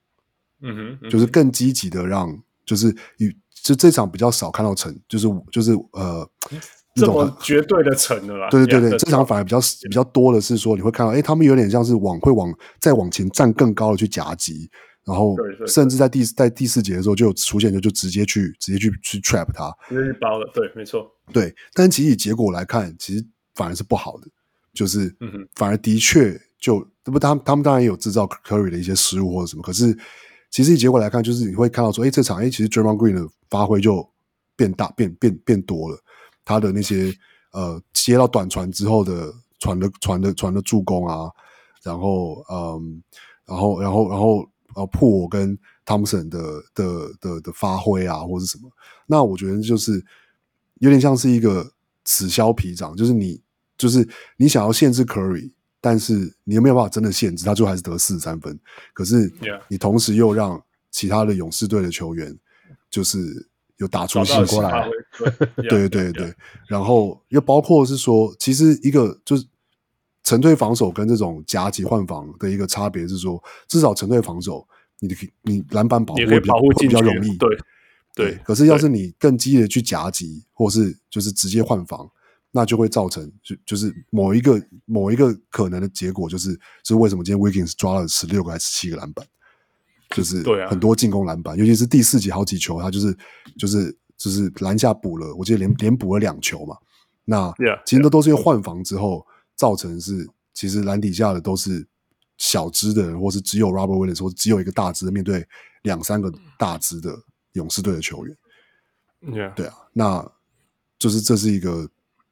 [0.61, 6.29] 嗯哼，嗯哼，就是更积极的让，就是与就这场比较少看到成，就是就是呃。
[6.95, 14.69] 这么绝对的成了啦，对对对对，这场反而比较比较多的是说，你会看到，哎，他们有点像是往会往再往前站更高的去夹击，
[15.03, 15.35] 然后
[15.67, 21.53] 甚至在第在第四节的时候就有出现，就就直接去直接去去 trap 他，直接去包了，对，没错，对。
[21.73, 24.27] 但其实以结果来看，其实反而是不好的，
[24.73, 25.13] 就是
[25.55, 29.93] 反而的确就不，他们他们当然也有制造 Curry 的一些失误或者什么，可是
[30.49, 34.09] 其实以结果来看，就是你会看到说，哎，这场哎，其实 Draymond Green 的发挥就
[34.55, 35.97] 变大变变变多了。
[36.45, 37.11] 他的那些
[37.51, 41.30] 呃接到短传之后的传的传的传的助攻啊，
[41.84, 43.03] 然后嗯，
[43.45, 46.39] 然后然后然后呃破我跟汤普森的
[46.73, 48.69] 的的的发挥啊，或是什么？
[49.07, 50.03] 那我觉得就是
[50.76, 51.72] 有点像是一个
[52.03, 53.41] 此消彼长，就是你
[53.77, 54.07] 就是
[54.38, 58.59] 你想要限制 Curry，但是你又没有办法真的限制他，最后还是得四十三分。
[58.93, 59.31] 可是
[59.67, 60.61] 你同时又让
[60.91, 62.38] 其他的勇士队的球员
[62.89, 63.47] 就是
[63.77, 64.89] 有打出信过来，
[65.69, 66.34] 对对对对，
[66.68, 69.45] 然后又包括是说，其实一个就是
[70.23, 74.68] 沉退防守跟这种夹击换防的一个差别是说，至少沉退防守，
[74.99, 77.49] 你的你篮板保护会比较会比较容易，对。
[78.18, 82.10] 对，可是要是你更激烈的去夹击，或是就是直接换防，
[82.49, 89.27] 那就会造成就就是某一个某一个可能的结果，就是是为什么今天 Wiggins 抓了十六个还是七个篮板。
[90.15, 93.17] 就是很多进攻篮板，尤其是第四节好几球，他就是
[93.57, 96.77] 就是就是篮下补了，我记得连连补了两球嘛。
[97.25, 97.53] 那
[97.85, 99.25] 其实都都是因为换防之后
[99.55, 101.85] 造成是，其实篮底下的都是
[102.37, 105.45] 小只的人，或是只有 Robert Williams，或只有一个大只面对
[105.83, 107.13] 两三个大只的
[107.53, 108.37] 勇士队的球员。
[109.55, 110.31] 对啊，那
[110.97, 111.89] 就是这是一个，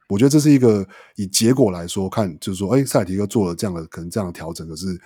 [0.07, 4.99] 我觉得这是一个以结果来说看，就是说，哎，塞尔提克做了这样的可能这样的调整，可是。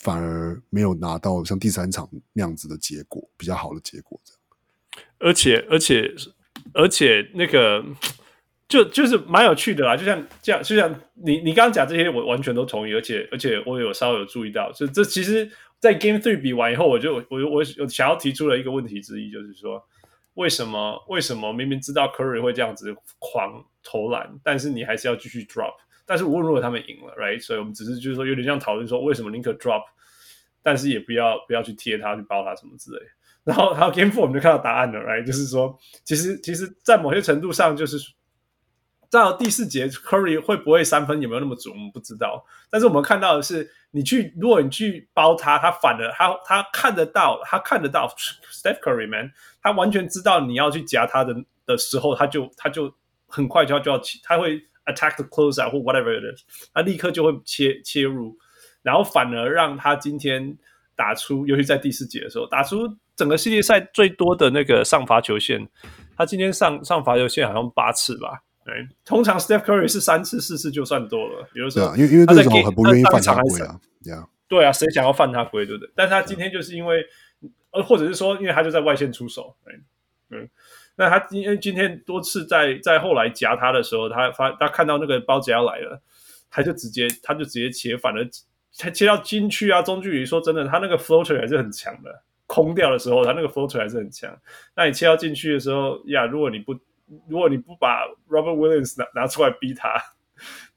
[0.00, 4.40] 反而没有拿到像第三场那样子的结果，比较好的结果这样。
[5.18, 6.12] 而且，而且，
[6.72, 7.84] 而且，那个
[8.66, 9.94] 就就是蛮有趣的啦。
[9.94, 12.94] 就像这样，就像你你刚刚讲这些，我完全都同意。
[12.94, 19.82] 而且，而且我有稍微有注意到，就这其实，在 Game Three 比完以后，我就我我我想要提出了一个问题之一，就是说，
[20.34, 25.74] 为什么为什么明明知道 Curry 会这样子狂投篮，但是你还是要继续 drop？
[26.10, 27.40] 但是无论如果他们赢了，right？
[27.40, 29.84] 所以我们只是就是说有点像讨论说，为什么宁可 drop，
[30.60, 32.98] 但是也不要不要去贴他去包他什么之类。
[33.44, 35.24] 然后还有 Game Four 我们就看到答案了，right？
[35.24, 37.96] 就是说，其实其实，在某些程度上，就是
[39.08, 42.44] 到第四节 Curry 会不会三分有没有那么准，我们不知道。
[42.68, 48.12] 但是我们看到的是，你去如果你去包他，他反而他他看得到，他看得到
[48.52, 49.30] Steph Curry man，
[49.62, 51.32] 他完全知道你要去夹他的
[51.64, 52.92] 的时候，他就他就
[53.28, 54.60] 很快就要就要起，他会。
[54.92, 56.42] Attack the closeout 或 whatever it is，
[56.72, 58.36] 他立刻就会切切入，
[58.82, 60.56] 然后反而让他今天
[60.96, 65.68] 打出，尤其在第四节的时候，打出整个系列赛最多的那个上罚球线。
[66.16, 68.42] 他今天上上罚球线好像八次吧？
[68.64, 71.48] 对，通常 Steph Curry 是三次四次就算多了。
[71.52, 73.80] 比如说，因为因为这种很不愿意犯他规啊，
[74.46, 75.90] 对啊，谁想要犯他规，对不对？
[75.94, 77.02] 但是他今天就是因为，
[77.70, 79.82] 呃，或者是说，因为他就在外线出手，嗯。
[80.96, 86.00] 那他因为今天多次在在后来夹他的时候，他发他看到那个包夹要来了，
[86.50, 88.28] 他就直接他就直接切，反而
[88.78, 90.26] 他切到禁区啊，中距离。
[90.26, 94.36] 说真的，他那个 floater 还是很强的，空掉的时候，他那个 floater 还是很强。
[94.76, 96.74] 那你切到禁区的时候呀，如果你不
[97.28, 99.94] 如果你不把 Robert Williams 拿拿出来逼他。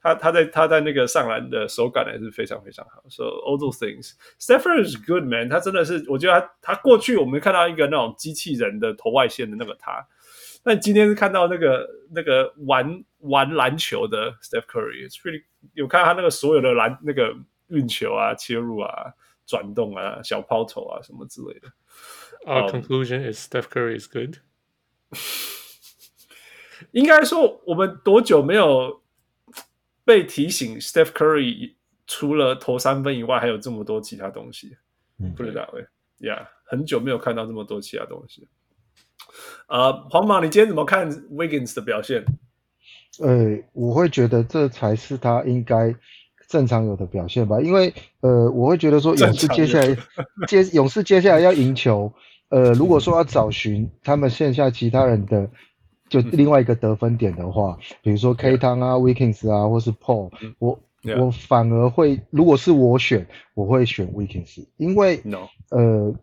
[0.03, 3.01] 他他在他在那个上篮的手感还是非常非常好。
[3.09, 5.47] So all those things, Stephen is good man。
[5.49, 10.05] 他真的是，我觉得他他过去我们看到一个那种机器人的投外线的那个他，
[10.61, 15.07] 但今天是看到那个那个玩玩篮球的 Steph Curry。
[15.07, 17.34] It's pretty 有看到他那个所有的篮那个
[17.69, 19.13] 运球啊、切入啊、
[19.45, 21.69] 转动啊、小抛投啊什么之类的。
[22.45, 24.39] Our conclusion is Steph Curry is good。
[26.91, 29.01] 应该说，我们多久没有？
[30.05, 31.75] 被提醒，Steph Curry
[32.05, 34.75] 除了投三分以外，还有这么多其他东西，
[35.35, 38.47] 不知道哎呀，很久没有看到这么多其他东西。
[39.67, 42.25] 呃，黄马，你今天怎么看 Wiggins 的表现？
[43.19, 45.95] 呃，我会觉得这才是他应该
[46.49, 49.95] 正常有的表现吧，因为呃，我会觉得说勇士接下来
[50.47, 52.13] 接勇士接下来要赢球，
[52.49, 55.49] 呃，如果说要找寻他们线下其他人的。
[56.09, 60.80] 就另外一个得分点的话，嗯、比如说 K 汤啊、Weekings 啊，或是 Paul，、嗯、我、
[61.17, 65.21] 我反而会，如果是我选，我会选 Weekings，因为
[65.69, 66.13] 呃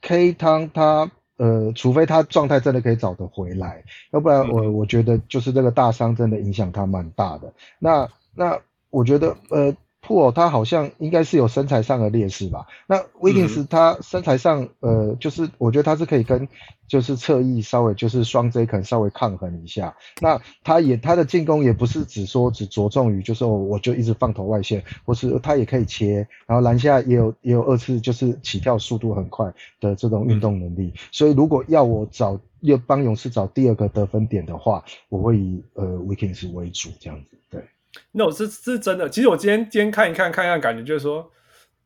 [0.00, 7.52] ，K 汤他呃，除非他状态真的可以找得回来，要不然我、嗯、我觉得就是这个大伤真的影响他蛮大的。
[7.78, 8.58] 那那
[8.90, 9.74] 我觉得呃。
[10.06, 12.66] 普他好像应该是有身材上的劣势吧？
[12.86, 16.46] 那威金斯他身材上，呃，就是我觉得他是可以跟
[16.86, 19.96] 就是侧翼稍微就是双 J 可能稍微抗衡一下。
[20.20, 30.92] 那他也他的进攻也不是只说只着重于就是我我就一直放投外线，或是他也可以切，然后篮下也有也有二次就是起跳速度很快的这种运动能力。
[31.10, 37.64] 所以如果要我找要帮勇士找第二个得分点的话，我会以呃威金斯为主这样子，对。
[38.12, 39.08] 那我是是真的。
[39.08, 41.30] 其实我今天今天看一看看一看，感觉就是说，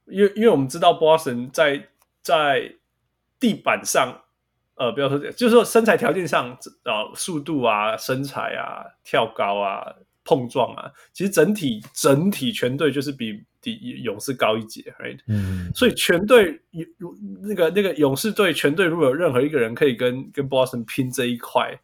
[0.07, 1.89] 因为因为我们知道 Boston 在
[2.23, 2.73] 在
[3.41, 4.23] 地板上，
[4.77, 9.85] 呃，不要说，就是说身材条件上，呃，速度啊、身材啊、跳高啊、
[10.25, 15.19] 碰撞啊，其实整体整体全队就是比比勇士高一截，right？
[15.27, 15.71] 嗯。
[15.75, 21.79] 所以全队有那个那个勇士队全队，如果有任何一个人可以跟跟 Boston 拼这一块。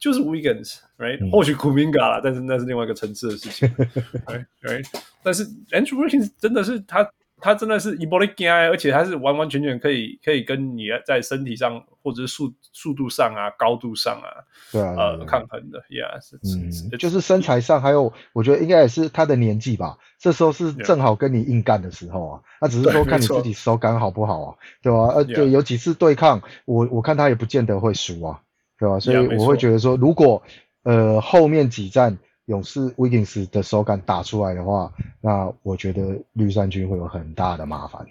[0.00, 3.68] 就是 Wiggins，right？、嗯、或许 Kuminga 啦，但是那是另外一个层次的事情，
[4.26, 4.84] right？right？
[5.22, 7.08] 但是 Andrew Wiggins 真的是他
[7.42, 14.28] 他真的是一波的惊，而且他是完完全全可以可以跟你在身体上或者是速速度上啊、高度上啊，
[14.72, 24.98] 对啊，呃，抗衡的，Yeah，是嗯，就是身材上还有，我觉得应该也是他的年纪吧，这时候是正好跟你硬干的时候啊，那只是说看你自己手感好不好啊，对吧？
[25.14, 28.40] 呃，对，有几次对抗，我我看他也不见得会输啊，
[28.80, 28.98] 对吧？
[28.98, 30.42] 所以我会觉得说，如果
[30.82, 32.18] 呃后面几战。
[32.46, 38.04] 勇士 Wiggins 的手感打出来的话，那我觉得绿衫军会有很大的麻烦。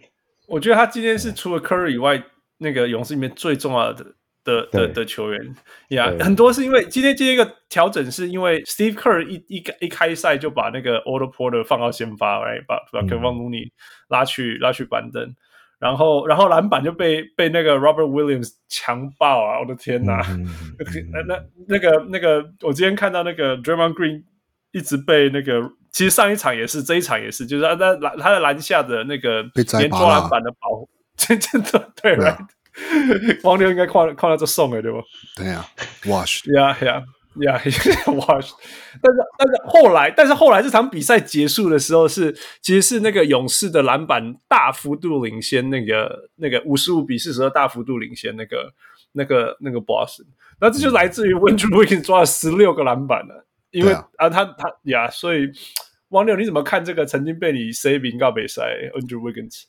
[0.47, 2.23] 我觉得他今天是除了 Curry 以外，
[2.57, 4.05] 那个勇士里面最重要的
[4.45, 5.55] 的的的球员
[5.89, 6.09] 呀。
[6.09, 12.63] Yeah, 很多是因为今天今天一个调整，是因为 Steve Kerr 一一一开赛就把那个 Otto Porter 放到先发，right?
[12.65, 13.71] 把把 Kevon Looney
[14.07, 15.35] 拉去拉去板凳。
[15.79, 19.59] 然后，然后篮板就被被那个 Robert Williams 强暴啊！
[19.61, 24.23] 我的天哪， 嗯嗯、那那那个那个，我今天看到那个 Draymond Green
[24.73, 29.41] 一直被那个，其实上一场也是，这一场也是，就是他在篮他在篮下的那个
[29.77, 32.37] 连抓篮板的保护，真 真的 对吧？
[33.43, 35.01] 王流应该看看到这送的对不？
[35.37, 35.65] 对呀
[36.03, 36.75] ，Wash，呀
[37.43, 37.53] 呀。
[37.53, 37.61] 呀，
[38.13, 38.39] 哇！
[39.01, 48.73] 但是但是后来，但是后来这场比赛结束的时候是，其实是那个勇士的篮板大幅度领先，那个那个五十五比四十二大幅度领先那个
[49.13, 50.25] 那个那个 Boston。
[50.59, 55.49] 那这就来自于 Andrew Wiggins 抓了十六个篮板了，因为啊，啊他他呀，所以
[56.09, 58.63] 王六你怎么看这个曾经被你 saving 告比赛
[58.95, 59.63] Andrew Wiggins？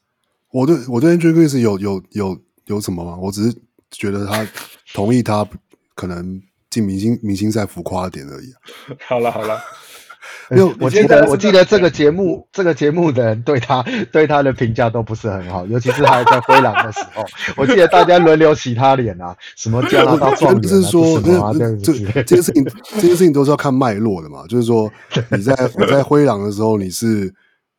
[0.51, 3.16] 我对我对 Andrew Wiggins 有有有有什么吗？
[3.16, 3.56] 我只是
[3.90, 4.47] 觉得他
[4.92, 5.48] 同意他
[5.94, 6.42] 可能。
[6.70, 8.97] 进明星明星赛浮夸一点而已、 啊。
[9.06, 9.60] 好了好了，
[10.48, 17.24] 没有，我记得我记得这个节目这个节目的人对他对他的评价都不是很好，尤其是他还在灰狼的时候，
[17.56, 21.92] 我记得大家轮流洗他脸啊，什么加拿大状元啊，就是说这这
[22.22, 22.64] 这件事情
[22.94, 24.90] 这些事情都是要看脉络的嘛，就是说
[25.30, 27.34] 你在 你在灰狼的时候你是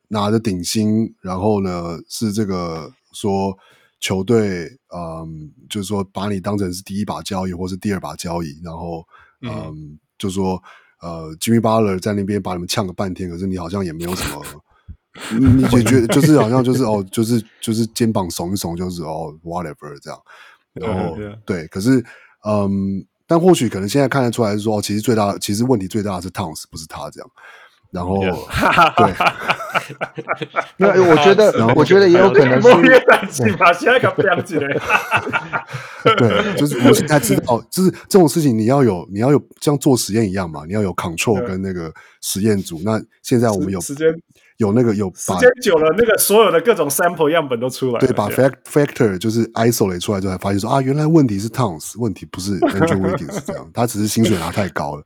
[0.08, 3.56] 拿着顶薪，然后呢是这个说。
[4.04, 9.02] 球队，嗯，就是说把你当成是第一把交椅，或是第二把交椅，然后，
[9.40, 10.62] 嗯，嗯就是说，
[11.00, 14.44] 呃，Jimmy Butler 在那边把你们呛个半天，可是你好像也没有什么，
[15.38, 20.20] 你也觉得 就是好像就是哦，就是就是肩膀耸一耸，就是哦，whatever 这样，
[20.74, 22.04] 然后对，对，可是，
[22.46, 27.30] 嗯，但或许可能现在看得出来是说，其实最大，其实问题最大的是 Towns，不是他这样。
[27.92, 28.28] 然后.对，
[30.78, 32.68] 那我觉得， 我觉得也有可能是，
[36.16, 42.80] 对，就是我现在知道，就是这种事情，你要有，你要有像做实验一样嘛，你要有 control 跟那个实验组。
[42.84, 44.08] 那现在我们有时间，
[44.58, 55.02] 有那个有时间久了，那个所有的各种 sample 样本都出来了，对，把 fact factor 就是 isolate 出来之后，才发现说啊，原来问题是 Towns，问题不是 Andrew Wiggins 是这样，他只是薪水拿太高了。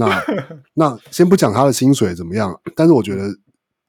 [0.00, 0.24] 那
[0.74, 3.28] 那先不讲他的薪水怎么样，但是我觉得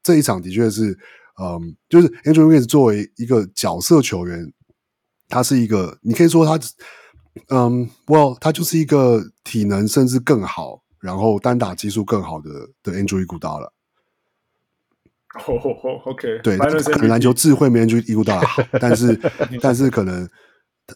[0.03, 0.97] 这一场的确是，
[1.41, 4.51] 嗯，就是 Andrew Wiggins 作为一个角色球员，
[5.29, 6.59] 他是一个，你可以说他，
[7.49, 12.49] 嗯，Well，他就是一个体能甚至更好，然后单打技术更好的
[12.83, 13.69] 的 Andrew Iguodala。
[15.47, 19.17] 哦哦，OK，对，可能篮球智慧没 Andrew Iguodala 好，但是
[19.61, 20.29] 但是可能。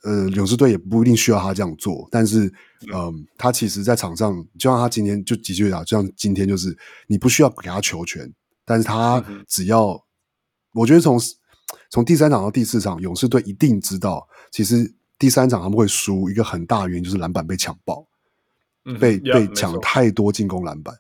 [0.03, 2.45] 呃，勇士队也不一定需要他这样做，但是，
[2.88, 6.77] 嗯、呃，他其实，在场上，就像他今天就的确啊，就像今天就是，
[7.07, 8.31] 你不需要给他球权，
[8.63, 10.01] 但是他只要，嗯、
[10.73, 11.19] 我觉得从
[11.89, 18.05] 从第三场到第四场，勇士队一定知道，其实第三场他们会输，一个很大的原因就是篮板被抢爆，
[18.85, 20.95] 嗯、被被抢太多进攻篮板。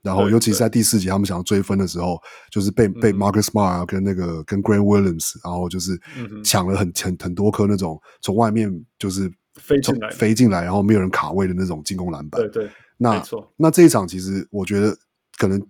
[0.00, 2.16] 然后，尤其是在第四节，他们想要追分的时候，
[2.50, 6.00] 就是被、嗯、被 Marcus Smart 跟那个跟 Grant Williams，然后就是
[6.44, 12.40] 抢了很很很多颗那种从外面就是飞进来飞进来，然后没有人卡位的那种进攻篮板。
[12.40, 13.52] 对对，那错。
[13.56, 14.96] 那这一场其实我觉得
[15.36, 15.60] 可能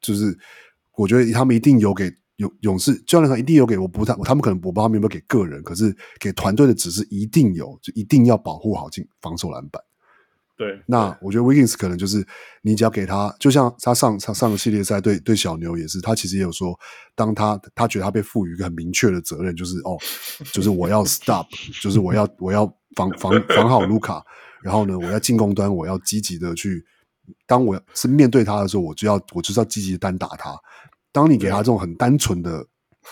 [0.00, 0.36] 就是，
[0.96, 9.82] 我觉得他们一定有给勇勇士教练团一定有给我不太，他们可能我不知道他们有没有给个人，可是给团队的指示一定有，就一定要保护好进防守篮板。
[10.56, 12.24] 对，那我觉得 Wiggins 可能就是
[12.62, 16.78] 你只要给他，就像他上上上个系列赛对对小牛也是，他其实也有说，
[17.16, 19.98] 当他他觉得他被赋予一个很明确的责任，就是哦，
[20.52, 21.46] 就是我要 stop，
[21.82, 24.24] 就是我要我要防防防好卢卡，
[24.62, 26.84] 然后呢，我在进攻端我要积极的去，
[27.46, 30.54] 当我是面对他的时候，我就要我就是要积极的单打他。
[31.10, 32.64] 当你给他这种很单纯的。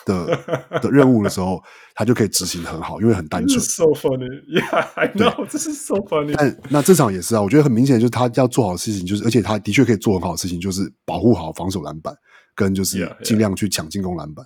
[0.05, 1.63] 的的任务的时候，
[1.95, 3.61] 他就可以执行得很好，因为很单纯。
[3.61, 5.47] So funny, yeah, I know.
[5.47, 6.35] 这 是 so funny.
[6.37, 12.15] 但那这场也是啊，我觉得很明显，就是他要做好的事情，就是而且他的确可以做很好的事情，就是保护好防守篮板，
[12.55, 14.45] 跟就是尽量去抢进攻篮板。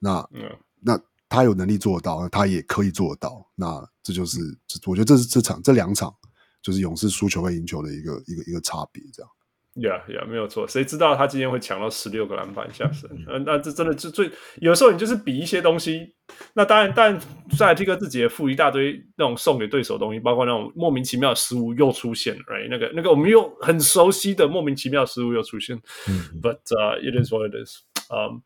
[0.00, 0.56] Yeah, yeah.
[0.80, 3.46] 那那他有能力做得到，他也可以做得到。
[3.54, 4.38] 那这就是，
[4.86, 6.14] 我觉得这是这场这两场
[6.62, 9.30] 就是勇士输球和赢球的一个一个一个差别，这样。
[9.76, 10.68] Yeah, yeah，没有错。
[10.68, 13.10] 谁知道他今天会抢到十六个篮板下身？
[13.10, 14.30] 嗯、呃，那这真的是最
[14.60, 16.14] 有时候你就是比一些东西。
[16.54, 17.20] 那当然，但
[17.50, 22.68] 塞尔提克自己也附一大堆那种送给对手的东西，包括那种莫名其妙的失误又出现了，right？
[22.70, 25.76] 那个那个我们又很熟悉的莫名其妙的失误又出现。
[26.08, 27.78] 嗯， But、uh, it is what it is。
[28.12, 28.42] 嗯，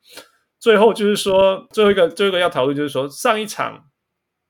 [0.59, 3.85] 最后就是说，最后一个最后一个要讨论就是说，上一场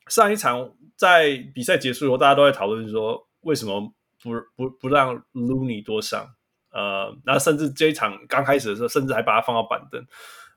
[0.06, 3.80] 上一场在比赛结束以后，大家都在讨论说，为什么
[4.22, 6.24] 不不不让 Looney 多上？
[6.78, 10.00] 呃，那甚至这一场刚开始的时候，甚至还把他放到板凳。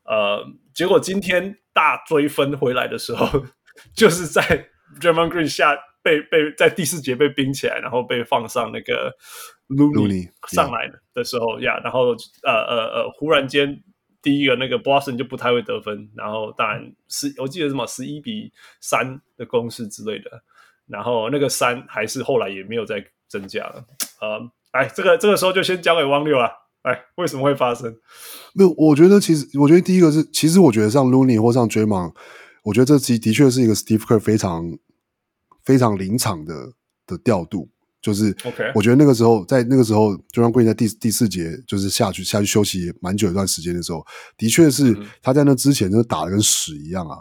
[0.03, 3.43] 呃，结果今天大追分回来的时候，
[3.95, 4.41] 就是在
[4.99, 9.11] Draymond Green 下被被在第四节被冰起来，然后被放上那个
[9.67, 13.81] Looney 上来的时候呀，然后呃呃呃，忽然间
[14.21, 20.43] 第一个那个 Boston 就不太会得分，然后当然十我记得什么十一比三的公式之类的，
[20.85, 23.85] 然后那个三还是后来也没有再增加了，
[24.21, 24.51] 呃。
[24.71, 26.49] 哎，这个这个时候就先交给汪六啊。
[26.83, 27.95] 哎，为什么会发生？
[28.53, 32.13] 没有，我觉得其实，我觉得第一个是，其实我觉得像 Looney 或像 Draymond，
[32.63, 34.77] 我觉得这其的确是一个 Steve Kerr 非常
[35.63, 36.71] 非常临场的
[37.05, 37.69] 的调度。
[38.01, 44.03] 就是，OK，我觉得那个时候在那个时候，Draymond Green 在第第四节就是下去下去休息蛮久一段时间的时候，
[44.35, 47.17] 的确是他在那之前就打的跟屎一样啊。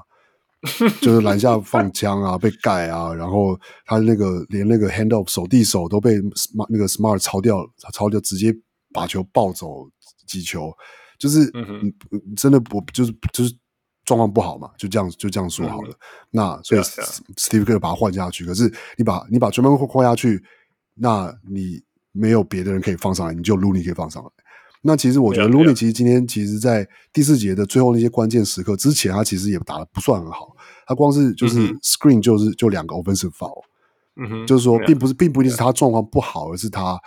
[1.00, 8.54] 就是篮下放枪啊，被盖啊，然后他那个连那个 hand off 手递手都被 smart 那个 smart 抄掉，抄掉直接
[8.92, 9.88] 把球抱走
[10.26, 10.70] 几球，
[11.18, 11.92] 就是嗯
[12.36, 13.54] 真的不就是就是
[14.04, 15.90] 状况不好嘛，就这样就这样说好了。
[15.90, 15.96] 嗯、
[16.30, 20.44] 那所以 Steve Kerr 把他换下去，可是你把你把 Draymond 换下去，
[20.94, 21.82] 那你
[22.12, 24.28] 没有别的人可以放上来，你就 Looney 可以放上来。
[24.82, 30.49] 那其实我觉得 Looney 其实今天其实，在第四节的最后那些关键时刻之前，他其实也打得不算很好。
[30.90, 33.62] 他光是就是 screen 就是就两个 offensive foul，
[34.16, 37.00] 嗯哼，就是说并不是并不一定是他状况不好，而是他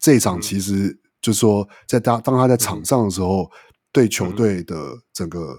[0.00, 3.48] 这一场其实就是说在他当他在场上的时候，
[3.92, 4.74] 对球队的
[5.12, 5.56] 整个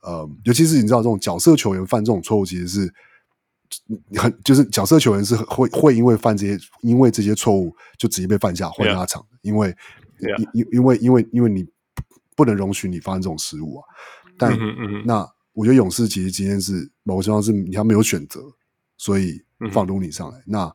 [0.00, 2.94] 呃，尤其是你知道这种角色球员犯这种错误，其实是
[4.16, 9.76] 很就是角色球员是会会因为犯这些因为这些错误就直接被犯下换下场，因为。
[10.38, 11.66] 因因因为因为因为你
[12.36, 13.84] 不能容许你发生这种失误啊，
[14.36, 14.54] 但、
[15.06, 18.40] 那我觉得勇士其实今天是某个情况是你还没有选择，
[18.96, 19.40] 所以
[19.72, 20.38] 放 Looney 上来。
[20.38, 20.74] 嗯、那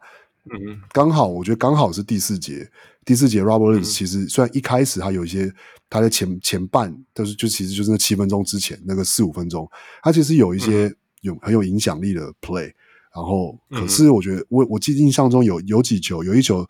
[0.91, 2.69] 刚好我觉得刚好是第四节，
[3.03, 5.51] 第四节 Robert Williams 其实虽然一开始他有一些
[5.89, 9.69] 他在前前半，但是就其实就是那七分钟之前那个四五分钟，
[10.03, 12.71] 他其实有一些有很有影响力的 play，
[13.13, 16.65] 然后可是我觉得我我记印象中有有几球有一球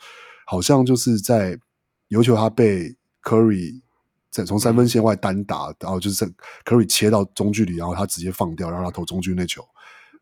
[0.45, 1.59] 好像就是在。
[2.09, 3.81] 有球他被 Curry 在
[4.43, 6.25] 从三分线外单打，然后就是
[6.65, 9.63] Curry 切到中距离，然后他直接放掉，然后他投中距那球，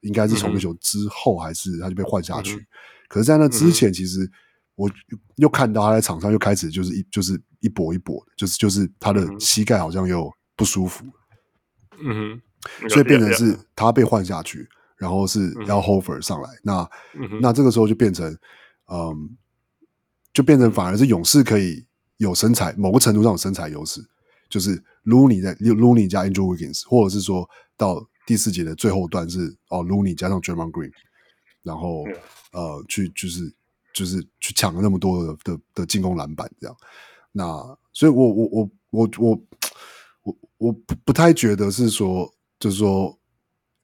[0.02, 2.56] 应该是从那球之后还是他就被换下去？
[2.56, 2.66] 嗯、
[3.08, 4.30] 可是，在那之前，其实
[4.76, 4.92] 我
[5.38, 11.06] 又看到他在场上又开始就是一就是一跛一跛的，就是就是他的膝盖好像又不舒服，
[12.04, 12.42] 嗯
[12.84, 14.68] 哼，所以变成是他被换下去，
[14.98, 18.38] 然后是要 Horford 上来，那、嗯、那这个时候就变成
[18.92, 19.38] 嗯。
[20.34, 21.86] 就变成反而是勇士可以
[22.18, 24.02] 有身材，某个程度上有身材优势，
[24.50, 30.92] 就是 Looney 在 Looney 加 Andrew Wiggins，或者是说到第四节的最后段是哦 Looney 加上 Draymond Green，
[31.64, 32.14] 然后、嗯、
[32.52, 33.54] 呃去就是
[33.94, 36.76] 就是去抢了那么多的的的进攻篮板这样，
[37.32, 37.46] 那
[37.92, 39.42] 所以我我我我我
[40.24, 43.18] 我我不不太觉得是说就是说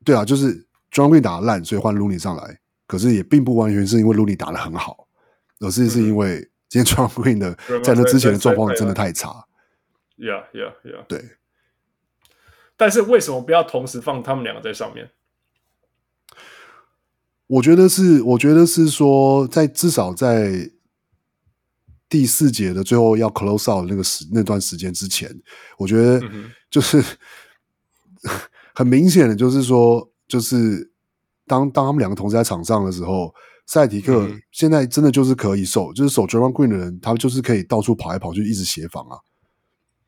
[0.05, 0.55] 对啊，就是
[0.91, 5.07] Draymond Green 打得烂，所以换 Looney 上来，可是也并不完全是因为 Looney 打得很好。
[5.61, 9.47] 而是是因为今天 Draymond Green 的在那之前的状况真的太差。
[10.17, 11.03] Yeah, yeah, yeah。
[11.07, 11.37] 对。
[12.77, 15.09] 但是为什么不要同时放他们两个在上面？
[17.47, 20.69] 我觉得是，我觉得是说，在至少在
[22.07, 25.29] 第四节的最后要 close out 那个时那段时间之前，
[25.79, 26.21] 我觉得
[26.69, 28.31] 就是、嗯、
[28.75, 30.91] 很明显的，就是说，就是
[31.47, 33.33] 当当他们两个同时在场上的时候。
[33.71, 39.15] 塞提克现在真的就是可以守，嗯、就是守 Draymond Green 的人，他就是可以到处跑来跑去，一直协防啊。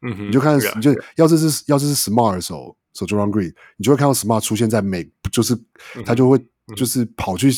[0.01, 5.55] 嗯哼，你就看，啊、你就要是是要是是 Smart 的守守 Draymond Green，你就会看到 Smart 出现在每，就是
[6.03, 6.43] 他就会
[6.75, 7.51] 就是跑去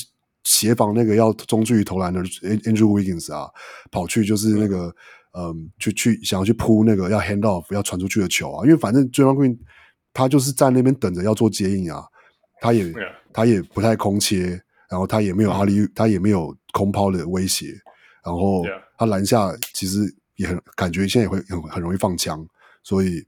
[0.43, 3.49] 协防那个要中距离投篮的 Andrew Wiggins 啊，
[3.89, 4.93] 跑去就是那个
[5.31, 9.57] 嗯，嗯，去去想要去扑那个要 hand off 要传出去的球啊，因为反正 Draymond Green
[10.11, 12.03] 他就是在那边等着要做接应啊，
[12.59, 12.99] 他也、啊、
[13.31, 14.61] 他也不太空切。
[14.93, 17.73] 然后他也没有阿里，嗯、他也没有空抛的威胁。
[18.23, 18.63] 然后
[18.95, 20.01] 他篮下其实
[20.35, 22.45] 也很感觉现在也会很很容易放枪，
[22.83, 23.23] 所以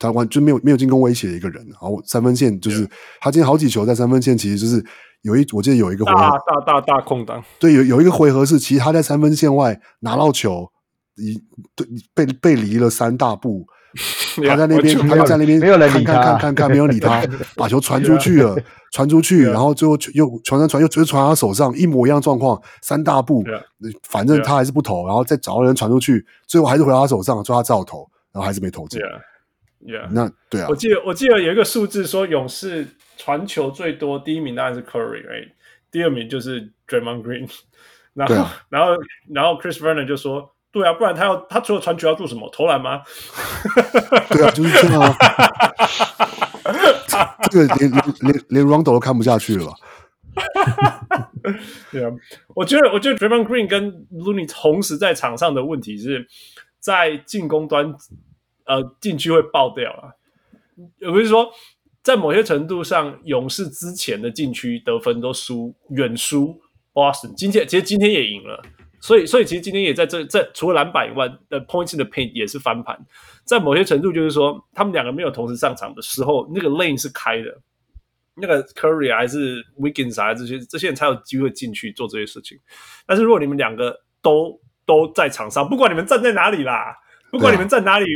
[0.00, 1.64] 他完就没有没有进攻威胁的一个人。
[1.68, 2.84] 然后三分线就是
[3.20, 4.84] 他今天好几球在三分线，其实就是
[5.22, 10.68] 有一我记得有一个回合大大大大空档，对，有有一个回合是其实他在三分线外拿到球，
[11.14, 11.40] 一
[11.76, 13.64] 对被被离了三大步，
[14.46, 17.22] 他在那边，他就在那边，没有人理他，看看看看，没有理他，
[17.56, 18.56] 把球传出去了，
[18.92, 23.44] 传出去，然后最后又传传传，又直接传他手上，一模一样状况，三大步，
[24.04, 29.00] 反正他还是不投，然后再找个人传出去，最后还是回到他手上，最后他只好投，然后还是没投进。
[29.82, 30.06] Yeah.
[30.10, 32.86] 那对啊，我记得我记得有一个数字说，勇士
[33.16, 35.48] 传球最多，第一名当然是 Curry，right?
[35.90, 37.48] 第二名就是 Draymond Green。
[38.12, 38.92] 然后，啊、然后，
[39.32, 42.48] 然后 Chris Vernon 就说：“对啊，不然他要他除了传球要做什么？
[42.50, 43.02] 投篮吗？”
[44.30, 45.16] 对啊，就是这样啊。
[47.50, 49.74] 这个连连连 Rondo 都看不下去了吧？
[51.90, 52.10] 对啊，
[52.54, 56.28] 我觉得我觉得 Draymond Green 跟 Looney 同时在场上的问题是
[56.78, 57.94] 在进攻端。
[58.66, 60.14] 呃，禁区会爆掉啊。
[61.00, 61.50] 也不是说，
[62.04, 66.60] 在某些程度上，勇士之前的禁区得分都输，远输
[66.92, 67.34] Boston。
[67.34, 68.62] 今天其实今天也赢了，
[69.00, 72.98] 所以所以其实今天也在这在除了篮板以外的 points in the paint 也是翻盘。
[73.44, 77.60] 在某些程度，就是说他们两个没有同时上场的时候，那个 lane 是开的，
[78.34, 82.58] 那个 Curry 还是 Wiggins 还是这些这些人才有机会进去做这些事情。
[83.06, 86.96] 但是如果你们两个都都在场上，不管你们站在哪里啦。
[87.30, 88.06] 不管你们在哪里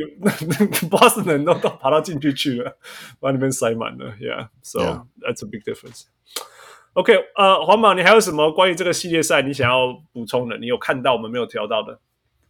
[0.90, 2.76] ，Boston 人都都跑到禁区去了，
[3.20, 4.12] 把你们塞满了。
[4.18, 5.06] Yeah，so yeah.
[5.20, 6.06] that's a big difference.
[6.94, 10.56] OK，呃，黄毛，你还有什么关于这个系列赛你想要补充的？
[10.58, 11.98] 你有看到我们没有调到的？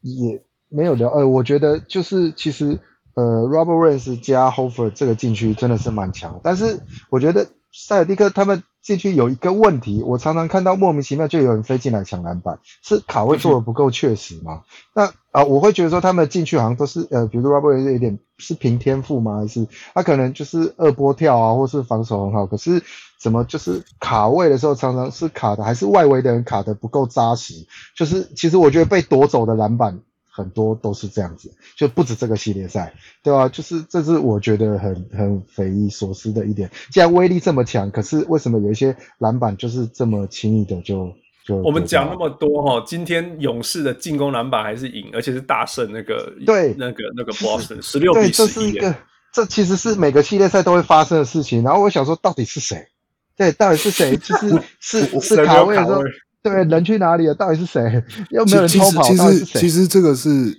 [0.02, 1.08] 也没有聊。
[1.10, 2.78] 呃，我觉得就是其实
[3.14, 6.78] 呃，Robert Williams 加 Hofer 这个禁区真的是蛮强，但是
[7.10, 8.62] 我觉得塞尔蒂克他们。
[8.84, 14.60] 禁区有一个问题，我常常看到莫名其妙就有人飞进来抢篮板，是卡位做的不够确实吗？
[14.92, 19.38] 那啊、我会觉得说他们进去好像都是呃，比如说 Robert 有点是凭天赋吗？
[19.38, 22.82] 还是他可能就是二波跳啊，或是防守很好，可是
[23.24, 27.54] 怎么就是卡位的时候常常是卡的，还是外围的人卡的不够扎实？
[27.96, 29.98] 就是其实我觉得被夺走的篮板。
[30.36, 32.92] 很多都是这样子，就不止这个系列赛，
[33.22, 33.48] 对吧？
[33.48, 36.68] 就是这是我觉得很很匪夷所思的一点。
[36.90, 41.08] 既然威力这么强，可是为什么有一些篮板就是这么轻易的就
[41.46, 41.54] 就？
[41.58, 48.32] 我们讲那么多哈，今天勇士的进攻篮板还是赢，而且是大胜那个对那个那个 Boston 十六比十一。
[48.32, 48.92] 这是一个，
[49.32, 51.62] 这其实是每个系列赛都会发生的事情。
[51.62, 52.88] 然后我想说，到底是谁？
[53.36, 54.16] 对，到底是谁？
[54.22, 56.02] 就是是是卡位的时候。
[56.42, 57.34] 对，人去哪里了？
[57.34, 57.80] 到底是谁？
[58.28, 59.02] 又没有人偷跑？
[59.02, 60.52] 其实其实这个是，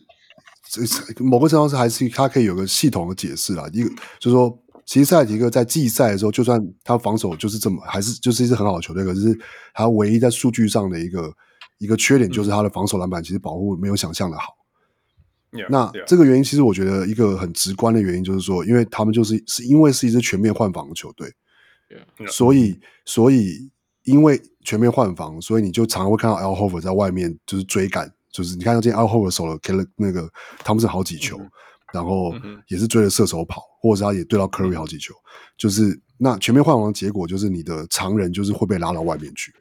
[0.68, 3.69] 这某个程度上还是他可以有个系统的解释啦。
[3.72, 3.89] 一个
[4.19, 9.38] 就是说，其实塞尔提克在季赛的时候，就算他防守就是这么，还是就是一支很好的球队，可是
[9.76, 11.31] 他唯一在数据上的一个
[11.77, 14.56] 一个缺点，就是他的防守篮板其实保护没有想象的好。
[15.52, 21.31] Yeah, 那这个原因，其实我觉得一个很直观的原因就是说，因为他们就是是因为是一支全面换防的球队.
[22.28, 23.70] 所以所以。
[24.06, 31.49] 因为全面换防，所以你就常常会看到 Al Horford 在外面就是追赶，就是你看到今天 Al Horford 守了给了那个汤普森好几球，嗯、
[31.91, 32.32] 然后
[32.68, 35.26] 也是追着射手跑，或者是他也对到 Curry 好几球，嗯、
[35.57, 39.52] 就是那全面换防的结果就是你的常人就是会被拉到外面去，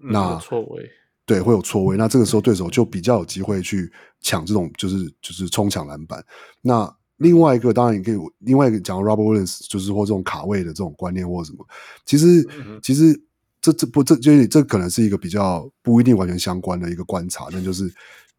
[0.00, 0.90] 嗯、那错位。
[1.26, 3.92] 对会有错位，那这个时候对手就比较有机会去
[4.22, 6.24] 抢这种就是就是冲抢篮板。
[6.62, 11.66] 那另外一个当然也可以，另外一个讲 Robert Williams 就是或这种卡位的这种观念或者什么，
[12.04, 13.20] 其实、嗯、其实。
[13.64, 17.90] 这这不这就是这可能是一个比较不一定完全相关的一个观察，那就是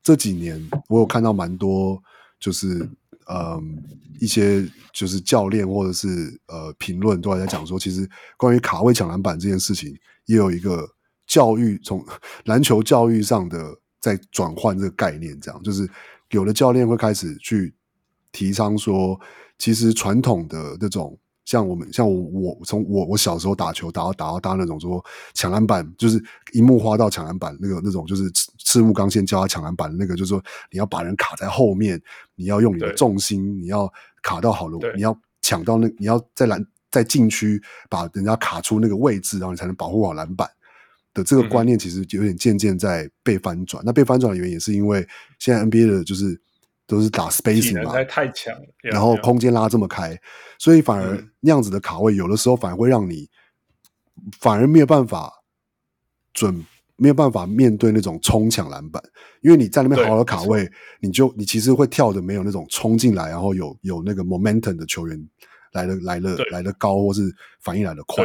[0.04, 2.00] 这几年我有看到蛮多，
[2.40, 2.88] 就是
[3.28, 3.84] 嗯
[4.20, 8.08] 一些就是教练或者是呃评论都还在讲说，其实
[8.38, 9.98] 关于卡位抢篮板这件事情，
[10.28, 10.88] 也有一个
[11.26, 12.06] 教育从
[12.46, 15.90] 篮球教育上的在转换这个概念，这样就是
[16.30, 17.74] 有的教练会开始去
[18.36, 19.18] 提倡说，
[19.58, 21.18] 其实传统的那种。
[21.46, 25.00] 像我们，像我，我从我我小时候打球打到打到大那种说
[25.36, 26.20] 抢篮板，就是
[26.54, 32.02] 樱木花道抢篮板那个那种，就是赤赤木刚宪教他抢篮板的那个，就是说你要把人卡在后面，
[32.34, 33.88] 你要用你的重心，你要
[34.24, 40.50] 卡到好了，你要抢到那，你要在篮在禁区把人家卡出那个位置，然后你才能保护好篮板
[41.14, 43.84] 的这个观念，其实有点渐渐在被翻转。
[43.84, 45.08] 嗯、那被翻转的原因也是因为
[45.38, 46.42] 现在 NBA 的就是。
[46.88, 50.16] 都是打 spacing 嘛，太强，然后空间拉这么开，
[50.60, 53.28] 所以反而那样子的卡位，有的时候反而会让你
[54.40, 55.34] 反而没有办法
[56.32, 56.64] 准，
[56.96, 59.02] 没有办法面对那种冲抢篮板，
[59.42, 65.30] 因为你在那边好好的卡位，你就你其实会跳的没有那种冲进来，然后有有那个 momentum 的球员
[65.72, 68.24] 来的来的来的高，或是反应来的快。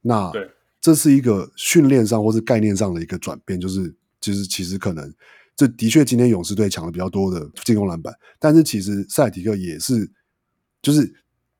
[0.00, 0.32] 那
[0.80, 5.12] 这是一个训练上或是概念上的一个转变，就是就是其实可能。
[5.54, 10.10] 这的确，今天勇士队抢了比较多的进攻篮板，但是其实塞尔提克也是，
[10.80, 11.14] 就是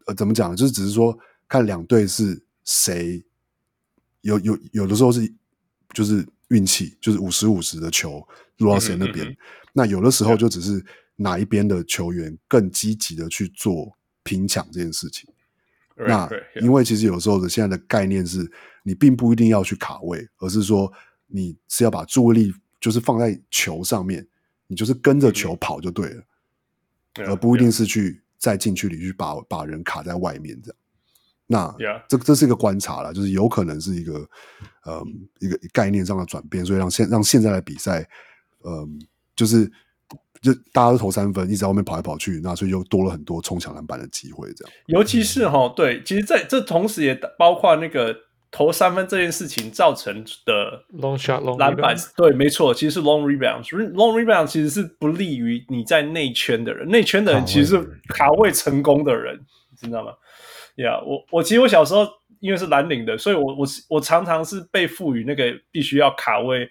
[0.06, 0.56] 呃，怎么讲呢？
[0.56, 1.16] 就是只是说
[1.47, 3.23] 看两队是谁
[4.23, 5.20] 有有有的时候是，
[5.93, 6.16] 就是
[6.48, 8.27] 因运气，就是五十五十的球
[8.59, 9.27] 落到谁那边。
[9.27, 9.36] 嗯嗯嗯，
[9.73, 10.85] 那有的时候就只是
[11.16, 15.28] 哪一边的球员更积极的去做拼抢这件事情。
[15.94, 16.28] 那
[16.60, 18.51] 因为其实有时候的现在的概念是，
[18.82, 20.90] 你并不一定要去卡位，而是说
[21.27, 24.27] 你是要把注意力就是放在球上面，
[24.67, 26.23] 你就是跟着球跑就对了
[27.15, 27.31] ，mm -hmm.
[27.31, 30.77] 而不一定是去在禁区里去把把人卡在外面这样。
[31.47, 31.75] 那、
[32.07, 34.29] 这这是一个观察了，就是有可能是一个
[34.85, 35.03] 嗯
[35.39, 38.07] 一个概念上的转变，所以让现让现在的比赛，
[38.65, 39.01] 嗯，
[39.35, 39.73] 就是。
[40.43, 44.75] 就大家都投三分，一直在外面跑来跑去，那所以又多了很多冲抢篮板的机会，这样。
[44.87, 48.13] 尤其是哈，对，其实在这同时也包括那个
[48.53, 59.41] 投三分这件事情造成的 long shot long 篮板，对，没错，其实是 long rebound，long rebounds 其实是不利于你在内圈的人，内圈的人其实是卡位成功的人，
[59.81, 60.12] 你知道吗？
[60.77, 62.07] 呀、yeah，我我其实我小时候
[62.39, 66.70] 因为是蓝领的，所以我我我常常是被赋予那个必须要卡位。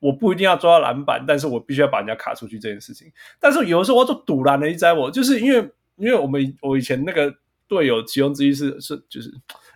[0.00, 3.06] 我不一定要抓到篮板，但是我必须要把人家卡出去这件事情。
[3.38, 5.58] 但是有的时候我就赌烂了一灾，我就是因为
[5.96, 7.30] 因为我们我以前那个
[7.68, 9.30] 队友其中之一是是就是，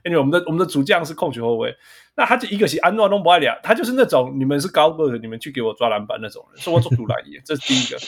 [0.05, 1.75] 因为我们的我们的主将是控球后卫，
[2.17, 7.99] 那他就一个是安诺东不爱俩，他就是那种你们是高个的，你们去给我抓篮板那种人，所以我就赌烂也， 这是第一个。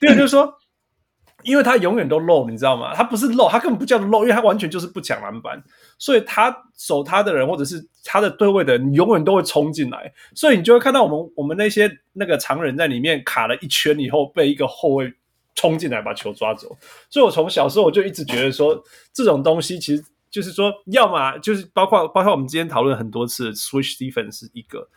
[0.00, 0.54] 第二个就是说。
[1.42, 2.94] 因为他永远都漏，你知道吗？
[2.94, 5.58] 他不是漏，他根本不叫漏，因为他完全就是不抢篮板，
[5.98, 15.10] 所以他守他的人或者是他的对位的人，永远都会冲进来，所以你就会看到我们我们那些那个常人在里面卡了一圈以后，被一个后卫
[15.54, 16.76] 冲进来把球抓走。
[17.08, 18.78] 所以我从小时候我就一直觉得说，
[19.14, 24.88] 这种东西其实就是说，要么就是包括包括我们今天讨论很多次，switch defense 是一个，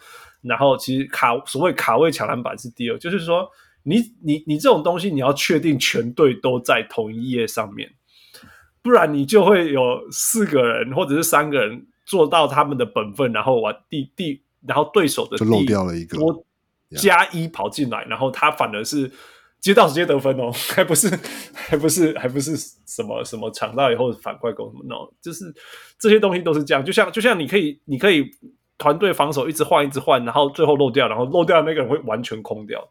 [0.41, 3.49] 然后其实卡所谓卡位抢篮板是第二，就是说。
[3.85, 7.91] 你你你这种东西，你要确定全队都在同一页上面，
[8.81, 16.45] 不然你就会有四个人或者是三个人做到他们的本分，然后玩第第，然后对手的就漏掉了一个多
[16.95, 19.11] 加一跑进来，然后他反而是
[19.63, 21.07] 接到直接得分哦， 还不是
[21.53, 25.45] 还不是还不是什么什么抢到以后反快攻什么 no，就是
[25.97, 28.29] 这些东西都是这样，就像就像你可以你可以
[28.77, 32.85] 团队防守一直换一直换，然后最后漏掉，然后漏掉那个人会完全空掉。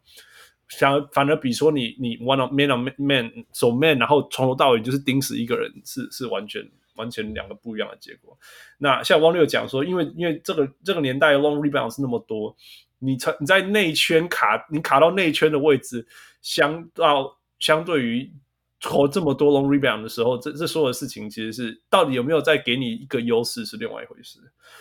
[0.67, 8.35] 想反而比说你你 one on man on man 守 man，然后从头到尾就是盯死一个人，是是完全完全两个不一样的结果。
[8.79, 12.55] 那像汪六讲说，因为因为这个这个年代 long rebound 是那么多，
[13.03, 16.05] 你你在内圈卡，你卡到内圈的位置，
[16.41, 18.31] 相到相对于
[18.79, 24.39] 投这么多 long rebound 的时候，这这所有的事情其实是到底有没有再给你一个优势是另外一回事。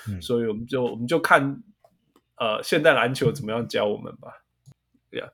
[0.09, 1.62] 嗯、所以我们就我们就看
[2.36, 4.43] 呃现代篮球怎么样教我们吧。
[5.11, 5.28] 对呀。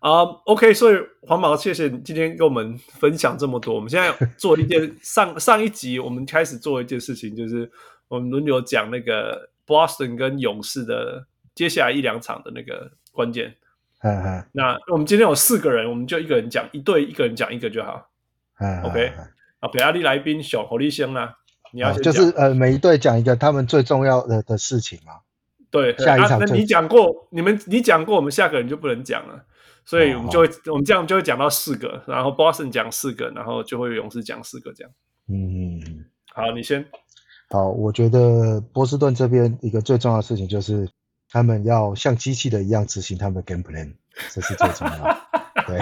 [0.00, 3.74] 啊、um，OK，所以黄毛，谢谢你今天跟我们分享这么多。
[3.74, 7.70] 我们现在做一件 上上一集，我们开始做一件事情，就是
[8.08, 13.54] 我们轮流讲那个 Boston 跟勇士的接下来一两场的那个关键。
[14.02, 14.44] 嗯嗯。
[14.52, 18.10] 那我们今天有四个人，我们就一个人讲一队，一个人讲一个就好。
[18.58, 18.82] 嗯。
[18.82, 19.12] OK。
[19.60, 21.36] 啊，北阿利来宾小侯立先啊，
[21.72, 25.12] 你要就是呃，每一队讲一个他们最重要的的事情嘛。
[25.70, 25.96] 对。
[25.98, 29.44] 下一场、啊、那你讲过，你们你讲过，我们下个人就不能讲了。
[29.86, 34.90] 所以我们就会，我们这样就会讲到四个，然后 Boston 讲四个，然后就会有勇士讲四个这样。
[35.28, 36.82] 嗯嗯，好，你先。
[37.50, 40.88] 好，我觉得波士顿这边一个最重要的事情就是，
[41.34, 43.92] 他们要像机器的一样执行他们的 game plan，
[44.30, 45.16] 这是最重要的。
[45.66, 45.80] 对，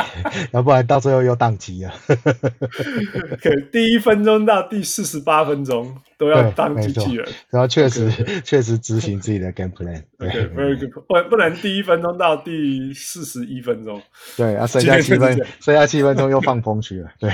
[0.52, 1.92] 要不然到最后又宕机了。
[3.42, 8.10] 可第一分钟到第四十八分钟都要当机器人，然后确实
[8.42, 10.02] 确实执行自己的 game plan。
[10.18, 10.90] 对，very good。
[11.06, 14.00] 不不能第一分钟到第四十一分钟。
[14.38, 17.10] 对，啊，剩下七分，剩下七分钟又放风去了。
[17.18, 17.30] 对。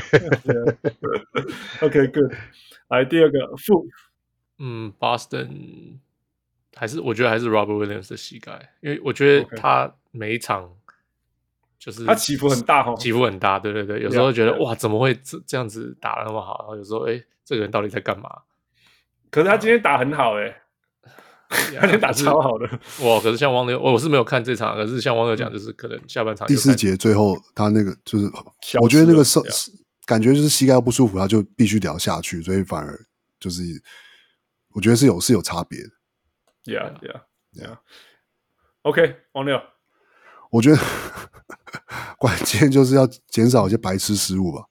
[1.82, 2.32] OK，good。
[2.88, 3.86] 来第二个负，
[4.58, 5.98] 嗯，Boston
[6.78, 10.70] 还是我觉得还是 Robert Williams 的膝盖，因为我觉得他每一场。
[11.80, 16.56] 就是他起伏很大哈，起伏很大，对对对，有时候觉得哇，怎么会这这样子打的那么好？
[16.59, 18.28] 然后有时候哎，这个人到底在干嘛？
[19.30, 20.60] 可是他今天打很好 哎，
[21.48, 22.68] 他今天打超好的
[23.02, 23.20] 哇！
[23.20, 28.28] 可是像汪六，我是没有看这场，可是像汪六讲，就是可能下半场第四节最后他那个就是，
[28.82, 29.40] 我觉得那个受
[30.05, 32.98] 感觉就是膝盖不舒服，他就必须得要下去，所以反而
[33.38, 33.62] 就是
[34.72, 35.90] 我觉得是有是有差别的。
[36.68, 37.22] Yeah, yeah,
[37.54, 37.78] yeah.
[38.82, 39.58] OK，王六。
[40.50, 40.76] 我觉得
[42.18, 44.64] 关键就是要减少一些白痴失误吧。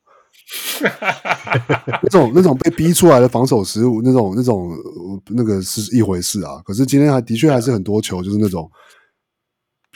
[2.03, 4.71] 那种那种被逼出来的防守失误，那种那种
[5.29, 6.61] 那个是一回事啊。
[6.63, 8.71] 可是今天还的确还是很多球，就是那种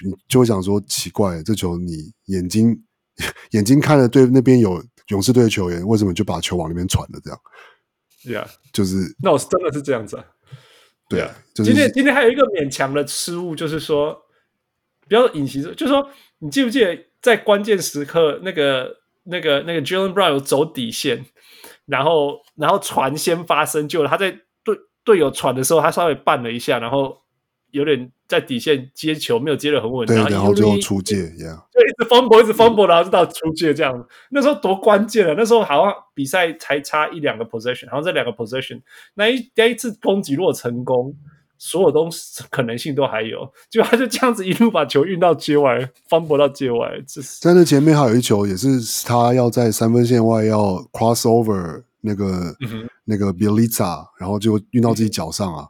[0.03, 2.83] 你就会想说奇怪，这球你眼睛
[3.51, 7.19] 眼睛看了对那边有勇士队的球员，为什么就把球往那边传了？
[7.23, 7.39] 这样
[8.25, 10.25] ，，Yeah，，就是那我是真的是这样子啊。
[11.11, 14.19] 对啊，就是今天今天还有一个勉强的失误，就是说，
[15.07, 16.09] 不要隐形，就是说，
[16.39, 21.25] 你记不记得在关键时刻那个那个那个 Jaylen Brown 有走底线，
[21.85, 24.31] 然后然后传先发生，就他在
[24.63, 27.20] 队队友传的时候，他稍微绊了一下，然后
[27.71, 28.11] 有点。
[28.31, 31.53] 在底线接球没有接得很稳，对，然后，就出界，yeah.
[31.69, 34.07] 就一直 fumble，一直 fumble，然后就到出界这样。
[34.29, 35.35] 那时候多关键啊！
[35.37, 38.79] 那时候好像比赛才差一两个 possession，然后这两个 possession，
[39.15, 41.13] 那一第一次攻击如果成功，
[41.57, 43.51] 所有东西可能性都还有。
[43.69, 46.89] 就他就这样子一路把球运到界外，fumble 到界外。
[47.41, 55.67] 在那前面还有一球，也是他要在三分线外要 cross over 那个、嗯、那个 Bjelica，然后就运到自己脚上啊。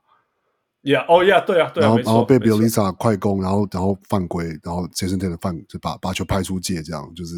[0.83, 7.35] Yeah, Oh,，Yeah，对啊，对啊，然后然后被 b i l i s a 快攻，然后然后犯规，然后 Jason Tatum 犯就把把球拍出界，这样就是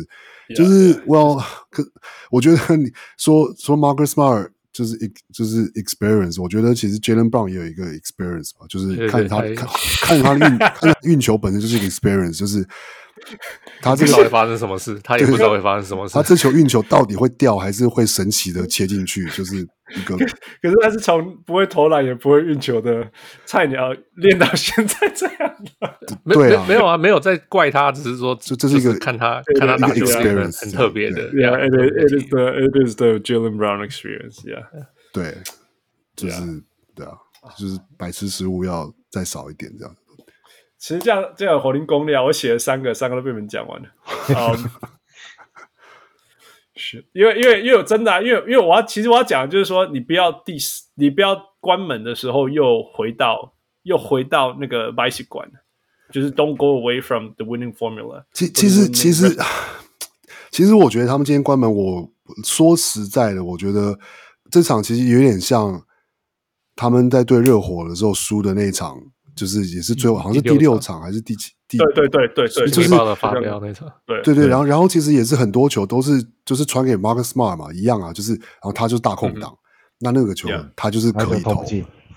[0.55, 1.83] 就是 Well，可
[2.31, 4.97] 我觉得你说说 Marcus Smart 就是
[5.33, 9.67] 就是 experience，我觉得其实 Jaylen Brown 也有一个 experience 吧，就是看他看
[10.01, 12.65] 看他运 看运球本身就是一个 experience，就是。
[13.81, 16.13] 他这个不知道会发生什么事，他也不知道会发生什么事。
[16.13, 19.25] 他这球运球到底会掉还是会神奇的切进去？
[19.29, 19.65] 就是
[19.95, 20.17] 一个，
[20.61, 23.09] 可是他是从不会投篮也不会运球的
[23.45, 25.99] 菜鸟练到现在这样的。
[26.33, 31.29] 对啊，没有啊，没有在怪他，只是说这这是一个看他看他打球 experience 很特别的。
[31.31, 31.73] Yeah, it
[32.09, 34.43] is the it is the Jaylen Brown experience.
[34.43, 34.65] Yeah，
[35.13, 35.37] 对，
[36.15, 36.63] 就是
[36.95, 37.17] 对啊，
[37.57, 39.95] 就是白痴失误要再少一点这样。
[40.79, 43.87] 其实这样这样火灵攻略啊，我写了三个，三个都被你们讲完了。
[44.27, 44.67] Um,
[46.75, 50.57] 是因为因为因为真的、啊，因为因为我要其实我要讲的就是说，你不要第
[50.95, 55.47] 你不要关门的时候又回到又回到那个 vice 馆，
[56.11, 58.47] 就是 don't go away from the winning formula 其。
[58.47, 59.37] 其其实其实
[60.51, 62.09] 其实我觉得他们今天关门，我
[62.43, 63.99] 说实在的，我觉得
[64.49, 65.83] 这场其实有点像
[66.75, 68.97] 他们在对热火的时候输的那一场。
[69.35, 71.49] 就是也是最后好像是第六场还是第几？
[71.77, 73.91] 第对对对对对，就是发飙那场。
[74.05, 79.57] 对对对，然后然后其实也是很多球都是就是传给 Marcus Smart 嘛，一样啊，就是然后他就是大空档，
[79.99, 81.65] 那那个球他就是可以投，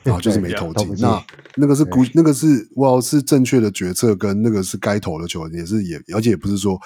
[0.02, 0.94] 然后就是没 投进。
[0.98, 1.24] 那
[1.56, 2.46] 那个是估那个是
[2.76, 6.78] 哇是正确的决策，跟那个是该投的球也是也而且也不是说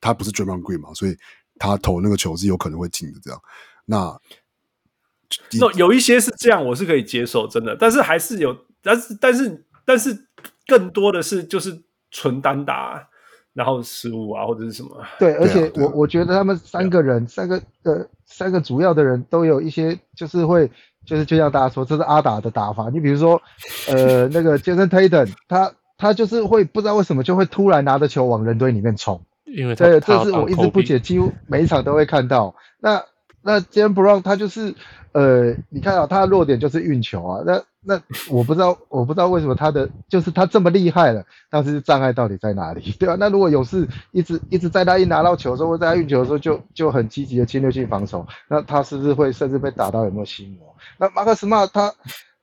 [0.00, 1.14] 他不是 Draymond Green 嘛，所以
[1.58, 3.38] 他投那个球是有可能会进的这样。
[3.84, 4.18] 那
[5.60, 9.64] 那有一些是这样，我是可以接受，真的，但是还是有，但是但是。
[9.88, 10.26] 但是
[10.66, 13.08] 更多的是就是纯单打，
[13.52, 14.90] 然后失误啊或者是什么。
[15.18, 20.70] 对，而且我我觉得他们三个人，三个呃三个主要的人都有一些就是会
[21.04, 22.88] 就是就像大家说，这是阿达的打法。
[22.90, 23.40] 你比如说
[23.88, 32.54] 呃那个 Jason Tatum，他他就是会不知道为什么就会突然拿着球往人堆里面冲，因为这这是我一直不解，几乎每一场都会看到。
[32.78, 33.02] 那
[33.42, 34.74] 那 Jaylen Brown 他就是
[35.12, 37.62] 呃你看到他的弱点就是运球啊，那。
[37.88, 42.90] 那我不知道，我不知道为什么他的就是他这么厉害了，但是障碍到底在哪里？
[42.98, 43.16] 对吧？
[43.16, 50.74] 那如果勇士一直一直在他一拿到球的时候，在他运球的时候就就很积极的侵略性防守，那他是不是会甚至被打到有没有心魔？
[50.98, 51.94] 那马克斯马他，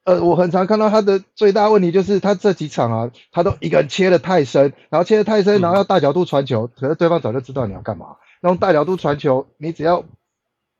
[0.05, 8.15] 呃，我很常看到他的最大问题就是他这几场啊，他都一个人切得太深，然后切得太深，然后要大角度传球，可是对方早就知道你要干嘛。
[8.39, 10.05] 那种大角度传球，你只要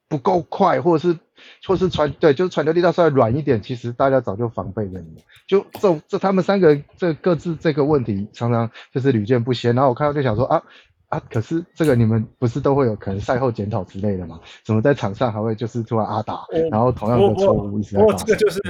[0.08, 1.20] 不够快，或者是。
[1.66, 5.24] 或是传对，就是传球力道稍微软一点，其实大家早就防备了你。
[5.48, 9.74] 就这种这他们三个人这各自这个问题，常常就是屡见不鲜。
[9.76, 10.62] 然后我看到就想说啊
[11.10, 14.40] 啊，可是这个你们不是都会有可能赛后检讨之类的吗？
[14.64, 18.62] 怎么在场上还会就是突然阿打，然后同样的错误一直在这个就是，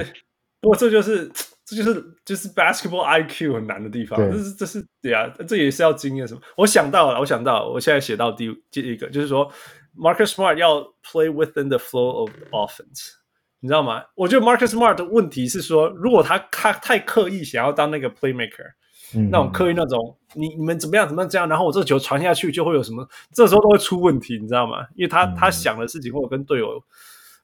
[0.60, 1.32] 不过这就是
[1.66, 4.20] 这就是就是 basketball IQ 很难的地方。
[4.20, 6.42] 这是这是对啊，这也是要经验什么？
[6.58, 9.50] 我想到了，我想到了，我现在写到第第一个就是说。
[9.98, 13.14] Marcus Smart 要 play within the flow of offense，
[13.60, 14.04] 你知道吗？
[14.16, 18.74] 我觉得 Marcus Smart 的问题是说，如果他他太刻意想要当那个 playmaker，
[19.16, 24.86] 嗯，那种刻意那种，你你们怎么样怎么样这样，然后我这个球传下去就会有什么，这时候都会出问题，你知道吗？
[24.96, 26.84] 因为他他想的事情或者跟队友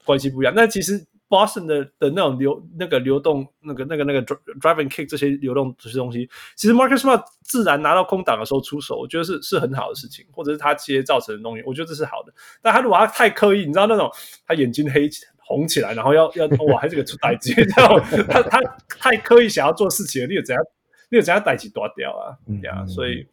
[0.03, 0.53] 关系不一样。
[0.55, 1.05] 那其实。
[1.29, 12.33] Boston 的的那种流那个流动那个那个那个 driving kick 这些流动这些东西，其实 Marcus Smart 自然拿到空档的时候出手，我觉得是是很好的事情，或者是他接造成的东西，我觉得这是好的。
[12.63, 14.11] 但他如果他太刻意，你知道那种
[14.47, 15.07] 他眼睛黑
[15.37, 20.63] 红起来，然后要要哇，还是个出代机， 然后他他太刻意想要做事情，你有怎样
[21.11, 22.33] 你有怎样代机断掉啊？
[22.63, 23.27] 呀、嗯，所以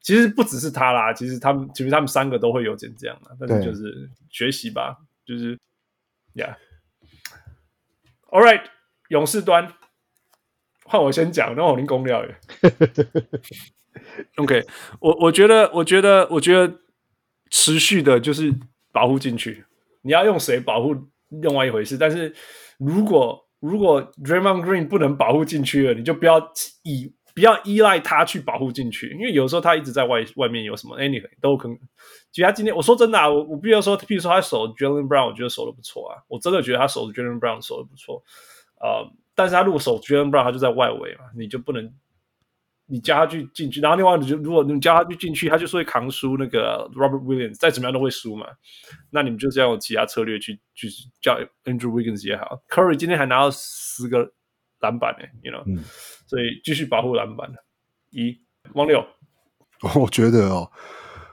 [0.00, 5.56] 其实不只是他啦，其实他们其实他们三个都会有点这样的，但是就是学习吧，就是
[6.34, 6.58] 呀。
[8.36, 8.60] All right，
[9.08, 9.72] 勇士端
[10.84, 12.36] 换我先讲，那我拎公料耶。
[14.36, 14.62] OK，
[15.00, 16.80] 我我觉得，我觉得，我觉得
[17.48, 18.54] 持续的就是
[18.92, 19.64] 保护进去。
[20.02, 20.94] 你要用谁保护，
[21.30, 21.96] 另外一回事。
[21.96, 22.34] 但是
[22.76, 26.52] 如果如果 Draymond Green 不能保护进去了，你就不要
[26.82, 31.78] 以不要依赖他去保护进去，因为有时候他一直在外外面有什么 anything 都可能。
[32.32, 38.24] 其他今天我说真的啊，我我必要说，譬如说他守 Jaylen Brown，我觉得守的不错啊，我真的觉得他守 Jaylen Brown 守的不错。
[38.80, 41.92] 呃，但是他如果守 Jalen Brown，他就在外围嘛，你就不能。
[42.88, 48.46] 你加他去进去，然后另外你就如果你加他去进去，他就是会扛输那个 Robert Williams，再怎么样都会输嘛。
[49.10, 50.88] 那你们就是要用其他策略去去
[51.20, 54.32] 叫 Andrew Wiggins 也好，Curry 今天还拿到十个
[54.78, 55.64] 篮板呢，you know，、
[56.26, 57.50] 所以继续保护篮板。
[58.10, 58.38] 一，
[58.74, 59.04] 王六，
[59.94, 60.70] 我觉得哦，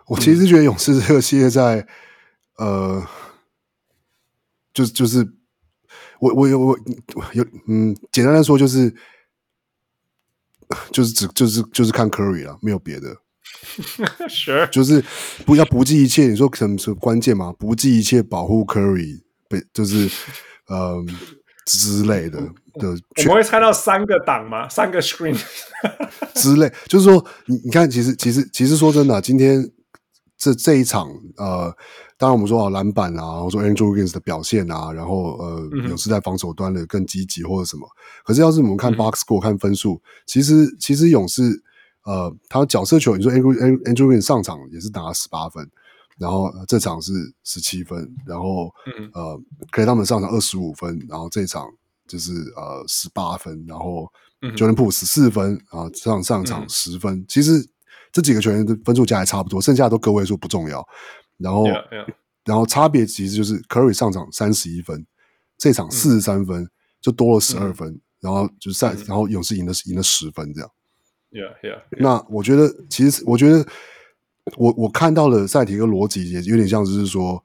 [0.07, 1.87] 我其实觉得勇士这个系列在，
[2.59, 3.07] 嗯、呃，
[4.73, 5.27] 就是就是
[6.19, 6.77] 我我有我
[7.33, 8.95] 有嗯，简单来说就是。
[10.91, 13.15] 就是只就是就是看 Curry 了，没有别的。
[14.27, 15.03] 是，就是
[15.45, 16.25] 不要不计一切。
[16.25, 17.53] 你说什么是关键吗？
[17.59, 20.09] 不计一切保护 Curry，被就是
[20.65, 20.95] 呃
[21.65, 22.39] 之类的
[22.75, 22.89] 的。
[23.17, 24.67] 我们会猜到三个档吗？
[24.69, 25.37] 三个 screen
[26.35, 29.71] 之类，就是说你你看，其实其实其实说真的，今天
[30.37, 31.07] 这这一场
[31.37, 31.75] 呃。
[32.15, 37.85] 当然，我们说啊，篮板啊，或者说 Andrew Wiggins 的表现啊，然后呃，勇士在防守端的更积极或者什么。
[38.23, 41.41] 可是，要是我们看 box score、嗯、看分数，其实其实勇士
[42.05, 43.53] 呃，他角色球，你说 Andrew
[43.83, 45.69] Andrew Wiggins 上场也是打了十八分，
[46.17, 47.11] 然后这场是
[47.43, 48.71] 十七分，然后
[49.13, 49.39] 呃，
[49.71, 51.67] 可以他们上场二十五分，然后这场
[52.07, 54.11] 就是呃十八分，然后
[54.55, 57.15] Jordan Poole 十四分啊，上上场十分。
[57.15, 57.65] 嗯、其实
[58.11, 60.85] 这几个球员的分数加还差不多，剩下的都个位数不重要。
[61.37, 62.13] 然后，yeah, yeah.
[62.45, 65.05] 然后差别其实就是 Curry 上场三十一分，
[65.57, 66.69] 这场四十三分、嗯、
[67.01, 70.69] 就多了十二分，嗯、然后就赛、嗯，然后勇士赢了赢了十分这样。
[71.31, 71.97] Yeah, yeah, yeah.
[71.99, 73.65] 那我觉得，其实我觉得
[74.57, 77.43] 我，我我看到了赛提克逻辑也有点像，就是说，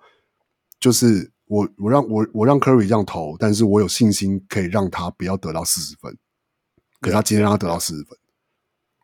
[0.81, 6.17] 就是我我让我我让 Curry 这样投，但是我有信心可以让他不要得到四十分，
[7.01, 8.19] 可他今天让他得到四十分。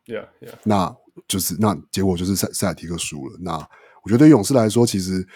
[0.06, 0.54] Yeah, yeah.
[0.64, 0.94] 那
[1.28, 3.38] 就是那结果就是赛赛提克输了。
[3.40, 3.52] 那
[4.02, 5.26] 我觉得对勇士来说，其实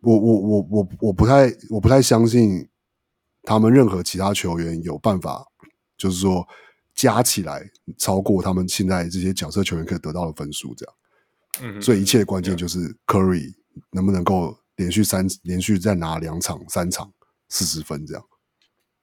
[0.00, 2.66] 我我我我我不太我不太相信
[3.42, 5.44] 他们任何其他球员有办法，
[5.98, 6.46] 就是说
[6.94, 7.62] 加起来
[7.98, 10.94] 超过他们现在这些角色球员可以得到的分数，这样。
[11.62, 13.54] 嗯，所以一切的关键就是 Curry
[13.90, 17.12] 能不能够连续三连续再拿两场三场
[17.48, 18.24] 四十分，这样。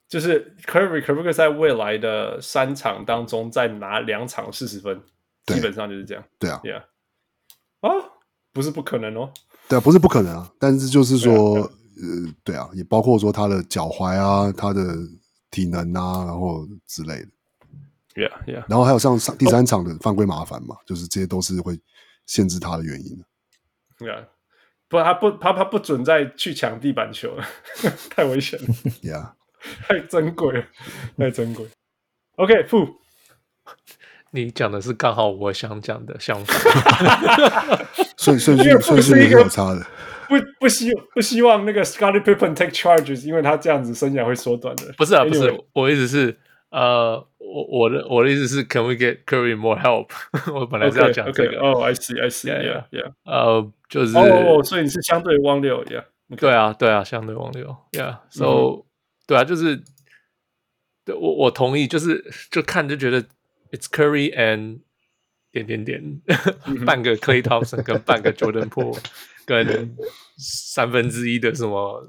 [0.07, 5.01] 就是 Curry 可不可以在未来的三场当中再拿两场四十分？
[5.47, 6.23] 基本上就是这样。
[6.39, 6.83] 对啊，Yeah。
[7.81, 8.11] 啊。
[8.53, 9.31] 不是不可能哦，
[9.69, 11.71] 对啊，不是不可能啊，但是就是说，呃，
[12.43, 14.83] 对啊，也包括说他的脚踝啊，他的
[15.49, 17.27] 体能啊，然后之类的
[18.15, 21.79] ，Yeah Yeah，然后还有像上第三场的犯规麻烦嘛，就是这些都是会
[22.31, 23.21] 限制他的原因。
[23.99, 24.27] Yeah，
[24.87, 27.45] 不，他不，他他不准再去抢地板球了，
[28.09, 28.67] 太危险了，
[29.03, 29.33] Yeah，
[29.85, 30.63] 太珍贵了，
[31.17, 31.67] 太珍贵。
[32.37, 32.87] OK，负。
[34.31, 37.85] 你讲的是刚好我想讲的相反，
[38.17, 39.85] 顺顺序顺序没有差的。
[40.29, 44.93] 不不希不希望那个 Scottie Pippen take charges，因为他这样子生涯会缩短的。
[44.97, 46.39] 不是啊，不是，我意思是，
[46.70, 50.08] 呃，我我的我的意思是，Can we get Curry more help？
[50.52, 51.58] 我本来是要讲这个。
[51.58, 53.12] 哦，I see，I see，yeah yeah。
[53.24, 56.04] 呃，就是哦，所以你是相对汪六，yeah。
[56.36, 58.84] 对啊，对啊，相对汪六，yeah。So，
[59.26, 59.82] 对啊，就是，
[61.04, 63.24] 对我我同意，就是就看就觉得。
[63.72, 64.78] It's Curry and
[65.50, 66.22] 点点点，
[66.86, 68.96] 半个 Klay Thompson 跟半个 Jordan Poole
[69.44, 69.96] 跟
[70.38, 72.00] 三分之一的什么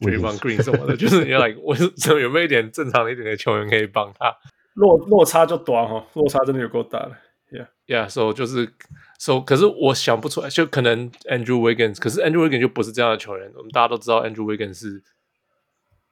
[0.00, 1.76] Draymond Green 什么的，就是你 like 我
[2.20, 4.34] 有没有一点正常一点的球员可以帮他？
[4.74, 7.16] 落落差就短哈，落差真的有够大的。
[7.50, 8.08] Yeah, yeah.
[8.08, 8.72] So 就是
[9.18, 13.52] So，可是我想不出来，就可能 Andrew Wiggins，可是 Andrew Wiggins 就不是这样的球员。
[13.56, 15.02] 我们大家都知道 Andrew Wiggins 是，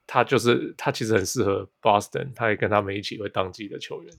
[0.06, 4.12] 他就是他其实很适合 Boston，他也跟他们一起会当季的球员。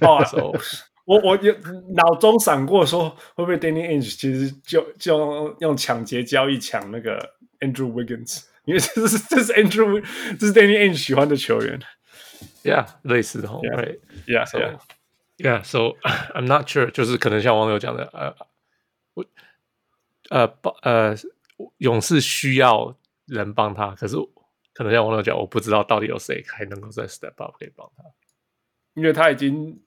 [0.00, 0.24] 哦，
[1.04, 1.54] 我我有
[1.94, 7.18] 脑中闪过说，会不会 Danny Ainge 其实就就用用抢劫交易抢那个
[7.60, 10.00] Andrew Wiggins，因为这是这是 Andrew
[10.38, 11.80] 这是 Danny Ainge 喜欢的球员
[12.62, 15.96] ，Yeah，类似的，Right，Yeah，Yeah，So
[16.34, 18.32] I'm not sure，就是可能像网友讲的，呃，
[19.14, 19.26] 我
[20.28, 21.16] 呃呃
[21.78, 24.14] 勇士需要人帮他，可是
[24.72, 28.04] 可能像网友讲，我不知道到底有谁还能够在 Step Up 可以帮他。
[28.94, 29.82] 因为他已经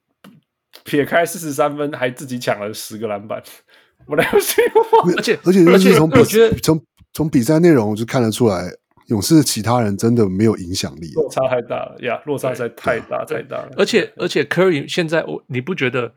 [0.83, 3.41] 撇开四十三分，还自己抢了十个篮板，
[4.07, 4.61] 我来不及。
[5.15, 6.21] 而且而且而且从比
[6.61, 8.71] 从从比赛内容我就看得出来，
[9.07, 12.21] 勇士的其他人真的没有影响力，落差太大了呀！
[12.25, 13.69] 落差实在太大太大了。
[13.77, 16.13] 而且而且 Curry 现在我你不觉得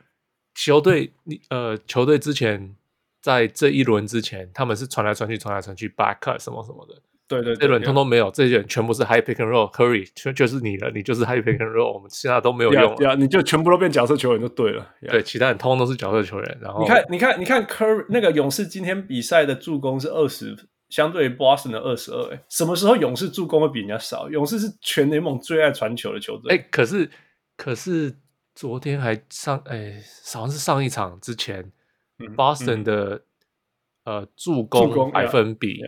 [0.55, 2.75] 球队你呃球队之前
[3.21, 6.95] 在这一轮之前他们是传来传去传来传去 back cut 什么什么的，
[7.29, 14.95] 对对，对，这轮通通没有，这些人全部是 high pick and roll，Curry 就就是你了，你就是 high pick and roll，我们其他都没有用了，你就全部都变角色球员就对了。
[15.03, 16.59] 对，其他人通通都是角色球员。
[16.63, 20.57] 然后你看，你看，你看，Curry 那个勇士今天比赛的助攻是二十，
[20.89, 22.35] 相对于 Boston 的二十二。
[22.35, 24.29] 哎，什么时候勇士助攻会比人家少？
[24.31, 26.57] 勇士是全联盟最爱传球的球队。
[26.57, 27.11] 哎，可是
[27.57, 28.17] 可是
[28.55, 30.03] 昨天还上，哎，
[30.33, 31.73] 好像是上一场之前、
[32.19, 33.25] 嗯、，Boston 的、
[34.05, 35.81] 嗯、呃助攻百分比。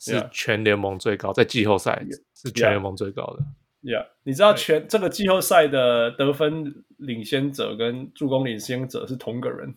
[0.00, 3.44] 是全联盟最高，在季后赛是全联盟最高的。
[3.82, 9.74] Yeah，你知道全这个季后赛的得分领先者跟助攻领先者是同个人？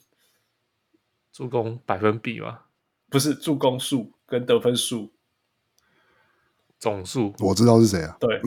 [1.33, 2.59] 助攻百分比吗？
[3.09, 5.11] 不是，助攻数跟得分数
[6.79, 7.33] 总数。
[7.39, 8.15] 我知道是谁啊？
[8.17, 8.37] 对，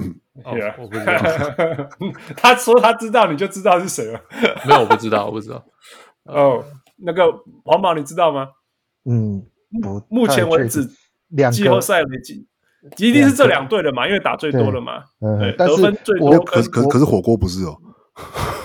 [0.42, 0.74] 哦 yeah.
[0.80, 1.12] 我不知道。
[2.38, 4.18] 他说他知道，你就知道是谁了。
[4.66, 5.62] 没有，我不知道，我不知道。
[6.22, 6.64] 哦、oh，
[6.96, 7.30] 那个
[7.64, 8.48] 黄毛，你知道吗？
[9.04, 9.44] 嗯，
[10.08, 10.88] 目前为止。
[11.52, 12.46] 季后赛没几，
[12.98, 15.04] 一定是这两队的嘛，因为打最多了嘛。
[15.20, 16.38] 嗯，对，得分最多。
[16.44, 17.78] 可是可是可是火锅不是哦。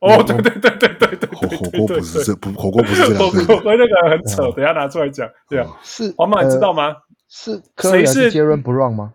[0.00, 3.44] 哦，对对对对对对，火火锅不是这不火锅不是这两队。
[3.44, 5.28] 火锅那个很扯，等下拿出来讲。
[5.48, 6.96] 对啊，是皇马你知道吗？
[7.28, 9.14] 是谁是杰伦不让吗？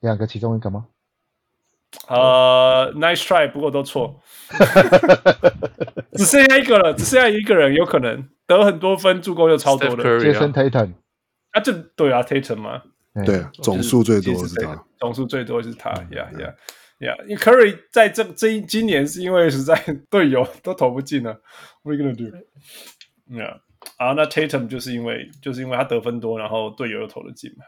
[0.00, 0.86] 两个其中一个吗？
[2.08, 4.20] 呃，nice try，不过都错。
[6.14, 8.28] 只剩下一个了，只剩下一个人有可能。
[8.46, 10.92] 得很多分，助攻又超多的，Jayson Tatum
[11.52, 12.82] 啊，这对啊，Tatum 嘛，
[13.24, 16.54] 对，总数最多是他，总数最多是他，呀呀
[17.04, 17.14] 呀！
[17.28, 19.74] 因为 Curry 在这这一今年是因为实在
[20.10, 21.32] 队友都投不进了
[21.82, 23.60] ，What are you gonna do？Yeah，，
[23.96, 27.64] 啊，那 Tatum 就是因为就是因为他得分多，然后队友又投得进嘛。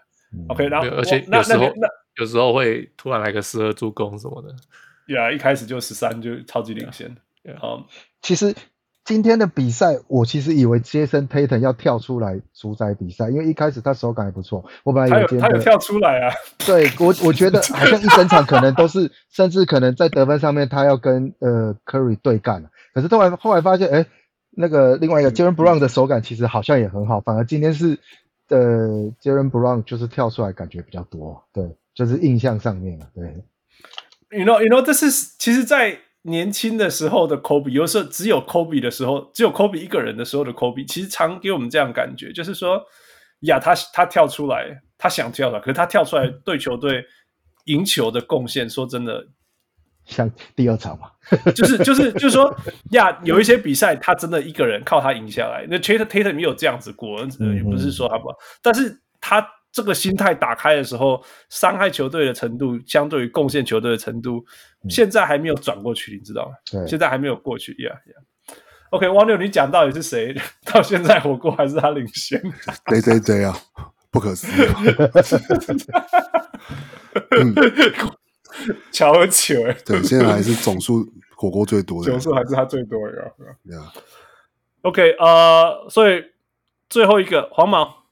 [0.48, 4.54] OK，然后而且有时候那有时候会突然来个十二助攻什么的
[5.06, 7.84] ，Yeah，，一开始就十三就超级领先，嗯，
[8.22, 8.54] 其实。
[9.06, 14.64] 今天的比赛，我其实以为杰森·泰腾要跳出来主宰比赛，因为一开始他手感还不错。
[14.82, 16.34] 我本来以为他有跳出来啊。
[16.66, 22.68] 对，我我觉得 好像一整场可能都是，甚至可能在得分上面他要跟呃 Curry 对干。
[22.92, 24.06] 可是后来后来发现，哎，
[24.50, 28.00] 那个另外一个 Jaylen Brown 的手感其实好像也很好，反而今天是
[28.48, 28.58] 呃
[29.22, 31.44] Jaylen Brown 就是跳出来感觉比较多。
[31.52, 33.44] 对，就是印象上面对。
[34.36, 36.00] You know, you know, 这是其实，在。
[36.26, 42.82] 年轻的时候的 Kobe，有时候只有 Kobe 的时候，只有 Kobe 一个人的时候的 Kobe，其实常给我们这样感觉，就是说，
[43.40, 47.04] 呀，他他跳出来，他想跳出来，可是他跳出来对球队
[47.66, 49.28] 赢球的贡献，说真的，
[50.04, 51.10] 像第二场嘛，
[51.54, 52.54] 就是就是就是说，
[52.90, 57.20] 呀， 有一些比赛他真的一个人靠他赢下来，那 Tatum Tatum 没有这样子过，
[57.54, 59.46] 也不是说他不好，但是他。
[59.76, 64.42] 这个心态打开的时候，伤害球队的程度，相对于贡献球队的程度，
[64.88, 66.54] 现在还没有转过去，你知道吗？
[66.64, 67.74] 对，现在还没有过去。
[67.74, 68.56] Yeah, yeah.
[68.88, 70.34] OK，汪六，你讲到底是谁？
[70.64, 72.40] 到现在火锅还是他领先？
[72.86, 73.54] 对对对啊，
[74.10, 74.54] 不可思议。
[77.36, 77.54] 嗯，
[78.90, 79.76] 巧合球哎。
[79.84, 83.30] 对，现在还是总数火锅最多的，总数还是他最多的。
[83.66, 83.84] Yeah.
[84.80, 86.24] OK，呃，所以
[86.88, 88.05] 最后一个黄毛。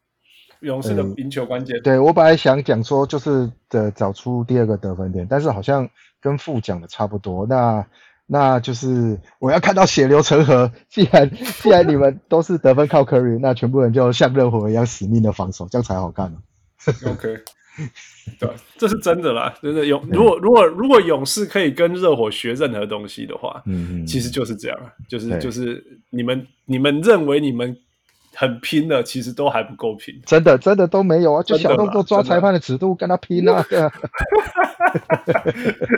[0.65, 5.89] 勇士的赢球关键，嗯、对，我本来想讲说就是的找出第二个得分点，但是好像
[6.21, 7.47] 跟副讲的差不多。
[7.47, 7.87] 那
[8.27, 10.73] 那就是我要看到血流成河。
[10.89, 11.31] 既然
[11.63, 16.35] 既然你们都是得分靠 Curry，那全部人就像热火一样死命的防守，这样才好看。
[17.07, 17.39] OK，
[18.41, 20.03] 对，这是真的啦，真的勇。
[20.11, 24.79] 如果如果如果勇士可以跟热火学任何东西的话，嗯，其实就是这样，
[25.09, 27.77] 就是就是你们你们认为你们。
[28.35, 31.43] 很拼的，其实都还不够拼，真的真的都没有啊！
[31.43, 33.65] 就小动作抓裁判的尺度跟他拼啊！
[33.71, 33.93] 对啊，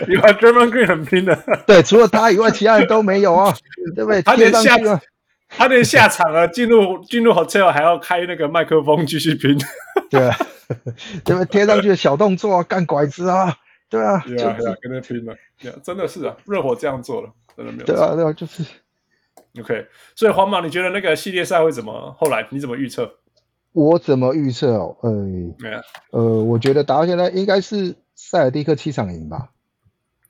[0.08, 3.54] 你看 Draymond Green 很拼的， 对，除了他以外，其他人都没有啊，
[3.94, 4.22] 对不对？
[4.22, 4.76] 他连下
[5.48, 9.56] 他连下场啊，进入进入 hotel 还要开那个麦克风继续拼，
[10.10, 10.36] 对啊，
[11.24, 11.46] 对不对？
[11.46, 13.54] 贴上去的小动作啊，干拐子啊，
[13.88, 15.34] 对啊，对啊，跟他拼了，
[15.82, 18.64] 真的是啊，热火这样做了，真的没有，对啊，对啊，就是。
[19.60, 22.14] OK，所以黄马，你觉得那个系列赛会怎么？
[22.18, 23.10] 后来你怎么预测？
[23.72, 24.96] 我怎么预测哦？
[25.02, 25.82] 呃，Yeah.
[26.10, 29.50] 呃，我觉得打到现在应该是塞尔蒂克七场赢吧。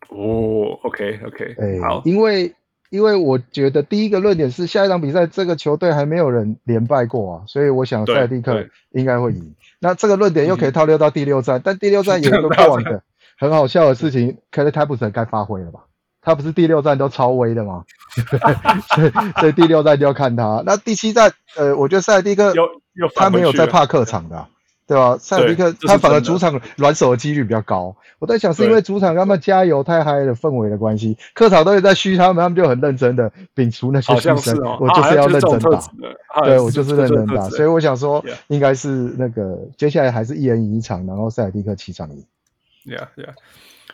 [0.09, 2.55] 哦，OK，OK，哎，好，因为
[2.91, 9.55] 因为我觉得第一个论点是下一场比赛这个球队还没有人连败过啊，所以我想塞尔蒂克应该会赢。
[9.79, 13.03] 那这个论点又可以套用到第六战，嗯、但第六战 有一个过往的
[13.39, 15.86] 很好笑的事情，克莱泰普森该发挥了吧？
[16.27, 17.85] 他不是第六站都超威的吗？
[18.97, 20.61] 所以所以第六站就要看他。
[20.67, 22.53] 那第七站，呃，我觉得塞尔蒂克
[23.15, 24.45] 他没有在怕客场的，
[24.89, 25.17] 对吧？
[25.21, 27.95] 塞尔蒂克他反而主场软手的几率比较高。
[28.19, 34.59] 我在想，是因为主场他们加油太嗨的氛围的关系，客场都有在嘘他们，他们就很认真的摒除那些嘘声。
[34.81, 35.81] 我就是要认真打，
[36.43, 37.49] 对我就是认真打。
[37.51, 42.25] 所以我想说，应该是那个接下来还是一人赢一场，然后塞尔蒂克七场赢。
[42.85, 43.35] Yeah, yeah.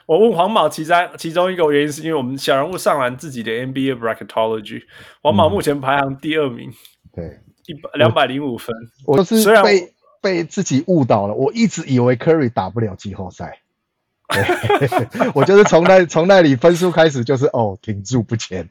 [0.06, 4.82] 我问黄毛，其在其中一个原因是因为我们小人物上完自己的 NBA Bracketology，
[5.22, 6.72] 黄毛目前排行第二名，
[7.14, 8.74] 对，一百两百零五分。
[9.06, 13.60] 我是被被自己误导了，我一直以为 Curry 打不了季后赛，
[15.34, 18.68] 我就是从那从那里分数开始就是哦停住不前，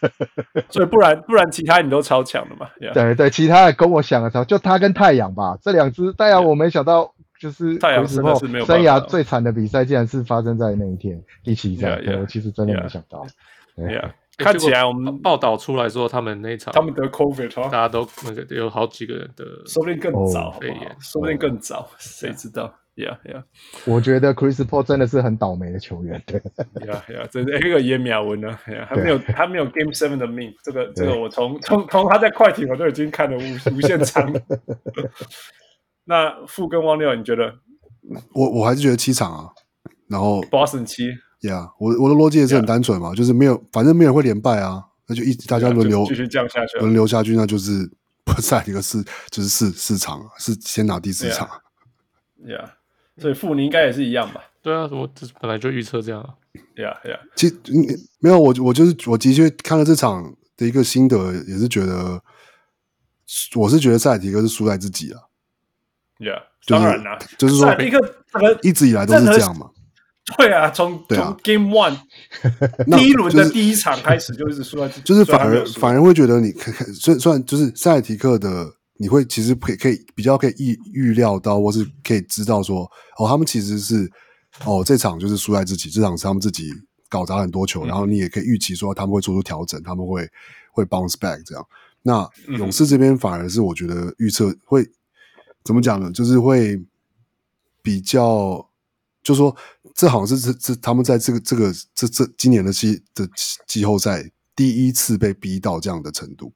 [0.70, 2.94] 所以不然不然其他你都超强的嘛？Yeah.
[2.94, 7.12] 对对，其他的跟我想的超，就他跟太阳吧，这两支太阳我没想到。
[7.42, 11.98] 就是生涯最惨的比赛，竟然是发生在那一天第七战。
[11.98, 13.26] Yeah, yeah, 我其实真的没想到。
[13.74, 20.54] 对呀， 看起来我们报道出来说，他们那场他们得 COVID，大家都那个有好几个人的，说不定更早，
[21.00, 23.42] 说不定更早，谁知道？Yeah, yeah。
[23.86, 26.22] 我觉得 Chris Paul 真的是很倒霉的球员。
[26.24, 27.26] 对，Yeah, Yeah。
[27.28, 28.56] 这这个也秒文了，
[28.86, 30.54] 还没有还没有 Game Seven 的命。
[30.62, 34.32] 这个这个我从从从他在快艇我都已经看了无无限长。
[36.04, 37.54] 那富跟汪六，你觉得？
[38.34, 39.48] 我我还是觉得七场啊，
[40.08, 41.08] 然后 Boston 七
[41.40, 43.14] ，Yeah，我我的逻辑也是很单纯嘛，yeah.
[43.14, 47.88] 就是没有，反正没有人会连败啊，那就一直大家轮流继续降下去，轮流下去，那就是
[48.26, 51.48] 不赛一个四，就是四四场，是先拿第四场
[52.44, 52.70] ，Yeah，, yeah.
[53.18, 54.42] 所以富你应该也是一样吧？
[54.60, 56.34] 对啊，我这本来就预测这样
[56.74, 57.56] ，Yeah，Yeah，其实
[58.18, 62.20] 没有，我我就是我的确看了这场的一个心得，也是觉得，
[63.54, 65.20] 我是觉得塞尔提克是输在自己啊。
[66.22, 67.98] Yeah，当然啦，就是说一个
[68.62, 69.68] 一直以来都是这样嘛。
[70.38, 71.96] 对啊，从从 Game One
[72.96, 76.52] 第一轮的第一场开始就一直输在自己， 就是反而反而会觉得你
[76.94, 82.88] 算算就是塞尔提克的，你会其实可以可以比较可以预预料到，或是可以知道说，
[83.18, 84.08] 哦，他们其实是
[84.64, 86.70] 哦这场就是输在自己，这场是他们自己
[87.08, 90.24] 搞砸很多球，然后你也可以预期说他们会做出调整，他们会
[90.72, 91.66] 会 bounce back 这样。
[92.04, 92.24] 那
[92.56, 94.86] 勇士这边反而是我觉得预测会。
[95.64, 96.10] 怎么讲呢？
[96.10, 96.82] 就是会
[97.82, 98.68] 比较，
[99.22, 99.56] 就说
[99.94, 103.28] 这好像是这这他们在这个这个这这今年的季的
[103.66, 106.52] 季后赛第一次被逼到这样的程度。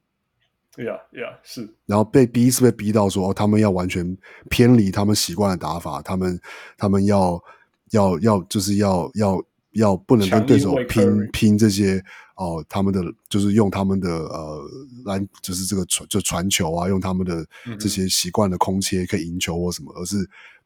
[0.75, 1.67] 对呀，对呀，是。
[1.85, 4.17] 然后被第一次被逼到说，哦，他们要完全
[4.49, 6.39] 偏离他们习惯的打法，他们
[6.77, 7.41] 他们要
[7.91, 12.03] 要要就是要要要不能跟对手拼拼这些。
[12.37, 14.63] 哦，他们的就是用他们的呃
[15.05, 17.45] 篮，就是这个传就传球啊，用他们的
[17.79, 20.17] 这些习惯的空切可以赢球或什么，而是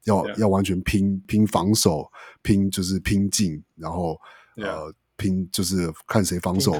[0.06, 2.10] 要.要完全拼拼防守，
[2.41, 4.18] 拼就是拼劲，然后.
[4.57, 6.72] 呃拼就是看谁防守。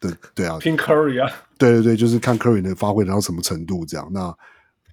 [0.00, 4.08] 对对啊，拼 Curry 啊，对对对，就是看 Curry 能发挥到什么程度这样。
[4.12, 4.32] 那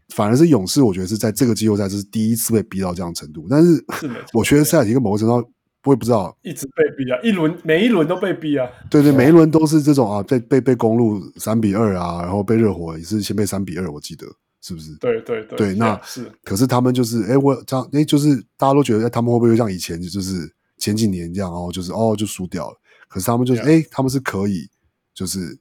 [0.10, 5.52] 反而是勇士，我觉得是在这个季后赛这是第一次被逼到这样程度，但是，是我觉得塞尔提克某个程度。
[5.86, 8.68] 我也不知道，一直被逼啊，一轮每一轮都被逼啊。
[8.90, 14.26] 对对，每一轮都是这种啊，被被被公路三比二啊，然后被热火也是先被三比二，我记得
[14.62, 14.96] 是不是？
[14.96, 16.32] 对对对，对，那是。
[16.44, 22.76] 可是他们就是，哎，我这样，哎，就是大家都觉得，他们会不会像以前，就是前几年这样，哦，就是哦，就输掉了。
[23.08, 24.68] 可是他们就是，哎，他们是可以，
[25.14, 25.56] 就是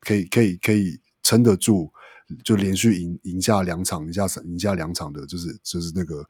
[0.00, 1.90] 可以可以可以撑得住，
[2.44, 6.22] 就连续赢赢下两场，赢下赢下两场的，就是就是那个。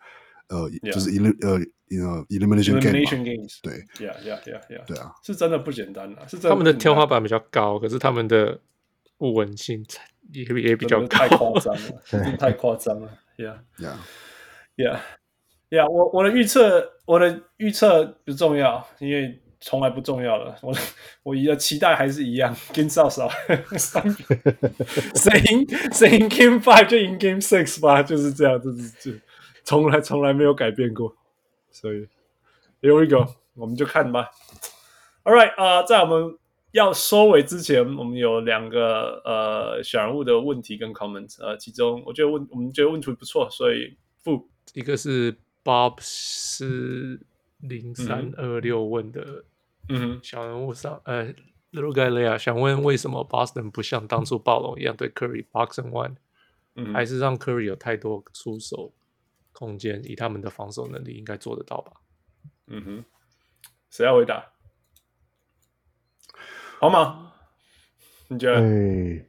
[0.51, 0.93] 呃，yeah.
[0.93, 3.75] 就是 el 呃呃 elimination games，对
[4.05, 8.59] ，yeah yeah yeah yeah，对啊，是真的不简单啊，是他们的天花板比较高，可是他们的
[9.17, 9.85] 不稳性
[10.33, 13.09] 也也比较高，太夸张了， 真的太夸张了
[13.39, 13.55] ，yeah。
[13.79, 13.95] Yeah
[14.77, 14.99] yeah
[15.71, 20.75] yeah，我我的预测，我的预测不重要，因为从来不重要了，我
[21.23, 23.31] 我的期待还是一样，跟少少
[23.79, 24.03] 三，
[25.15, 29.17] 谁赢谁赢 Game Five 就赢 Game Six 吧，就是这样，就是就。
[29.65, 31.17] 从来从来没有改变过，
[31.71, 32.09] 所以
[32.81, 34.31] here we go，我们就看吧。
[35.25, 36.39] All right 啊、呃，在我们
[36.73, 47.21] 要收尾之前，我们有两个呃小人物的问题跟 comment，呃，其中我觉得问我们觉得问题不错，所以不一个是 Bob 是
[47.59, 49.45] 零三二六问的，
[49.89, 51.27] 嗯，小人物上，呃
[51.73, 56.17] ，Little Guy Lea 想问为什么 Boston 不像当初暴龙一样对 Curry box and one，
[56.77, 58.93] 嗯，还是让 Curry 有太多出手。
[59.61, 61.93] 空间以他们的防守能力应该做得到吧？
[62.67, 63.05] 嗯哼，
[63.91, 64.47] 谁要回答？
[66.81, 67.33] 好吗？
[68.29, 68.59] 你觉得？
[68.59, 69.29] 欸、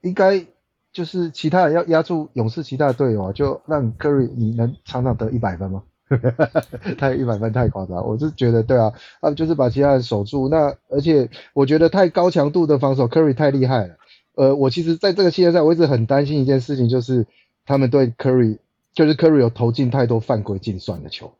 [0.00, 0.46] 应该
[0.90, 5.82] 就是其他人要压住勇士其他的队友啊，就让 Curry 你能场场得一百分吗？
[6.96, 8.90] 太一百分太夸张，我是觉得对啊，
[9.20, 10.48] 啊就是把其他人守住。
[10.48, 13.98] 那而且我觉得太高强度的防守，Curry 太厉害了。
[14.34, 17.26] 呃，我其实在这个系列赛我一直很担心一件事情，就是
[17.66, 18.60] 他们对 Curry。
[18.92, 21.32] 就是 Curry 有投进太多犯规进算的球。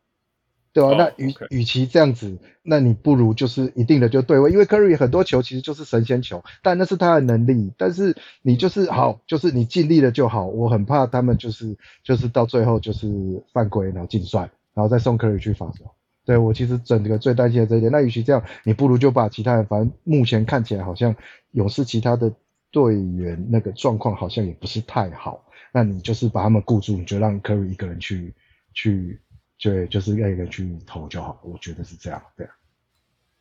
[0.70, 0.96] 对吧、啊？
[0.98, 7.72] 那与与其这样子，那你不如就是一定的就对位，因为 Curry 很多球其实就是神仙球，但那是他的能力。
[7.78, 10.46] 但是你就是好，就是你尽力了就好。
[10.46, 13.08] 我很怕他们就是就是到最后就是
[13.52, 15.86] 犯规，然后进算，然后再送 Curry 去罚球。
[16.24, 17.90] 对，我其实整个最担心的这一点。
[17.90, 21.16] 那与其这样，你不如就把其他人，反正目前看起来好像
[21.52, 22.30] 勇士其他的
[22.70, 25.42] 队员那个状况好像也不是太好，
[25.73, 28.35] 那你就是把他们固住，你就让 Curry 一个人去
[28.74, 29.20] 去。
[29.61, 32.23] 对，就是让一个去投就好，我觉得是这样。
[32.36, 32.49] 对，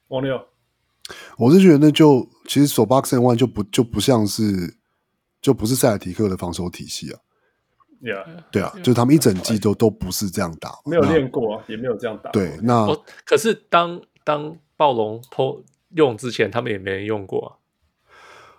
[0.08, 0.44] 王六，
[1.38, 4.76] 我是觉得那就其实守 box and one 就不就不像是
[5.40, 7.20] 就不是塞尔提克的防守体系啊。
[8.02, 12.32] Yeah，对啊，就他们一整季都都不是这样打，没有练过，也没有这样打。
[12.32, 17.57] 对，那、哦、可是当当暴龙 po 用之前，他们也没人用过啊。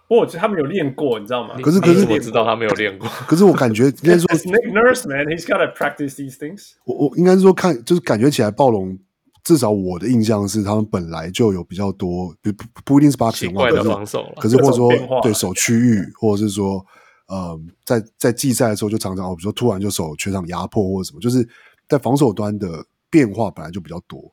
[0.09, 1.55] 不过我觉得他们有练过，你知道吗？
[1.62, 3.06] 可是可是我知道他没有练过。
[3.28, 6.97] 可是我感觉应该说， Nick Nurse man, he's gotta practice these things 我。
[6.97, 8.98] 我我应该是说看，就是感觉起来暴龙，
[9.44, 14.32] 至少我的印象是他们本来就有比较多，不不不一定是八成怪的防守了。
[14.39, 14.90] 可是或者说
[15.22, 16.82] 对守区域，或者是说
[17.26, 21.47] 呃，在在季赛的时候就常常哦，比如说突然就守全场压迫或者什么，就是
[21.86, 24.32] 在防守端的变化本来就比较多，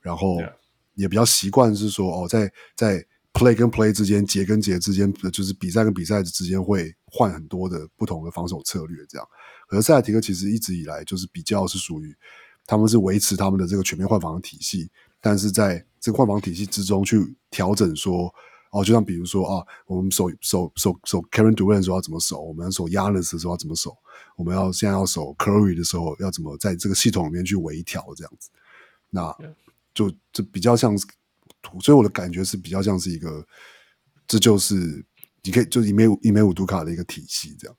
[0.00, 0.38] 然后
[0.96, 3.06] 也比较习惯是说哦，在在。
[3.32, 9.26] Play 跟 play 之间，节跟节之间，就是比赛跟比赛之间会换很多的不同的防守策略，这样。
[9.66, 12.14] 可是塞尔提克其实一直以来就是比较是属于，
[12.66, 14.90] 他们是维持他们的这个全面换防的体系，
[15.20, 18.32] 但是在这个换防体系之中去调整说，
[18.70, 23.96] 哦，就像比如说啊，我们守守守守 Kevin Durant 的时候要怎么守，我们要守 Giannis 的时候要怎么守，
[24.36, 28.50] 我们要现在要守 Curry 的时候要怎么在这个系统里面去微调这样子，
[29.08, 29.34] 那
[29.94, 30.94] 就就比较像。
[31.80, 33.46] 所以我的感觉是比较像是一个，
[34.26, 34.74] 这就是
[35.42, 37.76] 你可以就是伊梅伊梅五读卡的一个体系这样。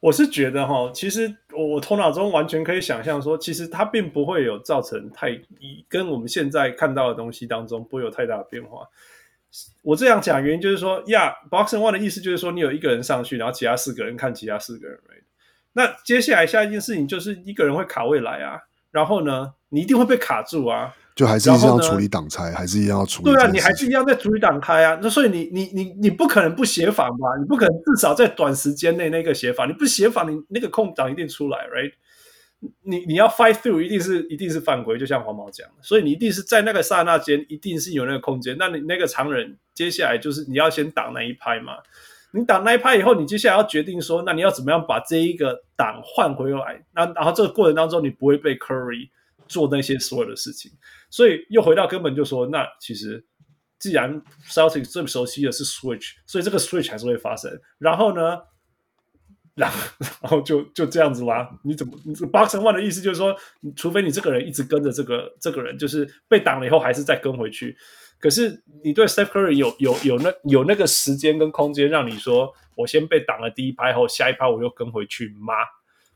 [0.00, 5.38] 我是觉得哈，其实我头脑中完全可以想象说，其实它并不会有造成太
[5.88, 8.86] 跟我们现在看到的东西当中不会有太大的变化。
[9.82, 14.98] 我这样讲原因就是说，呀，box and one 的意思就是说，你有一个人上去，然后其他四个人看其他四个人。
[15.72, 18.58] 那接下来下一件事情就是一个人会卡位来啊，
[18.90, 20.96] 然后呢，你一定会被卡住啊。
[21.20, 23.30] 就还是一样要处理挡拆，还是一样要处理。
[23.30, 24.98] 对啊，你还是一样在处理挡开啊。
[25.02, 27.28] 那所以你你你你不可能不协防吧？
[27.38, 31.92] 你不可能至少在短时间内那个协防，你不协防，你那个空档一定出来，right？
[32.84, 35.74] 你你要 fight through，一定是一定是犯规，就像黄毛讲的。
[35.82, 38.56] 所以你一定是在那个刹那间，一定是有那个空间。
[38.58, 41.74] 那你那个常人接下来就是你要先挡那一拍嘛。
[42.32, 46.82] 你挡那一拍以后，你接下来要决定说，那你要怎么样把这一个挡换回来？
[46.94, 49.10] 那然后这个过程当中，你不会被 Curry
[49.48, 50.70] 做那些所有的事情。
[51.10, 53.24] 所以又回到根本，就说那其实
[53.78, 57.60] 既然 Celtics 最熟悉的是 Switch，所以这个 Switch 还是会发生。
[57.78, 58.38] 然后呢，
[59.54, 61.50] 然后然后就就这样子啦。
[61.64, 63.36] 你怎么你 Box One 的意思就是说，
[63.74, 67.76] 除非你这个人一直跟着这个这个人，就是被挡了以后还是再跟回去。
[68.18, 75.54] 可是你对 Steph Curry 有有有那有那个时间跟空间，让你说我先被挡了第一拍后，下一拍我又跟回去吗？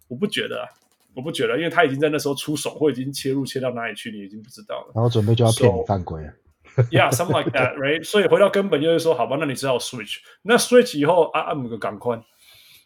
[0.09, 0.69] 我不觉得啊。
[1.15, 4.93] 我不觉得，因为他已经在那时候出手，或已经切入切到哪里去，你已经不知道了。
[4.95, 6.33] 然后准备就要骗你犯规了。
[6.75, 8.03] So, yeah，something like that，right？
[8.05, 10.17] 所以回到根本就是说，好吧，那你只好 switch。
[10.43, 12.21] 那 switch 以后啊，按个港宽。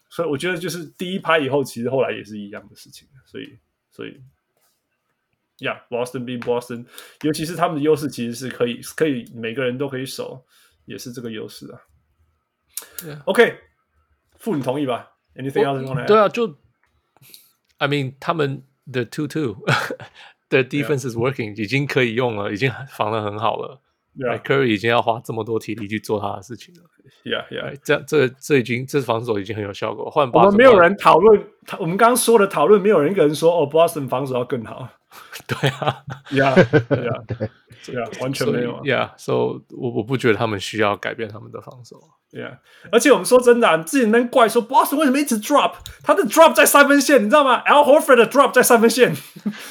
[0.09, 3.07] 所以我觉得就是第一拍以后，其实后来也是一样的事情。
[3.25, 3.57] 所以，
[3.89, 4.21] 所以
[5.57, 6.85] ，yeah，Boston being Boston，
[7.21, 10.45] 尤其是他们的优势其实是可以可以每个人都可以守，
[10.85, 11.81] 也是这个优势啊。
[12.99, 13.23] Yeah.
[13.25, 13.57] OK，
[14.37, 16.07] 傅，你同意吧？Anything else you want to add？
[16.07, 16.55] 对啊，就。
[17.79, 19.57] I mean，他们的 two two
[20.49, 23.81] 的 defense is working，已经可以用了，已经防的很好了。
[24.15, 24.39] Yeah.
[24.41, 26.81] Curry 已经要花这么多体力去做他的事情了。
[27.23, 30.09] Yeah, yeah，这样这这已经这防守已经很有效果。
[30.09, 31.41] 换我们没有人讨论，
[31.79, 34.89] 我们刚刚说的讨论，没有人一个人说哦，Boston 防守要更好。
[35.47, 37.25] 对啊，Yeah, Yeah，
[37.85, 38.75] 对啊，完全没有。
[38.75, 41.97] 啊 Yeah，so 我我不觉得他们需要改变他们的防守。
[42.31, 42.59] Yeah，
[42.91, 45.73] 而且我们说真的、啊，你自己能怪说 Boston 为什么一直 drop？
[46.03, 49.15] 他的 drop 在三分线，你知道吗？Al Horford 的 drop 在三分线，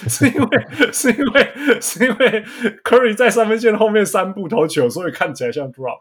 [0.09, 2.45] 是因为是因为是因为
[2.83, 6.01] Curry 在三分线后面三步投球，所以看起来像 drop。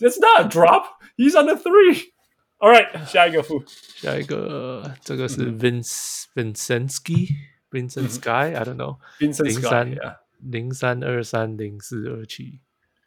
[0.00, 0.86] It's not a drop.
[1.16, 2.10] He's on the three.
[2.58, 3.62] All right，下一个副，
[3.94, 7.28] 下一个这个是 Vince Vincensky
[7.72, 9.96] Vincent Sky I don't know 零三
[10.38, 12.60] 零三二三零四二七，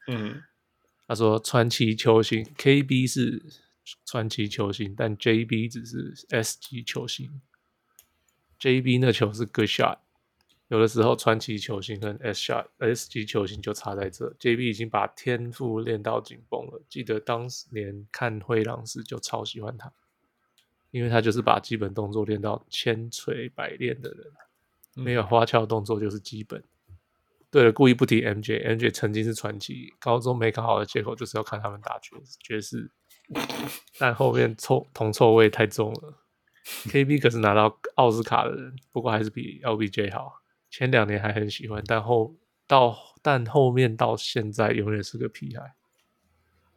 [0.07, 0.43] 嗯。
[1.07, 3.43] 他说：“传奇球星 KB 是
[4.05, 7.41] 传奇球星，但 JB 只是 S 级球星。
[8.59, 9.99] JB 那球是 good shot，
[10.69, 14.33] 有的时候传奇球星跟 S shot S 级球星就差在这。
[14.39, 16.81] JB 已经把天赋练到紧绷了。
[16.89, 19.93] 记得当年看灰狼时就超喜欢他。
[20.89, 24.31] 因为他就是把基本动作练到千锤百炼的人，
[24.95, 26.63] 没有花俏动作就是基本。
[27.51, 32.91] 对了，故意不提 MJ，MJ 曾经是传奇，高中没考好的借口就是要看他们打爵爵士，
[33.97, 36.17] 但后面臭铜臭味太重了。
[36.85, 40.41] KB 可是拿到奥斯卡的人，不过还是比 LBJ 好。
[40.69, 42.35] 前两年还很喜欢，但后
[42.67, 45.75] 到但后面到现在永远是个屁孩。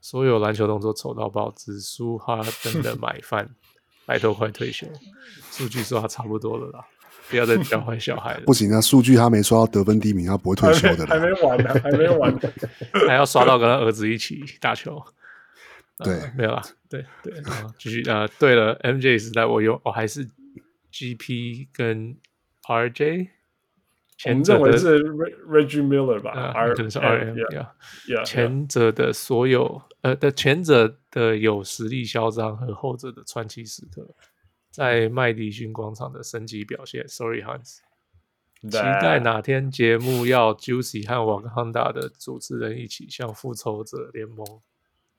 [0.01, 3.57] 所有篮球动作丑到爆，只输哈登的买饭，
[4.07, 4.86] 拜托快退休。
[5.51, 6.86] 数据说他差不多了啦。
[7.29, 8.43] 不要再教坏小孩了。
[8.47, 11.19] 不行啊，数据他没刷到得分第一名，他不会退休的还。
[11.19, 12.39] 还没完呢，还没完，
[13.07, 15.03] 还要刷到跟他儿子一起打球。
[16.05, 17.33] 对，呃、没有啦，对对，
[17.79, 18.29] 继续啊、呃。
[18.39, 20.29] 对了，MJ 时代我有，我、哦、还是
[20.93, 22.17] GP 跟
[22.69, 23.29] RJ。
[24.17, 25.01] 前者的是
[25.47, 26.53] Reggie Miller 吧？
[26.75, 27.37] 可能是 RM。
[28.25, 34.05] 前者的所有呃的前者的有实力嚣张和后者的传奇时刻。
[34.70, 37.78] 在麦迪逊广场的升级表现，Sorry Hans，
[38.62, 44.61] 期待哪天节目要 Juicy 和瓦康达的主持人一起像复仇者联盟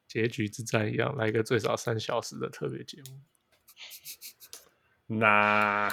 [0.07, 3.19] 结局之战一样，来个最少三小时的特别节目。
[5.11, 5.89] 那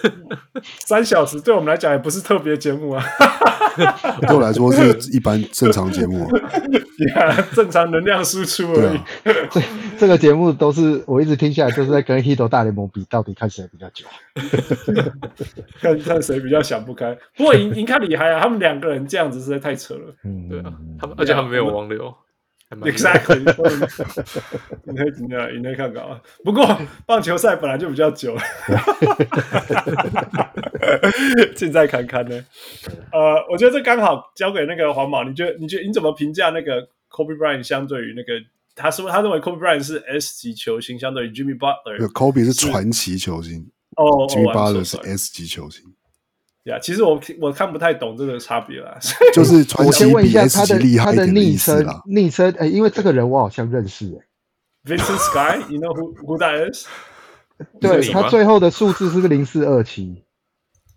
[0.86, 3.04] 三小时对我们来讲也不是特别节目啊，
[4.26, 6.26] 对我来说是一般正常节目，
[7.52, 8.96] 正常能量输出而已。
[8.96, 9.04] 啊、
[9.50, 9.62] 这
[9.98, 14.06] 这个节目都是我一直听下来，就是在跟 Hito 大联盟比，到底看谁比较久，
[15.82, 17.14] 看看谁比较想不开。
[17.36, 20.14] 不过赢赢看厉害啊，他们两个人这样子实在太扯了。
[20.24, 22.14] 嗯，对啊，他们而且他们没有王流。
[22.70, 23.38] Exactly，
[24.84, 25.48] 应该怎样？
[25.54, 26.20] 应该看稿啊。
[26.44, 28.42] 不过棒球赛本来就比较久了，
[31.56, 32.44] 现在看看呢。
[33.12, 35.24] 呃，我觉得这刚好交给那个黄毛。
[35.24, 35.56] 你觉得？
[35.58, 38.32] 你觉得你怎么评价那个 Kobe Bryant 相对于那个？
[38.76, 43.66] 他说他认为 Kobe Bryant 是 S 级球星，相对于 Jimmy Butler，Kobe 是传奇球星。
[43.96, 45.82] 哦，Jimmy Butler 是 S 级球星。
[46.68, 48.96] 呀，其实我我看不太懂这个差别啦。
[49.32, 51.92] 就是传奇比 S 级厉害一点的意思啦。
[51.92, 54.24] 他的昵称，昵称，哎，因为这个人我好像认识哎。
[54.84, 56.86] Vincent Sky，you know who who that is？
[57.80, 60.22] 对，他最后的数字是个零四二七。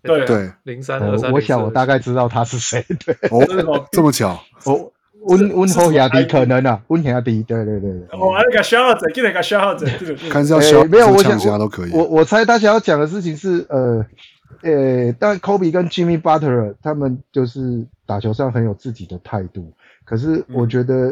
[0.02, 1.32] 对对，零三二三。
[1.32, 2.84] 我想我大概知道他是谁。
[3.04, 4.38] 对， 哦，这么巧。
[4.64, 4.90] 哦，
[5.22, 7.90] 温温侯亚迪可能啊，温亚迪，对对对。
[8.10, 9.86] 哦，那个小号仔，给那个小号仔，
[10.28, 11.90] 看是要小，没有，我想都可以。
[11.92, 14.04] 我我猜他想要讲的事情是呃。
[14.60, 19.72] 呃、欸，但 Kobe 跟 Jimmy Butler 他们就是打球上很有自己的态度。
[20.04, 21.10] 可是我觉得，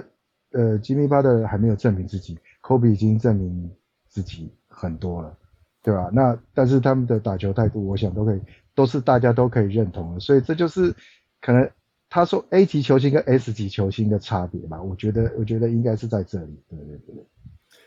[0.53, 3.71] 嗯、呃，Jimmy Butler 还没有证明自己，Kobe 已经证明
[4.09, 5.37] 自己很多了，
[5.83, 6.11] 对吧？
[6.13, 8.41] 那但是他们的打球态度，我想都可以，
[8.75, 10.21] 都是大家都可以认同的。
[10.21, 10.95] 所以这就是
[11.41, 11.71] 可能
[12.09, 14.83] 他说 A 级球星跟 S 级球星的差别吧。
[14.83, 16.61] 我觉得，我觉得应该是在这里。
[16.69, 17.25] 对对对。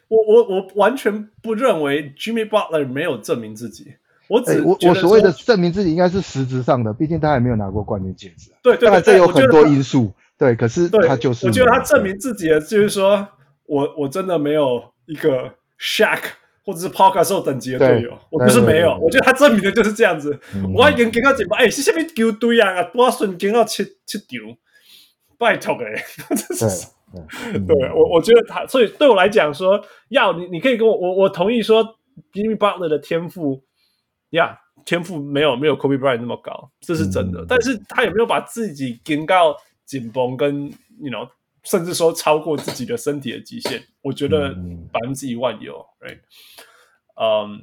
[0.07, 3.95] 我我我完全不认为 Jimmy Butler 没有证明自己。
[4.33, 8.49] 我只、欸、我我所谓的证明自己应该是实质上的，毕竟他还没有拿过冠军戒指。
[8.63, 10.11] 对对，对，这有很多因素。
[10.39, 11.45] 对，可是他就是。
[11.45, 13.27] 我觉得他证明自己的就是说，
[13.67, 16.21] 我我真的没有一个 Shaq
[16.65, 18.97] 或者是 Gasol 等级的队友，我不是没有。
[18.99, 20.35] 我觉得他证明的就是这样子。
[20.55, 22.81] 嗯、我已经跟他讲，哎、欸，是什么球队啊？
[22.85, 24.41] 多顺经要七七丢，
[25.37, 26.03] 拜托哎、欸，
[26.35, 26.87] 这是。
[27.51, 29.79] 对，对我我觉得他，所以对我来讲说，
[30.09, 31.83] 要你你可以跟我我我同意说
[32.33, 33.61] ，Jimmy Butler 的天赋。
[34.33, 37.41] 呀，yeah, 天赋没有没有 Kobe Bryant 那么高，这是真的。
[37.41, 39.55] 嗯、但是他有没有把自己紧到
[39.85, 40.65] 紧绷，跟
[40.99, 41.29] you know，
[41.63, 43.81] 甚至说超过自己的身体的极限？
[44.01, 44.53] 我觉得
[44.91, 46.19] 百分之一万有，right？
[47.15, 47.59] 嗯、um,，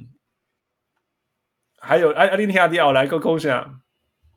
[1.80, 3.80] 还有阿阿利尼亚迪奥来个空想，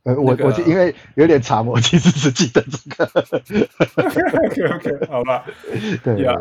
[0.04, 3.06] 呃，我、那个、我因为有点长，我其实只记得这个。
[4.02, 5.46] OK OK，好吧，
[6.04, 6.34] 对呀。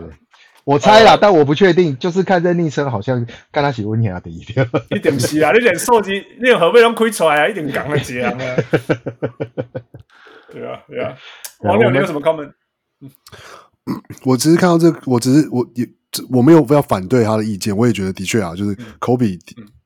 [0.65, 4.69] 我猜啦，呃、但我不确定，就是看这昵称好像看他喜欢亚的一点。
[4.91, 8.39] 一点不是啊，你连手机，你连何贝都开出来啊，一点讲的这样啊。
[10.53, 11.17] 对啊，对啊。
[11.61, 12.53] 王六，你有什么 comment？
[14.25, 15.89] 我只是看到这个，我只是我也
[16.31, 19.39] 我没有要反对他的意见，我也觉得的确啊，就是 Kobe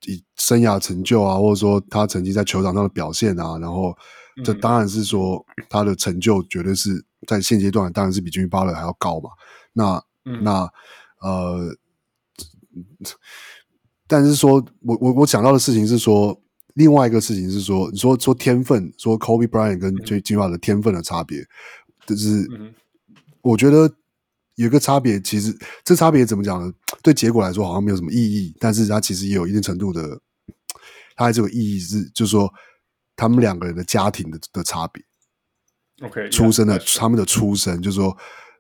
[0.07, 3.97] 以生涯成就啊，或者说他曾经在球场上的表现啊，然后
[4.45, 9.31] 这当然是说他的成就绝对是在现阶段当然是比 Jimmy Butler 还要高嘛。
[9.73, 10.69] 那嗯，那
[11.21, 11.75] 呃，
[14.09, 16.39] 但是说我我我讲到的事情是说，
[16.75, 21.47] 另外一个事情是说，你说说天分，说 Kobe Bryant 跟 Jimmy Butler 的天分的差别，
[22.07, 22.45] 就是
[23.41, 23.91] 我觉得
[24.57, 26.73] 有一个差别，其实这差别怎么讲呢？
[27.03, 30.21] 对结果来说好像没有什么意义，但是它其实也有一定程度的，
[31.15, 32.53] 它这个意义是，就是说
[33.15, 35.05] 他们两个人的家庭的的差别
[36.03, 38.17] ，OK，出生的他们的出生，就是说。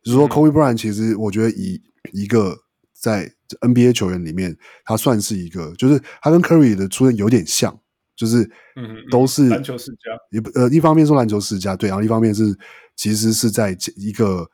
[0.06, 2.56] 就是说，Kobe Bryant 其实我觉得以一个
[2.92, 3.28] 在
[3.60, 7.76] NBA 球员里面，他算是一个，就是他跟 Curry 的出身有点像，
[8.14, 12.56] 就是嗯，都是篮球世家，也不呃，一方面说篮球世家，对，然后一方面是
[12.94, 14.48] 其实是在一个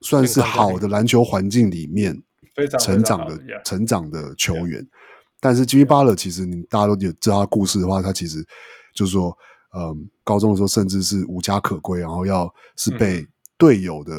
[0.00, 2.20] 算是好的篮球环境里面
[2.80, 4.84] 成长的成长的球员。
[5.38, 8.44] 但是 Jimmy Butler 其实你大家都有知道他故事的话，他其实
[8.92, 9.38] 就是说，
[9.76, 13.24] 嗯，高中的时候甚至是无家可归，然后要是被
[13.56, 14.12] 队友的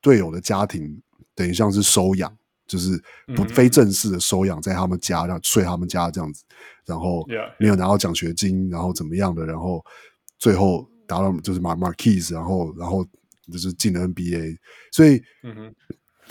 [0.00, 1.00] 队友的家庭
[1.34, 2.36] 等于像是收养。
[2.66, 3.02] 就是
[3.34, 6.44] 不非正式的收养，在他们家让睡他们家这样子，
[6.86, 7.26] 然后
[7.58, 9.84] 没有拿到奖学金，然后怎么样的，然后
[10.38, 13.04] 最后达到就是马马 Marquise，然后然后
[13.50, 14.56] 就是进了 NBA，
[14.92, 15.20] 所以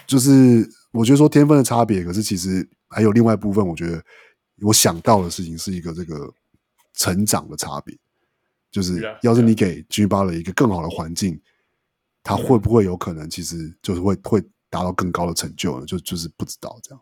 [0.07, 4.01] 就是我觉得说天分的差别，可是其实还有另外一部分，我觉得
[4.61, 6.33] 我想到的事情是一个这个
[6.93, 7.93] 成长的差别，
[8.71, 11.37] 就是要是你给 Jimmy Butler 一个更好的环境，
[12.23, 14.43] 他会不会有可能其实就是会会。
[14.71, 17.01] 达到更高的成就呢，就就是不知道这样，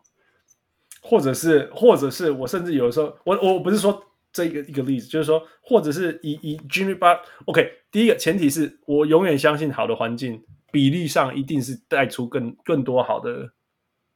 [1.02, 10.42] 或者是，或者是我甚至有的时候，我我不是说这一个一个例子，就是说，或者是以以 Jimmy Butler，OK，第一个前提是我永远相信好的环境
[10.72, 13.52] 比例上一定是带出更更多好的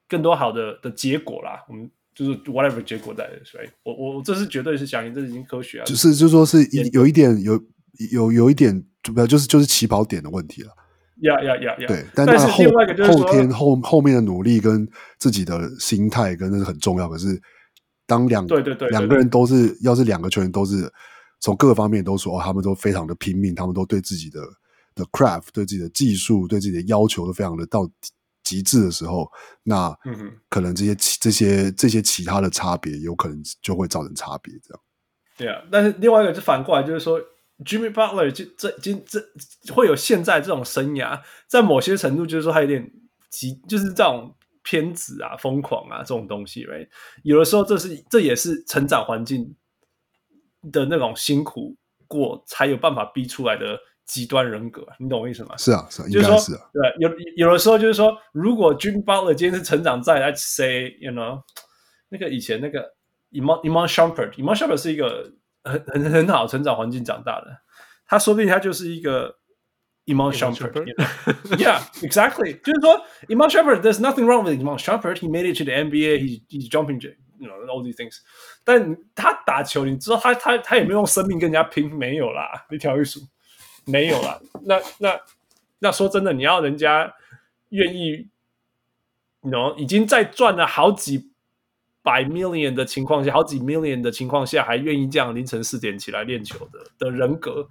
[0.09, 1.63] 更多好的的结果啦。
[1.69, 7.63] 我们就是 whatever 结果在的，所以我我这是绝对是相信，这已经科学啊，就是就是说是一有一点有
[8.11, 10.71] 有有一点主要就是就是起跑点的问题了。
[11.23, 11.87] 呀呀呀呀！
[11.87, 12.65] 对，但是后
[13.07, 14.89] 后天后后面的努力跟
[15.19, 17.09] 自己的心态跟那是很重要。
[17.09, 17.41] 可是
[18.07, 20.93] 当两对对对两个人都是，要是两个球员都是
[21.41, 24.41] 从各个方面都说，哦，他们都非常的拼命，他们都对自己的
[24.95, 27.89] 的 craft、对自己的技术、对自己的要求都非常的到
[28.43, 29.31] 极致的时候，
[29.63, 34.53] 那嗯，可能这些其这些这些其他的差别，有可能就会造成差别。
[34.63, 34.81] 这样
[35.37, 37.21] 对啊，但是另外一个就反过来，就是说。
[37.65, 39.21] Jimmy Butler 就这今这，
[39.63, 42.91] 这会有现在这种生涯，在某些程度就是说他有点
[43.31, 46.89] 极，就是这种偏执啊、疯狂啊这种东西，right?
[47.23, 49.55] 有的时候这是这也是成长环境
[50.71, 51.77] 的那种辛苦
[52.07, 55.57] 过才有办法逼出来的极端人格，你懂我意思吗？
[55.57, 61.43] 是啊，是啊，就是说，是啊，对，有有的时候就是说，如果 Jimmy Butler 今天是成长在，Let's say，you know，
[62.09, 62.95] 那个以前那个
[63.33, 65.33] Iman Iman Shumpert，Iman Shumpert 是一个。
[65.65, 67.59] 很很很好成长环境长大的，
[68.07, 69.39] 他说不定他就是一个
[70.07, 76.69] Iman Shumpert，Yeah，exactly，就是说 Iman Shumpert，There's nothing wrong with Iman Shumpert，He made it to the NBA，He he's
[76.69, 78.19] jumping，you know all these things。
[78.65, 83.21] 但他打球，你知道他他他也没有用生命跟人家拼，没有啦，一条一数，
[83.85, 84.41] 没有啦。
[84.65, 85.21] 那那
[85.79, 87.15] 那说真的，你要人家
[87.69, 88.29] 愿意
[89.43, 91.32] ，you know 已经在赚了好几。
[92.03, 97.69] 百 million 的情况下，好几 million 的情况下，还愿意这样凌晨四点起来练球的的人格，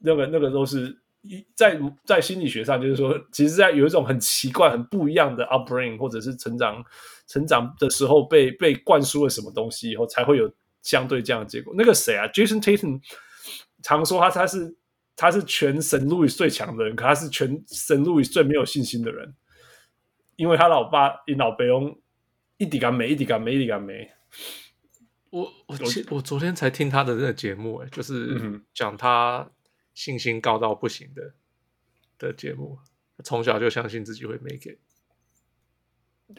[0.00, 6.84] 那个那个都是一在在心理学上，就是说，其实在有一种很奇怪、很不一样的 upbringing，或者是成长
[7.28, 10.52] 成长的时候被被灌输了什么东西以后，才会有
[10.82, 11.72] 相对这样的结果。
[11.76, 13.00] 那个谁啊，Jason Tatum
[13.82, 14.76] 常说他他是
[15.14, 19.32] 他是全神路易最强的人，可他是全神路易最没有信心的人，
[20.34, 21.96] 因为他老爸因老伯翁。
[22.56, 24.10] 一滴干没，一滴干没，一滴干没。
[25.30, 25.76] 我我
[26.10, 29.50] 我昨天才听他的那个节目，哎，就是讲他
[29.92, 31.34] 信心高到不行的
[32.18, 32.78] 的节目。
[33.24, 34.78] 从小就相信自己会 make it。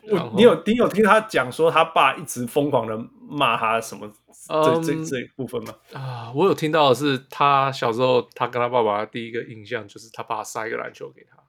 [0.09, 2.97] 我你有你有听他讲说他爸一直疯狂的
[3.29, 4.09] 骂他什么
[4.47, 5.75] 这这这一部分吗？
[5.93, 11.43] 啊，我有听到的是他小时候他跟他爸爸第一个印象就是他爸塞一个篮球给他。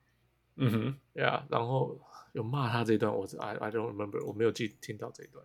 [0.56, 2.00] 嗯哼，对啊，然后。
[2.36, 5.42] 有骂他这一段，我 I I don't remember，我没有记听到这一段。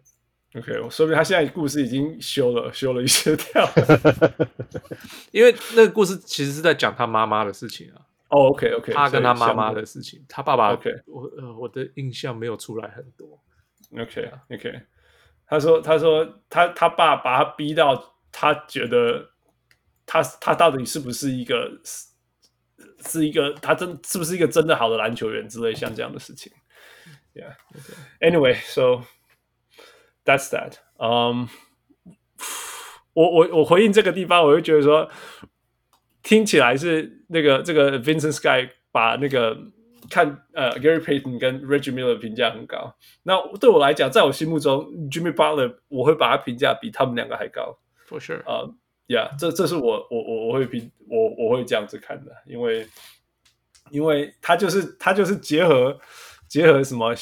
[0.55, 3.65] OK，我说明他现在故事已经修了，修了一些掉。
[5.31, 8.01] 因为那个故事其实是在讲他妈妈的事情啊。
[8.27, 13.39] 哦、oh，OK OK，他跟他妈妈的事情，他爸爸 OK，我呃我的印象没有出来很多。
[13.97, 14.81] OK OK，
[15.47, 19.29] 他说他说他他爸把他逼到他觉得
[20.05, 21.71] 他他到底是不是一个
[23.05, 26.51] 是一个他真是不是一个真的好的篮球员之类像这样的事情。
[27.33, 27.53] Yeah.
[28.19, 29.03] Anyway, so
[30.25, 30.79] that's that.
[30.99, 31.47] Um,
[33.13, 35.09] 我我我回应这个地方，我就觉得说，
[36.21, 39.57] 听起来是那个这个 Vincent Sky 把那个
[40.09, 42.93] 看呃 Gary Payton 跟 Reggie Miller 评价很高。
[43.23, 47.79] 那对我来讲，在我心目中，Jimmy Butler 我会把他评价比他们两个还高。
[48.09, 48.43] For sure.
[48.43, 52.85] 啊、uh,，Yeah，这这是我我我我会评我我会这样子看的，因为
[53.89, 55.97] 因为他就是他就是结合。
[56.51, 57.15] 结合什么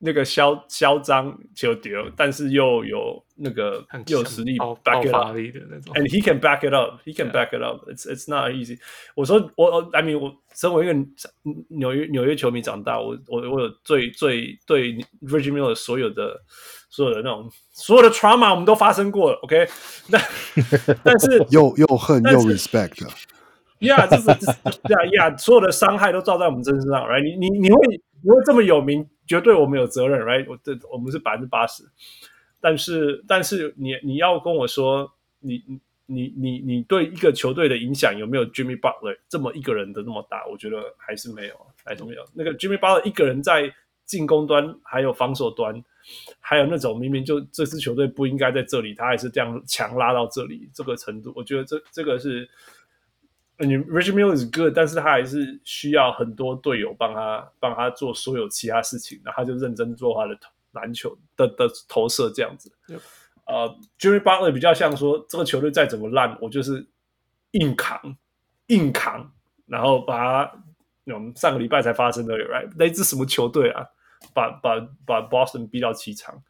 [0.00, 5.40] 那个嚣嚣张就丢，但是又有那个又有实力 back it up 的
[5.70, 5.94] 那种。
[5.94, 7.88] And he can back it up, he can back it up.
[7.88, 8.80] It's it's not easy.
[9.14, 10.94] 我说我 I mean 我身为一个
[11.68, 16.42] 纽约纽约球迷长大，我我我有最最对 Reggie Miller 所有的
[16.90, 19.68] 所有的那种所有的 trauma 我们都发生过了，OK？
[20.10, 20.18] 那
[21.04, 23.08] 但是又又恨又 respect。
[23.78, 24.28] Yeah，这是
[24.92, 27.22] 呀呀，所有的伤害都造在我们身上，right？
[27.22, 30.46] 你你你会你会这么有名，绝对我们有责任，right？
[30.48, 31.84] 我这我们是百分之八十，
[32.58, 35.62] 但是但是你你要跟我说，你
[36.06, 40.46] 你你你对一个球队的影响有没有 Jimmy Butler 这么一个人的那么大？
[40.46, 42.24] 我觉得还是没有，还是没有。
[42.32, 43.70] 那个 Jimmy Butler 一个人在
[44.06, 45.84] 进攻端还有防守端，
[46.40, 52.48] 还有那种明明就这支球队不应该在这里，他还是这样强拉到这里这个程度，我觉得这这个是。
[53.58, 60.36] 你 Reggie Miller is good，但是他还是需要很多队友帮他帮他做所有其他事情，然后他就认真做他的
[60.72, 62.72] 篮球的的投射这样子。
[63.46, 63.76] 呃、yep.
[63.96, 66.84] uh,，Jimmy Butler 比较像说，这个球队再怎么烂，我就是
[67.52, 68.16] 硬扛
[68.66, 69.30] 硬扛，
[69.66, 70.64] 然后把他，
[71.14, 72.68] 我们上个礼拜才发生的，right？
[72.76, 73.86] 那支什么球队啊？
[74.32, 76.42] 把把把 Boston 逼到七场，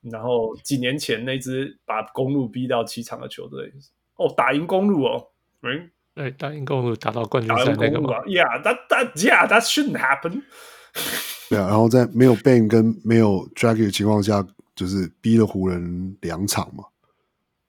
[0.00, 3.72] 然后几年前那支把公路逼到七场的球队，
[4.16, 5.28] 哦，打赢公路哦，
[5.62, 5.88] 嗯。
[6.12, 10.42] 对，打赢公路打到冠军赛那个嘛，Yeah, that that yeah, that shouldn't happen。
[11.48, 16.84] 对啊，然后在没有 Bane 跟没有 Dragic 的情况下，就是逼了湖人两场嘛。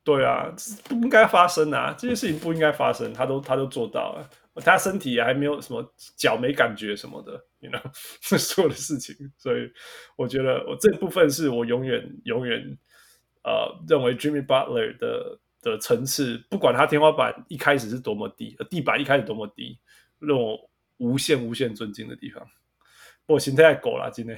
[0.04, 0.52] 对啊，
[0.90, 7.80] 不应该发生啊，这件事情不应该发生，他都他都做到了，他身体还没有什么脚没感觉什么的，you know，
[8.22, 9.72] 这所有的事情，所以
[10.16, 12.60] 我觉得我这部分是我永远永远
[13.44, 15.40] 呃认为 Jimmy Butler 的。
[15.62, 19.78] 的层次，不管他天花板一开始是多么低，地板一开始多么低，
[20.20, 20.58] 让我
[20.98, 22.44] 无限无限尊敬的地方。
[23.28, 24.38] 我心态狗了，今天。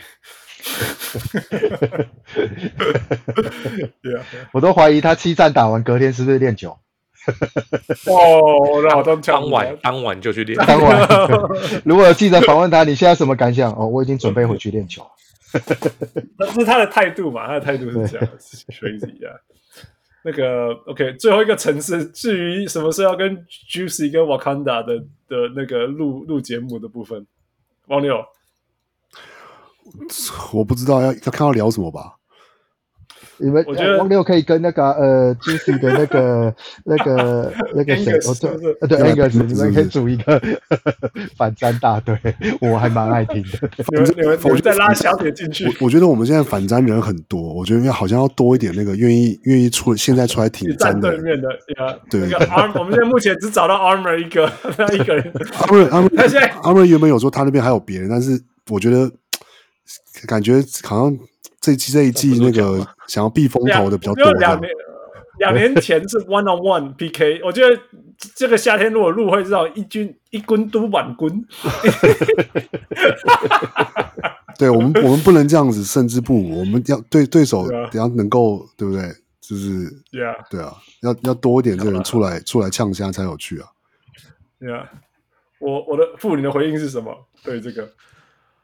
[4.01, 6.77] 对啊，我都怀疑他七战打完隔天是不是练球。
[8.05, 10.57] 哦，那我当当晚当晚就去练。
[10.67, 11.07] 当晚，
[11.85, 13.73] 如果有记者访问他，你现在什么感想？
[13.73, 15.09] 哦，我已经准备回去练球。
[16.37, 17.47] 那是他的态度嘛？
[17.47, 18.27] 他的态度是这样
[18.67, 19.39] ，crazy 啊。
[20.23, 24.97] 那个 OK，最后一个层次，至于什么时候要跟 Juicy 跟 Wakanda 的
[25.27, 27.27] 的那个录录节目的部分，
[27.87, 28.23] 王六，
[30.53, 32.15] 我不知道要要看到聊什么吧。
[33.43, 36.55] 你们我觉得王六可以跟那个呃，Juicy 的那个
[36.85, 38.49] 那个那个谁，我对，
[38.81, 40.41] 呃对，Angus，你们可以组一个
[41.35, 42.17] 反战大队，
[42.61, 43.69] 我还蛮爱听的。
[43.91, 45.69] 你们你们我再拉小铁进去。
[45.81, 51.49] 我觉得我们现在反战人很多，我觉得好像要多一点那个愿意愿意出现在出来挺战对面的，
[52.09, 52.21] 对。
[52.21, 55.33] 那个 Arm，我们现在目前只找到 Armor 一个， 他一个人。
[55.33, 59.11] Armor，Armor，他现在 Armor 原本有说他那边还有别人，但是我觉得
[60.27, 61.17] 感觉好像。
[61.65, 64.33] 这一季这一季那个想要避风头的比较多。
[64.33, 64.69] 两年
[65.39, 67.81] 两年前是 one on one PK， 我觉得
[68.35, 71.47] 这个夏天如果录会知道一军一军都满军。
[74.59, 79.03] 对我们我们不能这样子胜之不武，我们要对对手要能够对不对？
[79.39, 79.89] 就是
[80.49, 83.69] 对啊，要要多一点这个人出来出来呛虾才有趣啊。
[84.59, 84.83] 对啊，
[85.61, 87.25] 我我的副你的回应是什么？
[87.41, 87.89] 对这个。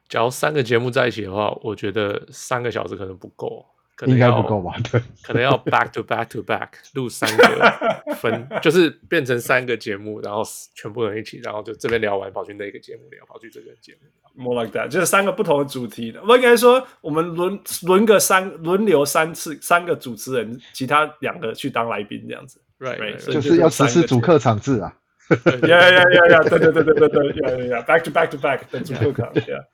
[0.10, 3.64] 假如三个节目在一起的话，我觉得三个小时可能不够，
[3.96, 4.74] 可能应该不够吧？
[4.92, 10.42] 对，可能要 back to back to back 录三个分， 就是变成三个节目，然后
[10.74, 14.10] 全部人一起，然后就这边聊完跑去那个节目聊，跑去这个节目聊。
[14.36, 16.24] More like that，就是三个不同的主题的。
[16.24, 22.60] 我应该说，我们轮轮个三轮流三次，三个主持人，其他两个去当来宾这样子。
[22.80, 24.96] Right，, right, right 就是要实施主客场制啊。
[25.30, 29.66] Yeah yeah yeah yeah，对对对对对对，Yeah yeah yeah，back to back to back 的主客场，Yeah。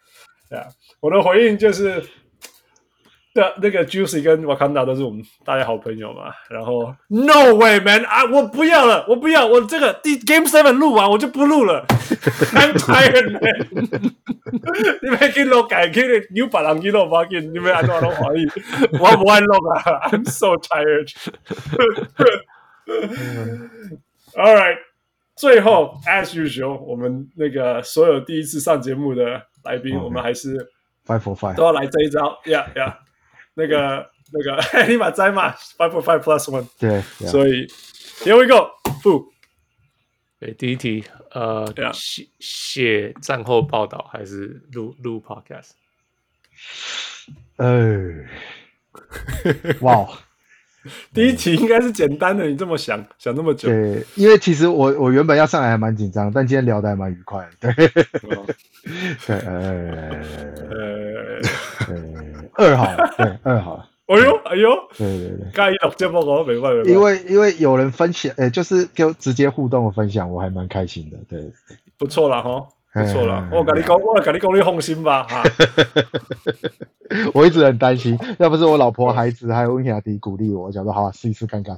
[0.49, 0.67] 对啊，
[0.99, 2.03] 我的回应就是，
[3.33, 6.31] 对，那个 Juicy 跟 Wakanda 都是我们大家好朋友嘛。
[6.49, 11.85] 然后 No way man 啊，我不要了，我不要，我这个第 Game Seven 录完我就不录了。
[11.87, 13.67] I'm tired man。
[15.01, 18.47] 你们给我改，给你又把人给我发给你们，安怎都可以。
[18.99, 21.11] 我不爱录啊，I'm so tired。
[24.35, 24.77] All right，
[25.35, 29.41] 最后 As usual，我们那个所有第一次上节目的。
[29.65, 30.57] 来宾，我们还是
[31.05, 32.95] five for five 都要来这一招，yeah yeah，
[33.55, 37.67] 那个那个立马摘嘛，five for five plus one，对，所以
[38.23, 38.69] here we go，
[39.03, 39.31] 不，
[40.39, 45.71] 对，第一题，呃，写写战后报道还是录录 podcast？
[47.57, 48.23] 呃，
[49.81, 50.07] 哇。
[51.13, 53.67] 第一题应该是简单的，你这么想 想那么久？
[53.69, 57.73] 对，因为其实我我原本要上来还蛮紧张，但今天聊得还蛮愉快的。
[57.73, 57.87] 对，
[59.25, 61.41] 对，呃，
[61.87, 61.95] 呃，
[62.53, 63.85] 二号，对，二号。
[64.07, 71.51] 哎呦，哎呦，对对对，刚一录节目我没办法，因为因为有人分享，呃，就是就直接互动的分享，我还蛮开心的，对，
[71.97, 75.43] 不错了哈，不错了，我跟你讲，我跟你讲，你放心吧， 哈，
[77.33, 81.77] 我一直很担心，要不是我老婆、孩子还有温雅迪鼓励我，我想说好，试一试看看。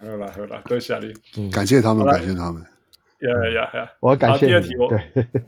[0.00, 0.98] 好了好了，多谢
[1.34, 2.60] 你，感谢他们，感谢他们。
[3.20, 4.48] 呀呀呀，我要感谢。
[4.48, 4.88] 第二题我，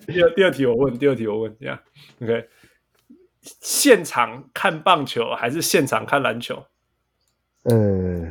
[0.06, 1.80] 第二第二题我问，第二题我问，呀
[2.22, 2.48] ，OK。
[3.42, 6.64] 现场看棒球还是现场看篮球？
[7.64, 8.30] 呃，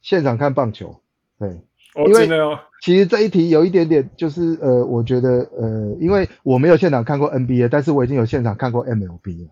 [0.00, 1.02] 现场看棒球，
[1.38, 1.60] 对，哦、
[2.06, 2.28] 因为
[2.80, 9.50] 其实这一题有一点点，就是呃，我觉得呃，因为我没有现场看过 NBA，但是我已经有现场看过 MLB 了。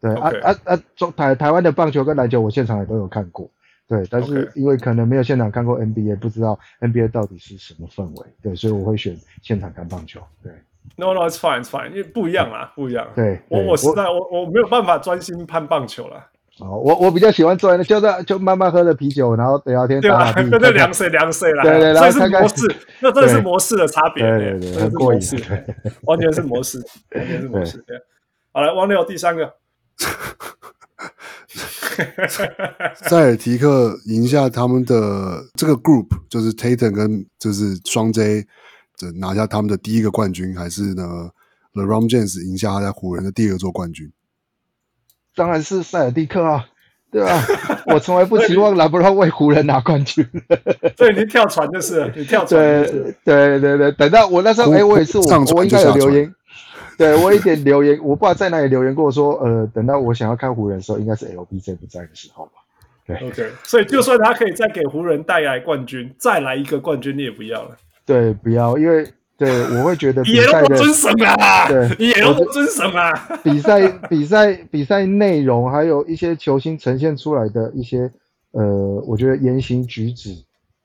[0.00, 0.82] 对啊啊啊！
[0.96, 3.48] 中台台湾的棒球跟篮球，我现场也都有看过。
[3.86, 8.26] 对，但是因为可能没有现场看过 NBA，不知道 NBA 到底是什么氛围。
[8.42, 10.20] 对，所以我会选现场看棒球。
[10.42, 10.52] 对。
[10.96, 13.08] No, no, it's fine, it's fine，因为不一样啦，不一样。
[13.14, 16.22] 对，我我实在我我没有办法专心看棒球了。
[16.60, 21.64] 哦，我我比较喜欢坐在那，就在就慢慢喝着啤酒，然后聊天打打屁，跟着凉水凉水啦。
[21.64, 24.22] 对对，然后是模式，那这是模式的差别。
[24.22, 25.20] 对对对，很过瘾，
[26.06, 26.78] 完全是模式，
[27.16, 27.84] 完全是模式。
[28.52, 29.52] 好了，王六第三个，
[32.94, 38.46] 塞尔提克赢下他们的这个 group，就是 Tatum 跟就是双 J
[38.96, 39.10] 这。
[39.18, 41.02] 拿下他们的第一个冠军，还是呢
[41.74, 44.08] ？LeBron James 赢下他在湖人的第二座冠军，
[45.34, 46.64] 当然是塞尔蒂克啊，
[47.10, 47.42] 对吧？
[47.86, 50.26] 我从来不期望拉布拉为湖人拿冠军，
[50.96, 56.34] 所以你跳船就是你跳船，对对对对，等到我那时候，哎，我也是我我应该有留言，
[56.98, 62.52] 对我一点留言，我不知道在哪里留言过说，呃，等到我想要看湖人的时候，应该是 LBJ 不在的时候吧？
[63.06, 67.76] 对，OK，所以就算他可以再给湖人带来冠军，再来一个冠军，你也不要了。
[68.06, 69.06] 对，不要，因为
[69.36, 73.10] 对我会觉得比赛的尊神啊，对，也都尊神啊。
[73.42, 78.10] 比赛比赛比赛内容，还有一些球星呈现出来的一些
[78.52, 78.64] 呃，
[79.06, 80.30] 我觉得言行举止，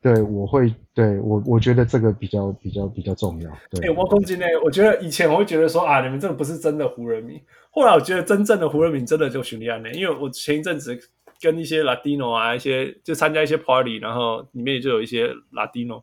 [0.02, 3.52] 对我会对我我觉得这个比较比较比较重要。
[3.70, 7.40] 对，哎，我攻击呢，我觉得以前我会觉得说啊，你们这个不是真的湖人迷。
[7.70, 10.98] 后来我觉得真正的湖人迷真的就叙利亚呢，因为我前一阵子
[11.40, 16.02] 跟一些 Latino 啊，一些就参加一些 party，然后里面就有一些 Latino。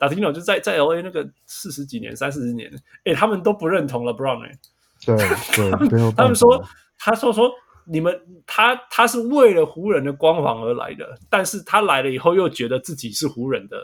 [0.00, 2.72] 打听了就在在 L A 那个四十几年三四十年，
[3.04, 4.58] 哎、欸，他们都不认同 LeBron 哎、欸，
[5.04, 5.16] 对
[5.54, 6.64] 对，他们，他们说
[6.98, 7.52] 他说说
[7.84, 13.76] 你们他他是为了湖人的光环而来的，但是他来了以后又觉得自己是湖人的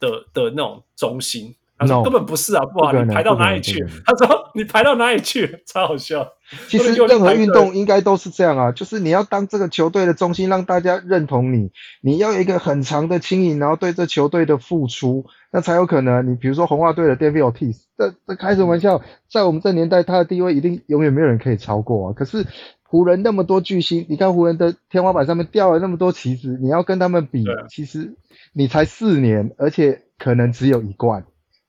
[0.00, 1.54] 的的那种中心。
[1.76, 3.84] 他说根本不是啊，不好，你排到哪里去？
[4.06, 5.62] 他说你排到哪里去？
[5.66, 6.32] 超好笑。
[6.68, 16.30] 其实任何运动应该都是这样啊，就是你要当这个球队的中心，让大家认同你，你要有一个很长的经营，然后对这球队的付出，那才有可能。
[16.30, 22.14] 你比如说红袜队的 David Ortiz，这这开什么玩笑，在我们这年代，他的地位一定永远没有人可以超过啊。
[22.14, 22.46] 可是
[22.82, 28.14] 湖人那么多巨星，你看湖人的天花板上面掉了那么多棋子，你要跟他们比，其实
[28.52, 31.24] 你才四年，而且可能只有一冠。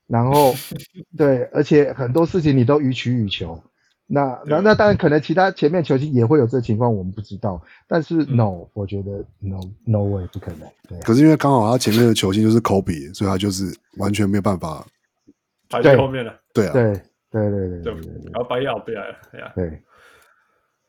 [0.06, 0.54] 然后，
[1.16, 3.60] 对，而且很多事情你都予取予求，
[4.06, 7.60] 那那那当然可能其他前面球星也会有这情况，我们不知道。
[7.88, 10.70] 但是 no，我觉得 no no way 不可能。
[10.88, 14.86] 对，可是因为刚好他前面的球星就是 Kobe，所以他就是完全没有办法
[15.68, 16.40] 排在后面了。
[16.54, 16.84] 对啊，对
[17.30, 19.52] 对对对对对，然后把咬不来了，对啊。
[19.56, 19.82] 对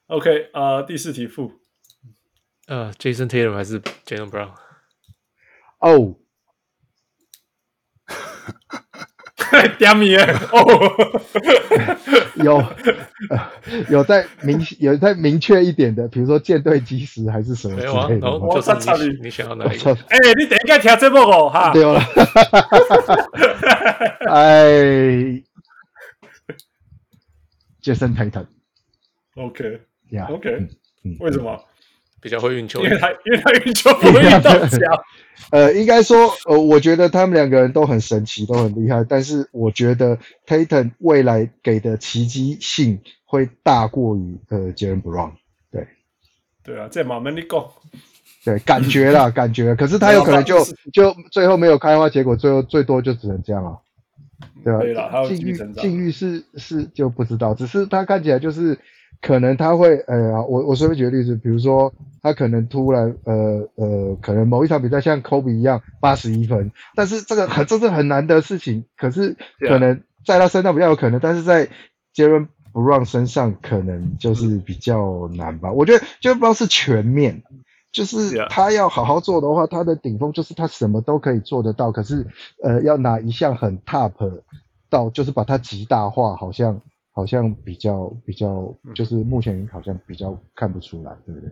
[0.06, 1.52] ，OK，呃，第四题负，
[2.68, 4.52] 呃，Jason Tatum 还是 Jaylen Brown？
[5.80, 6.16] 哦。
[9.78, 10.18] 点名
[10.52, 10.66] 哦，
[12.44, 12.64] 有
[13.90, 18.32] 有在明有在明确一点的，比如说舰队基石还是什么之类的。
[18.32, 19.10] 我操你！
[19.22, 19.92] 你想要哪一个？
[20.10, 21.72] 哎，你等一下听这么哦哈。
[21.72, 22.02] 对了，
[24.30, 24.64] 哎
[27.84, 28.48] ，Jason Tatum。
[29.36, 30.68] OK，呀，OK，
[31.20, 31.64] 为什么？
[32.28, 35.04] 比较会运球，因为他因为他运球不会运到脚。
[35.50, 39.02] 呃，应该说，呃，我觉得他们两个人都很神奇，都很厉害。
[39.08, 45.32] 但是我觉得 Tatum 未来给的奇迹性会大过于呃 Jaylen Brown。
[45.72, 45.88] 对，
[46.66, 47.66] 对啊，这马门你讲，
[48.44, 49.74] 对，感觉啦，感觉。
[49.76, 53.80] 可是他有可能就就最后没有开花结果，最后最多就只能这样了。
[54.66, 58.78] 对啊，境遇境遇是是就不知道，只是他看起来就是。
[59.22, 71.68] 可能他会，呃，我我随便举个例子，比如说他可能突然，呃呃，可能某一场比赛像 Kobe 一样八十一分，但是这个 很这是很难的事情，可是可能在他身上比较有可能，但是在
[72.14, 75.72] Jaylen Brown 身上可能就是比较难吧。
[75.72, 77.42] 我觉得 Jaylen Brown 是全面，
[77.92, 82.28] 就是他要好好做的话，他的顶峰就是他什么都可以做得到，可是
[82.64, 84.12] 呃，要拿一项很 top
[84.90, 86.82] 到，就是把它极大化，好像。
[87.18, 91.50] 好像比较比较，就是目前好像比较看不出来，对不对？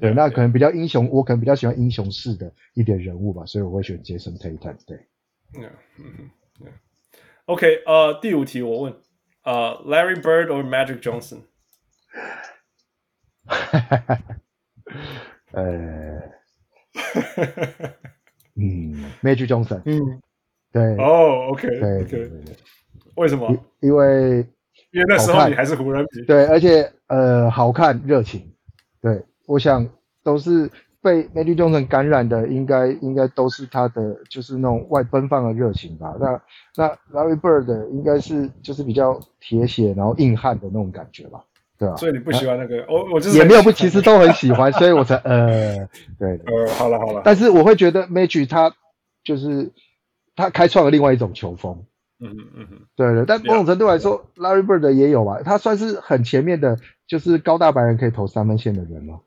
[0.00, 4.76] 对，那可能比较英雄，我可能比较喜欢英雄式的一点人物吧，所以我会选 Jason Tatum。
[4.84, 4.96] 对，
[5.56, 5.70] 嗯
[6.00, 6.30] 嗯
[6.60, 6.66] 嗯。
[7.44, 8.96] OK，呃，第五题我问，
[9.44, 11.42] 呃，Larry Bird or Magic Johnson？
[13.44, 14.36] 哈哈哈，
[15.52, 16.20] 呃，
[18.56, 20.20] 嗯，Magic Johnson，嗯，
[20.72, 22.56] 对，哦，OK，对对对对，
[23.14, 23.56] 为什么？
[23.78, 24.44] 因为
[24.94, 28.52] 因为那时候你还是湖人迷，对，而且呃，好看、热情，
[29.02, 29.84] 对，我想
[30.22, 30.70] 都是
[31.02, 36.14] 被 Magic Johnson 感染的，应该应该都是他的就是那种外奔放的热情吧。
[36.20, 36.40] 那
[36.76, 41.40] 那 Larry Bird 应该是就是比较铁血然后硬汉的那种感觉吧。
[41.76, 45.74] 对啊，所以你不喜欢那个，我、啊、我就是也没有不，其实都很喜欢，所以我才呃，
[46.16, 48.72] 对， 呃，好了好了，但是我会觉得 Magic 他
[49.24, 49.72] 就是
[50.36, 51.84] 他开创了另外一种球风，
[52.20, 59.20] 嗯嗯嗯，对对，但某种程度来说 Yeah.，Larry Bird 也有吧，他算是很前面的，就是高大白人可以投三分线的人嘛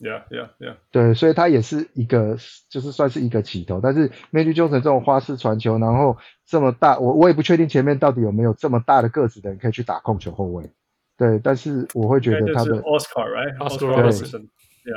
[0.00, 2.36] ，Yeah Yeah Yeah，对，所以他也是一个，
[2.70, 10.70] 就是算是一个起头，但是 Magic Johnson 这种花式传球，然后这么大，我我也不确定前面到底有没有这么大的个子的人可以去打控球后卫。
[11.16, 14.48] 对，但是我会觉得他的 Oscar，right？Oscar Robertson，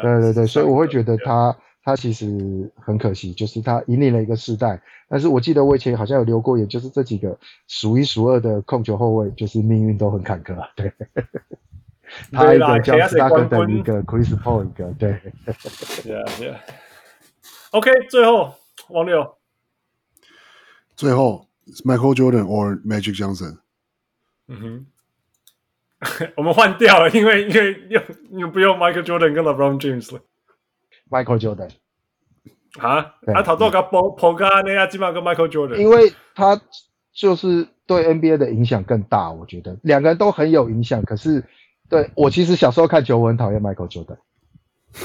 [0.02, 1.56] 对对对，所以我会觉得他
[1.88, 4.82] 他其实很可惜，就是他引领了一个世代。
[5.08, 10.54] 但是我记得我以前好像有留过言，就是这几个数一数二的控球后卫，就是命运都很坎坷。
[10.76, 10.92] 对，
[12.34, 15.14] 他一个 John Stockton 一个 Chris Paul 一个，对。
[16.04, 16.58] Yeah, yeah.
[17.72, 18.54] OK，最后
[18.90, 19.38] 王六，
[20.98, 21.48] 最后
[21.86, 23.60] Michael Jordan or Magic Johnson？
[24.50, 24.86] 嗯哼。
[26.36, 28.02] 我们换掉了，因为因为又
[28.40, 30.22] 又不用 Michael Jordan 跟 LeBron James 了。
[31.10, 31.70] Michael Jordan
[32.80, 36.62] 啊，他头多个波波卡那样，基本上跟 Michael Jordan，因为他
[37.14, 41.04] 就是对 NBA 的影响更大，我觉得两个人都很有影响。
[41.04, 41.44] 可是
[41.90, 44.18] 对我其实小时候看球，我很讨厌 Michael Jordan，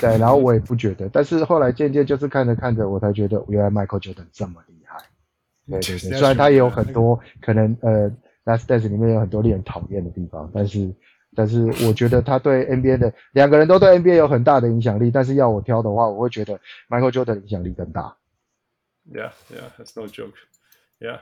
[0.00, 4.98] 对，然后我也不觉得，但是后来渐渐就是看着看着，我才觉得原来 Michael Jordan 这么厉害。
[5.66, 8.10] 对对对，虽然他也有很多可能呃。
[8.44, 10.92] Last Dance 里面有很多令人讨厌的地方，但是，
[11.34, 15.10] 但是我觉得他对 NBA 的两个人都对 NBA 有很大的影响力。
[15.10, 18.16] 但是要我挑的话，我会觉得 Michael Jordan 的影响力更大。
[19.10, 20.34] Yeah, yeah, that's no joke.
[21.00, 21.18] Yeah，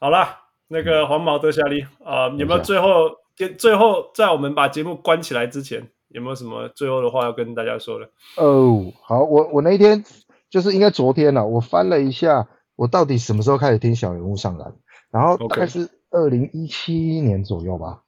[0.00, 0.38] 好啦，
[0.68, 8.08] 那个黄毛德夏利啊，有没有最后跟最后在我们把节目关起来之前，有没有什么最后的话要跟大家说的？
[8.36, 10.04] 哦，好，我我那一天
[10.50, 14.72] 就是应该昨天了，我翻了一下，我到底什么时候开始听小人物上篮，
[15.10, 15.90] 然后大概是。
[16.10, 18.07] 二零一七年左右吧，对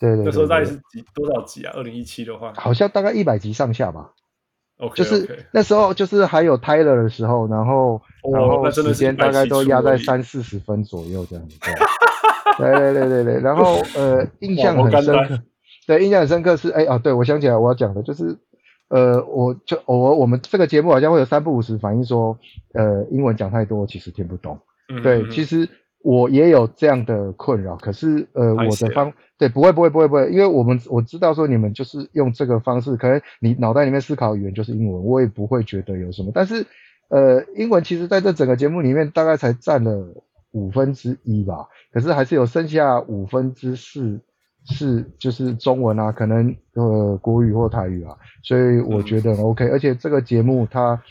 [0.00, 1.72] 对，对，那时候大概是几多少集啊？
[1.76, 4.12] 二零一七的话，好像大概一百集上下吧。
[4.78, 11.58] OK，就是那时候就是还有 Tyler 的时候，然后、哦、然后时间大概都压在三四十分左右这样子。
[12.56, 15.38] 对对对对对，然后呃，印象很深刻，
[15.86, 18.38] 对，印象很深刻是哎啊，对我想起来我要讲的就是
[18.88, 22.38] 呃，我就偶尔我们这个节目好像会有三不五时反映说，
[22.72, 24.58] 呃，英文讲太多其实听不懂。
[24.88, 25.68] 嗯、对，其实。
[26.02, 36.32] 我也有这样的困扰，可是呃，我的方对不会不会不会不会，因为我们我知道说你们就是用这个方式，可能你脑袋里面思考语言就是英文，我也不会觉得有什么。
[36.34, 36.66] 但是
[37.08, 40.06] 呃，英文其实在这整个节目里面大概才占了
[40.52, 44.18] 五分之一吧，可是还是有剩下五分之四
[44.64, 51.02] 是就是中文啊，可能呃国语或台语啊，所以我觉得 OK，嗯，而且这个节目它。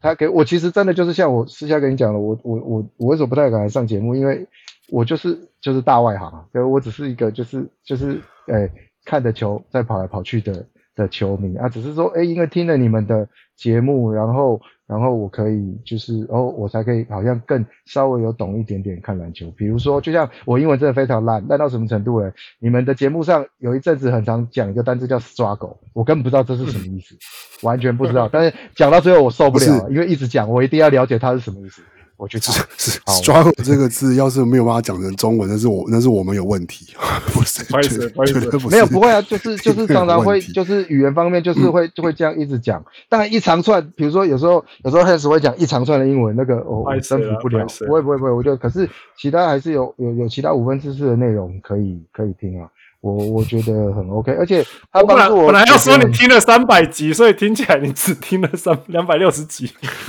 [0.00, 4.14] 他给我其实真的就是像我私下跟你讲的，我我我我为什么不太敢来上节目？
[4.14, 4.46] 因为
[4.90, 8.70] 我就是就是大外行，所以我只是一个就是就是诶、
[9.04, 14.60] 看着球在跑来跑去的的球迷啊，只是说诶、因为听了你们的节目，然后。
[14.88, 19.50] 然后我可以就是，哦，我才可以好像更稍微有懂一点点看篮球。
[19.50, 22.32] 比如说，就像我英文真的非常烂，烂到什么程度呢？
[22.58, 27.14] 你们的节目上有一阵子很常讲一个单词叫 struggle，我根本不知道这是什么意思，
[27.66, 28.30] 完全不知道。
[28.32, 31.82] 但是讲到最后我受不了了，因为一直讲，我一定要了解它是什么意思。
[32.18, 36.92] 我觉得是 是 struggle 这个字，要是没有办法讲成中文，那是我那是我们有问题，
[37.32, 37.64] 不是？
[37.64, 42.84] 不好意思，不好意思，没有不会啊，就是 就是常常会就是语言方面就是会就会这样一直讲。
[43.08, 52.68] 当然一长串，比如说有时候有时候 Hans 会讲一长串的英文，那个我征服不了，不会不会不会，我觉得可是其他还是有有有其他五分之四的内容可以可以听啊。
[53.00, 59.70] 我我觉得很 OK，而且 他帮助我，我本来要说你听了三百集，所以听起来你只听了三两百六十集。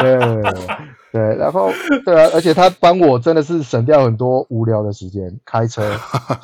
[0.00, 0.18] 对
[1.12, 1.70] 对，然后
[2.06, 5.82] 对啊，而且他帮我真的是省掉很多无聊的时间，开车、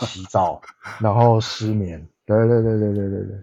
[0.01, 0.61] 洗澡，
[1.01, 2.07] 然后失眠。
[2.27, 3.37] 对对对对对对对，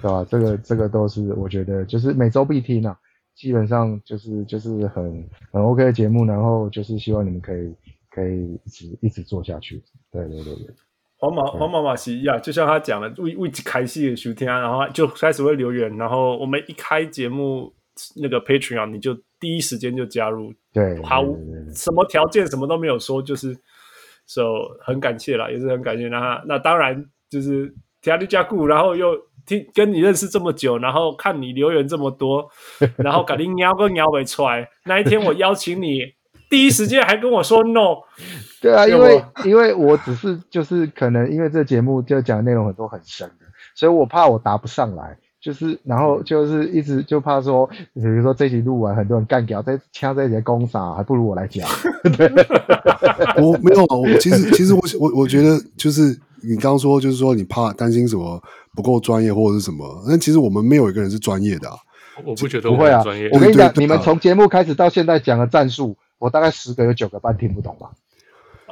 [0.00, 0.26] 对吧？
[0.26, 2.96] 这个这个都是我觉得就是每周必听啊，
[3.36, 7.74] 基本上就是就是很很 OK 的节目，然后就是希望你们可以
[8.10, 9.84] 可以一直一直做下去。
[10.10, 10.74] 对对对对。
[11.20, 17.70] 黄毛黄毛马西亚，就像他讲的，为为一开始收听，然后就开始会留言，然后我们一开节目
[18.16, 21.36] 那个 Patreon，你就第一时间就加入，对，毫无
[21.74, 23.54] 什么条件，什么都没有说，就是
[24.24, 24.42] ，so
[24.80, 26.08] 很感谢啦，也是很感谢。
[26.08, 32.48] 那那当然就是听你加固，然后又听跟你认识这么久，然后看你留言这么多，
[32.96, 36.14] 然后赶紧喵个喵尾出来，那一天我邀请你。
[36.50, 37.98] 第一时间还跟我说 no，
[38.60, 43.46] 对啊，因为 因为我只是就是可能因为这节目就讲的内容很多很深的，
[43.76, 47.64] 所以我怕我答不上来，就是然后就是一直就怕说，
[47.94, 51.68] 比如说这集录完很多人干掉，再掐这节攻杀，还不如我来讲。
[52.18, 52.28] 对
[53.40, 58.42] 我没有，我其实其实我我我觉得就是你刚刚说就是说你怕担心什么
[58.74, 61.76] 不够专业或者是什么，那其实我们没有一个人是专业的啊，
[62.26, 65.96] 我不觉得不会啊，我跟你讲，你们从节目开始到现在讲的战术。
[66.20, 67.90] 我大概十个有九个半听不懂吧，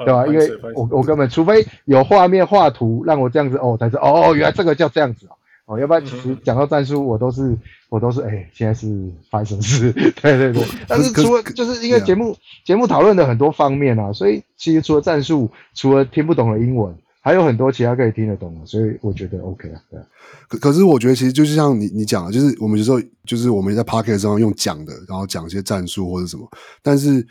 [0.05, 0.25] 对吧？
[0.29, 5.35] 因为我我根本除非有画面画图让我这样子哦才知道哦，原来这个叫这样子哦，
[5.75, 7.57] 哦，要不然其实讲到战术我都是
[7.89, 8.87] 我都是哎，现在是
[9.31, 9.93] 发生什么事？
[10.23, 10.63] 对对对。
[10.87, 19.81] 但是除了就是因为节目节目讨论的很多方面啊，所以其实除了战术，除了听不懂的英文，还有很多其他可以听得懂的，所以我觉得 OK 啊。
[19.91, 20.01] 对。
[20.49, 26.49] 可可是我觉得其实就是像你你讲的，就是我们有时候就是我们在 Pocket 上用讲的，然后讲一些战术或者什么，
[26.83, 27.27] 但是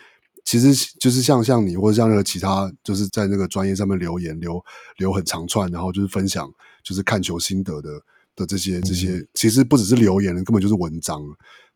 [0.45, 4.64] 其实就是像像你或者像那个其他，就是在那个专业上面留言留
[4.98, 6.49] 留很长串，然后就是分享
[6.83, 7.90] 就是看球心得的
[8.35, 11.22] 的这些这些，其实不只是留言，根本就是文章。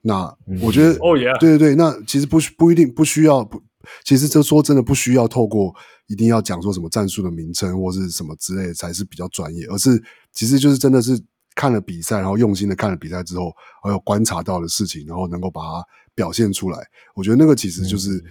[0.04, 3.62] 那我觉得哦耶，对对对，那其实不不一定不需要不，
[4.04, 5.74] 其实这说真的不需要透过
[6.08, 10.02] 一定要讲说什么战术的名称或是什么之类的才是比较专业，而是
[10.32, 11.22] 其实就是真的是。
[11.54, 13.54] 看了比赛，然后用心的看了比赛之后，
[13.84, 15.86] 还有观察到的事情，然后能够把它
[16.16, 16.80] 表现出来。
[17.14, 18.24] 我觉得那个其实就是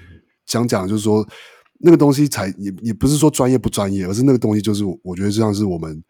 [0.46, 1.24] 想讲，就是说
[1.78, 6.02] 那个东西才也也不是说专业不专业，而是那个东西就是我觉得就像是我们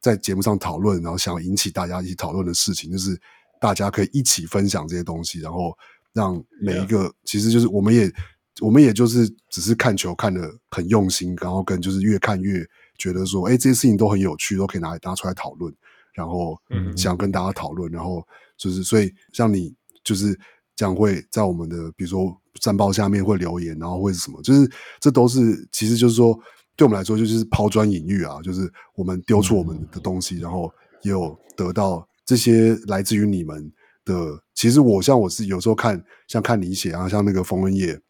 [0.00, 3.16] 在节目上讨论，然后想引起大家一起讨论的事情，就是
[3.60, 5.72] 大家可以一起分享这些东西，然后
[6.12, 8.12] 让每一个其实就是我们也
[8.60, 12.64] 我们也就是只是看球看得很用心，然后跟就是越看越
[12.96, 15.74] 觉得说，哎，这些事情都很有趣，都可以拿来拿出来讨论。
[16.14, 16.58] 然后
[16.96, 18.26] 想跟大家讨论，然后
[18.56, 20.32] 就是所以像你就是
[20.74, 24.40] 这样会在我们的比如说战报下面会留言，然后会是什么？
[24.40, 24.66] 就是
[24.98, 26.32] 这都是其实就是说
[26.74, 33.70] 对我们来说就是抛砖引玉啊，就是我们丢出我们的东西，然后也有得到这些来自于你们
[34.06, 34.42] 的。
[34.54, 38.00] 其实我像我是有时候看像看你写啊，像那个冯文业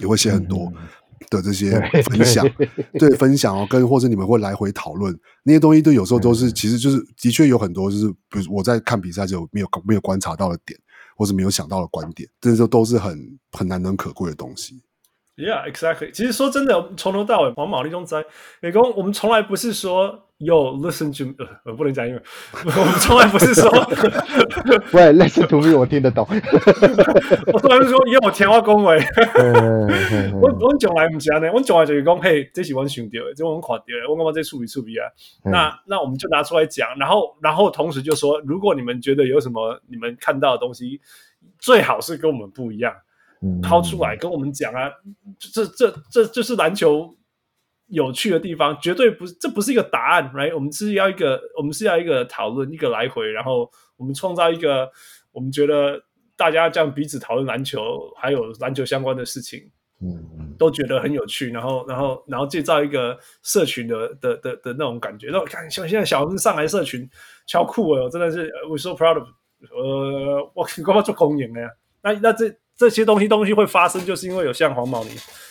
[0.00, 0.72] 也会写很多。
[1.30, 2.48] 的这些分享，
[2.98, 10.78] 对分享哦，跟或者你们会来回讨论那些东西，都有时候都是，其实就是的确有很多，就是比如我在看比赛就没有没有观察到的点，
[11.16, 14.80] 或是没有想到的观点，这些都是很很难能可贵的东西。
[15.38, 16.10] Yeah, exactly。
[16.10, 18.24] 其实说真的，从头到尾，黄毛利中在
[18.60, 20.24] 美工，我们从来不是说。
[20.38, 22.22] 有 listen to 呃，我不能讲英文，
[22.54, 23.68] 我们从来不是说，
[24.94, 26.24] 喂，listen to me，我听得懂。
[27.52, 28.96] 我从来不是说有我填话恭维。
[30.40, 35.10] 我我从来不是这我从来就是讲，嘿，这是我想到的，这是我看到的，我感觉这处理处理啊。
[35.42, 41.00] 那那我们就拿出来讲，然后然后同时就说，如果你们觉得有什么你们看到的东西，
[41.58, 42.94] 最好是跟我们不一样，
[43.62, 44.90] 抛出来跟我们讲啊。
[45.38, 47.14] 这这这就是篮球。
[47.90, 50.54] 有趣的地方绝对不是，这不是一个答案，right？
[50.54, 54.86] 我们是要一个，我们是要一个讨论，一个来回，然后我们创造一个，
[55.32, 55.98] 我们觉得
[56.36, 59.70] 大家这样彼此讨论篮球，还有篮球相关的事情，
[60.02, 65.28] 嗯，都觉得很有趣，然后，然后，然后建造一个社群的的的的那种感觉。
[65.32, 67.08] 那我看像现在小红上来社群
[67.46, 69.26] 超酷哦，真的是，we're so proud of，
[69.70, 71.70] 呃，我刚刚做公演的呀，
[72.02, 75.10] 那那这这些东西东西会发生，就是因为有像黄毛你。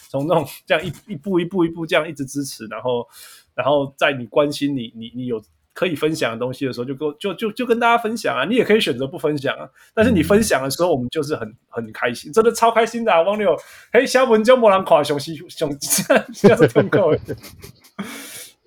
[0.10, 3.06] 从那种这样一一步一步一步这样一直支持，然后，
[3.54, 8.46] 然后在你关心你你你有可以分享的东西的时候，就跟就就就跟大家分享啊。
[8.46, 13.22] 你也可以选择不分享啊，但是你分享的时候，我们就是很很开心，真的超开心的啊！
[13.22, 13.54] 王六，
[13.92, 17.36] 嘿，小文就没人夸熊西熊，这样是挺够的。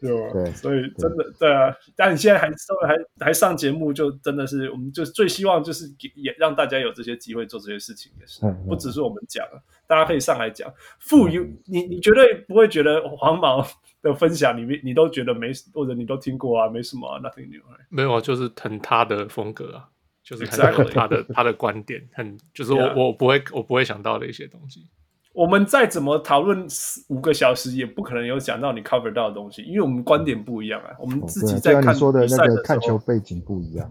[0.01, 0.51] 对吧？
[0.53, 9.47] 所以真的对，对啊，但你现在还稍微还还上节目，就真的是我们就最希望就是也让大家有这些机会做这些事情，也是不只是我们讲，
[9.87, 10.73] 大家可以上来讲。
[10.99, 13.67] 富有你你绝对不会觉得黄毛
[14.03, 19.89] 的分享里面你都觉得没或者你都听过啊，没什么啊，nothing new，没有啊，就是很他的风格啊，
[20.23, 24.89] 就是很他的他的观点，很就是我 我不会我不会想到的一些东西。
[25.33, 26.67] 我们再怎么讨论
[27.09, 30.91] 五个小时，也不可能有讲到你 cover 到的东西，因为我们观点不一样啊。
[30.99, 33.91] 我们自己在看比赛的那个看球背景不一样。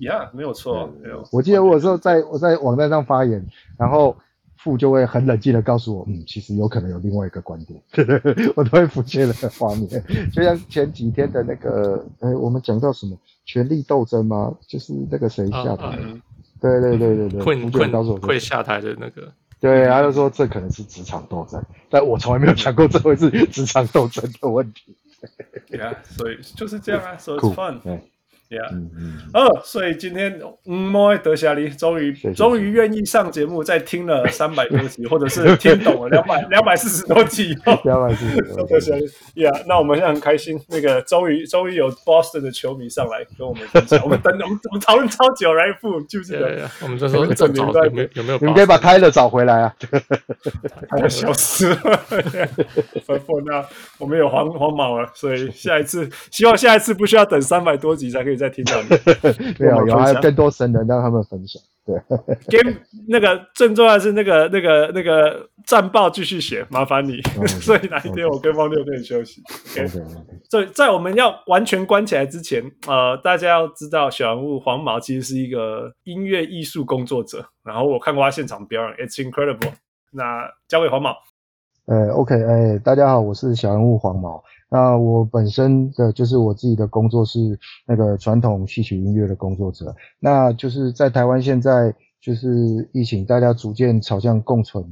[0.00, 1.26] Yeah，没有错，没有。
[1.32, 3.44] 我记得我有时候在我在网站上发言，
[3.76, 4.16] 然后
[4.56, 7.82] 父就会很冷静的告诉我，嗯，其实有可能有另外一个观点，
[8.54, 9.88] 我都会浮现那个画面，
[10.32, 14.54] 就像前几天的那个，哎，我们讲到什么权力斗争吗？
[14.68, 15.86] 就是那个谁下台？
[15.86, 16.22] 啊嗯、
[16.60, 24.96] 对对对对对，困困会下台的那个，对，他就说这可能是职场斗争，但我从来没有想过这会是职场斗争的问题。
[25.68, 27.80] 对啊，所以就是这样啊，so it's fun。
[28.50, 38.90] Yeah，嗯嗯，哦，所以今天嗯，莫德夏利终于终于愿意上节目，在听了 三百多集，或者是听懂了 两百两百四十多集以后，两百四十多集，，
[39.36, 49.74] Yeah，那我们现在很开心，那个终于终于有 Boston 的球迷上来跟我们分享，我们等我们我们讨论超久来复，就是我们就说这找有没有有没有，你们可以把泰勒找回来啊，
[50.88, 51.76] 他要消失了，
[53.06, 53.62] 吩咐那
[53.98, 58.37] 我们有黄黄毛了，所以下一次希望下一次不需要等三百多集才可以。
[58.38, 58.88] 在听到你，
[59.58, 61.60] 没有有还有更多神人让他们分享。
[61.84, 61.96] 对，
[62.48, 62.76] Game
[63.08, 67.20] 那个最重要的是那个那个那个战报继续写，麻烦你。
[67.38, 69.42] Okay, 所以哪一天我跟汪六可以休息。
[69.72, 69.88] OK，
[70.50, 77.44] 所以在我们要完全关起来之前，呃，大家要知道小人物黄毛其实是一个音乐艺术工作者。
[77.64, 79.72] 然后我看过他现场表演，It's incredible。
[80.12, 81.16] 那交给黄毛。
[81.86, 84.42] 呃，OK，哎，大家好，我是小人物黄毛。
[84.70, 94.84] 那我本身的就是我自己的工作是那个传统戏曲音乐的工作者，那就是在台湾现在就是疫情，大家逐渐朝向共存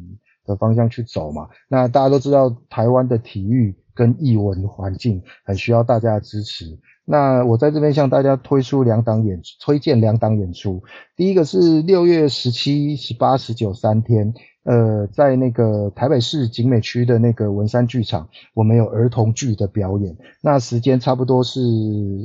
[0.44, 1.48] 的方向去走嘛。
[1.68, 6.78] 那大家都知道台湾的体育跟艺文环境很需要大家的支持。
[7.04, 10.82] 那我在这边向大家推出两档演推荐两档演出，
[11.16, 14.32] 第一个是六月十七、十八、十九三天。
[14.66, 20.16] 呃，在那个台北市景美区的那个文山剧场，我们有儿童剧的表演。
[20.42, 21.60] 那时间差不多是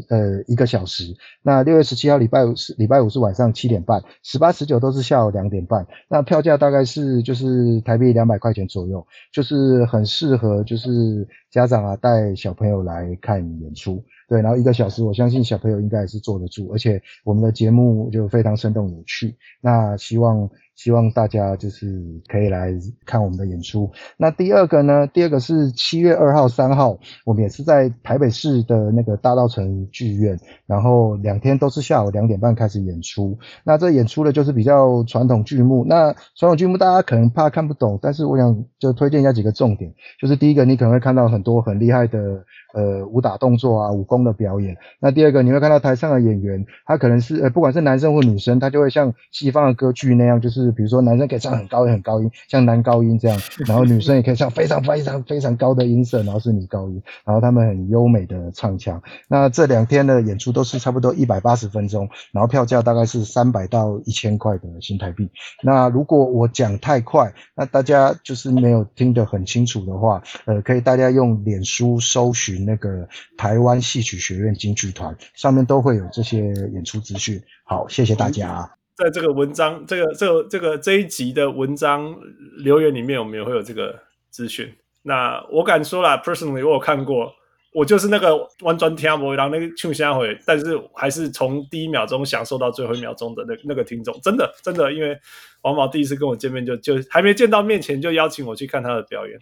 [0.09, 1.15] 呃一个小时。
[1.43, 5.85] 那六月十七号礼拜五是礼拜五是晚上七点半，十八十九都是下午两点半。
[6.09, 14.03] 那票价大概是就是台币两百块钱左右，就是很适合就是家长啊带小朋友来看演出。
[14.27, 19.35] 对，然后一个小时，我相信小朋友应该也是坐得住，而且我们的节目就非常生动有趣。
[19.61, 20.49] 那希望。
[20.81, 22.73] 希望大家就是可以来
[23.05, 23.91] 看我们的演出。
[24.17, 25.05] 那第二个呢？
[25.05, 30.35] 第二个是七月二号、三号，我们也是在台北市的那个大稻城剧院，
[30.65, 33.37] 然后两天都是下午两点半开始演出。
[33.63, 35.85] 那这演出的就是比较传统剧目。
[35.87, 39.93] 那传统剧目大家可能怕看不懂，但是我想就推荐一下几个重点。
[40.19, 42.43] 就是第一个，你可能会看到很多很厉害的。
[42.73, 44.77] 呃，武打动作啊，武功的表演。
[45.01, 59.01] 那第二个，你会看到台上的演员，他可能是呃，不管是男生或女生，他就会像西方的歌剧那样，就是比如说男生可以唱很高音很高音，像男高音这样，然后女生也可以唱非常非常非常高的音色，然后是女高音，然后他们很优美的唱腔。
[59.27, 65.29] 那这两天的演出都是差不多一百八十分钟，然后票价大概是三百到一千块的新台币。
[65.61, 72.61] 那如果我讲太快，那大家就是没有听得很清楚的话，呃，可以大家用脸书搜寻。
[72.61, 77.41] 那个台湾戏曲学院京剧团上面都会有这些演出资讯。
[77.63, 78.80] 好，谢谢大家。
[78.95, 82.15] 在这个文章，这个、这个、这个这一集的文章
[82.57, 84.71] 留言里面，我们也会有这个资讯。
[85.03, 87.33] 那我敢说啦，personally，我有看过。
[87.73, 95.17] 我就是那个完全听不懂那个唱啥会，但是还是从第一秒钟享受到最后一秒钟的那那个听众，真的真的，因为
[95.61, 99.39] 王毛第一次跟我见面就就还没见到面前就邀请我去看他的表演，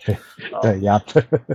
[0.61, 1.01] 对呀，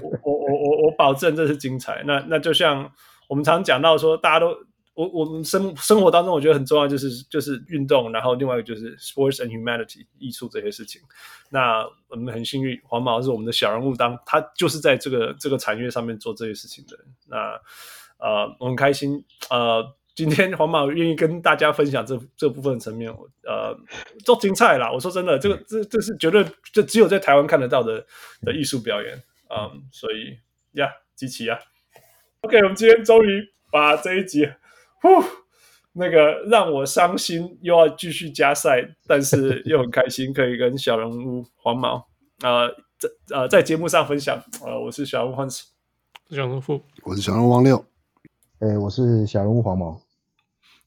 [0.03, 2.03] 我我我我我保证这是精彩。
[2.05, 2.91] 那那就像
[3.29, 4.53] 我们常讲到说，大家都。
[4.95, 11.03] 我我们生生活当中，我觉得很重要，就是就是运动，然后另外一个就是 sports and humanity 艺术这些事情。
[11.51, 17.07] 那我们很幸运，黄毛是我们的小人物当，当他就是在这个这个产业上面做这些事情的人。
[17.27, 17.61] 那
[18.19, 23.77] 呃，我很开心，呃，今天黄毛愿意跟大家分享这这部分层面，呃，
[24.25, 24.93] 做精彩啦。
[24.93, 28.07] 我说真的，这个这这是绝对就只有在台湾看得到的
[28.43, 30.39] 的艺术表演，嗯，所以
[30.79, 31.59] 呀，集齐啊。
[32.43, 33.43] OK，我们今天终于
[33.73, 34.49] 把这一集。
[35.05, 35.23] 呼，
[35.92, 42.07] 那个让我伤心，又要继续加赛，但是又很开心，可以跟小人物黄毛，
[42.42, 44.42] 呃，在呃在节目上分享。
[44.65, 45.62] 呃，我是小人物黄子，
[46.31, 46.62] 小人物，
[47.02, 47.76] 我是小人物王六，
[48.60, 50.00] 哎、欸，我是小人物黄毛。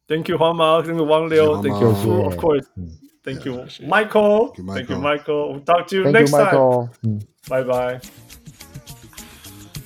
[0.07, 8.01] Thank you，黄毛，Thank you，王六，Thank you，of course，Thank you，Michael，Thank you，Michael，We'll talk to you next time，嗯，拜拜。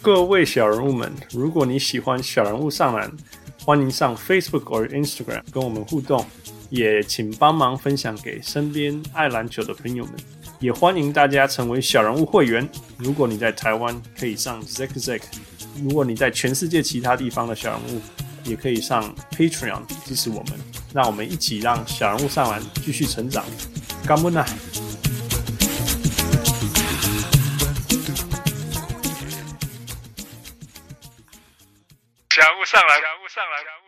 [0.01, 3.11] 各位小人物们，如果你喜欢小人物上篮。
[3.63, 6.25] 欢迎上 Facebook 或 Instagram 跟我们互动，
[6.71, 10.15] 也请帮忙分享给身边爱篮球的朋友们。
[10.59, 12.67] 也欢迎大家成为小人物会员。
[12.97, 15.21] 如果你在台湾，可以上 Zack Zack；
[15.83, 18.01] 如果你在全世界其他地方的小人物，
[18.43, 20.53] 也可以上 Patreon 支持我们。
[20.91, 23.45] 让我们一起让小人物上篮继续成长。
[24.07, 24.29] 干不
[32.41, 33.80] 感悟，上来，感悟上来，强物上来。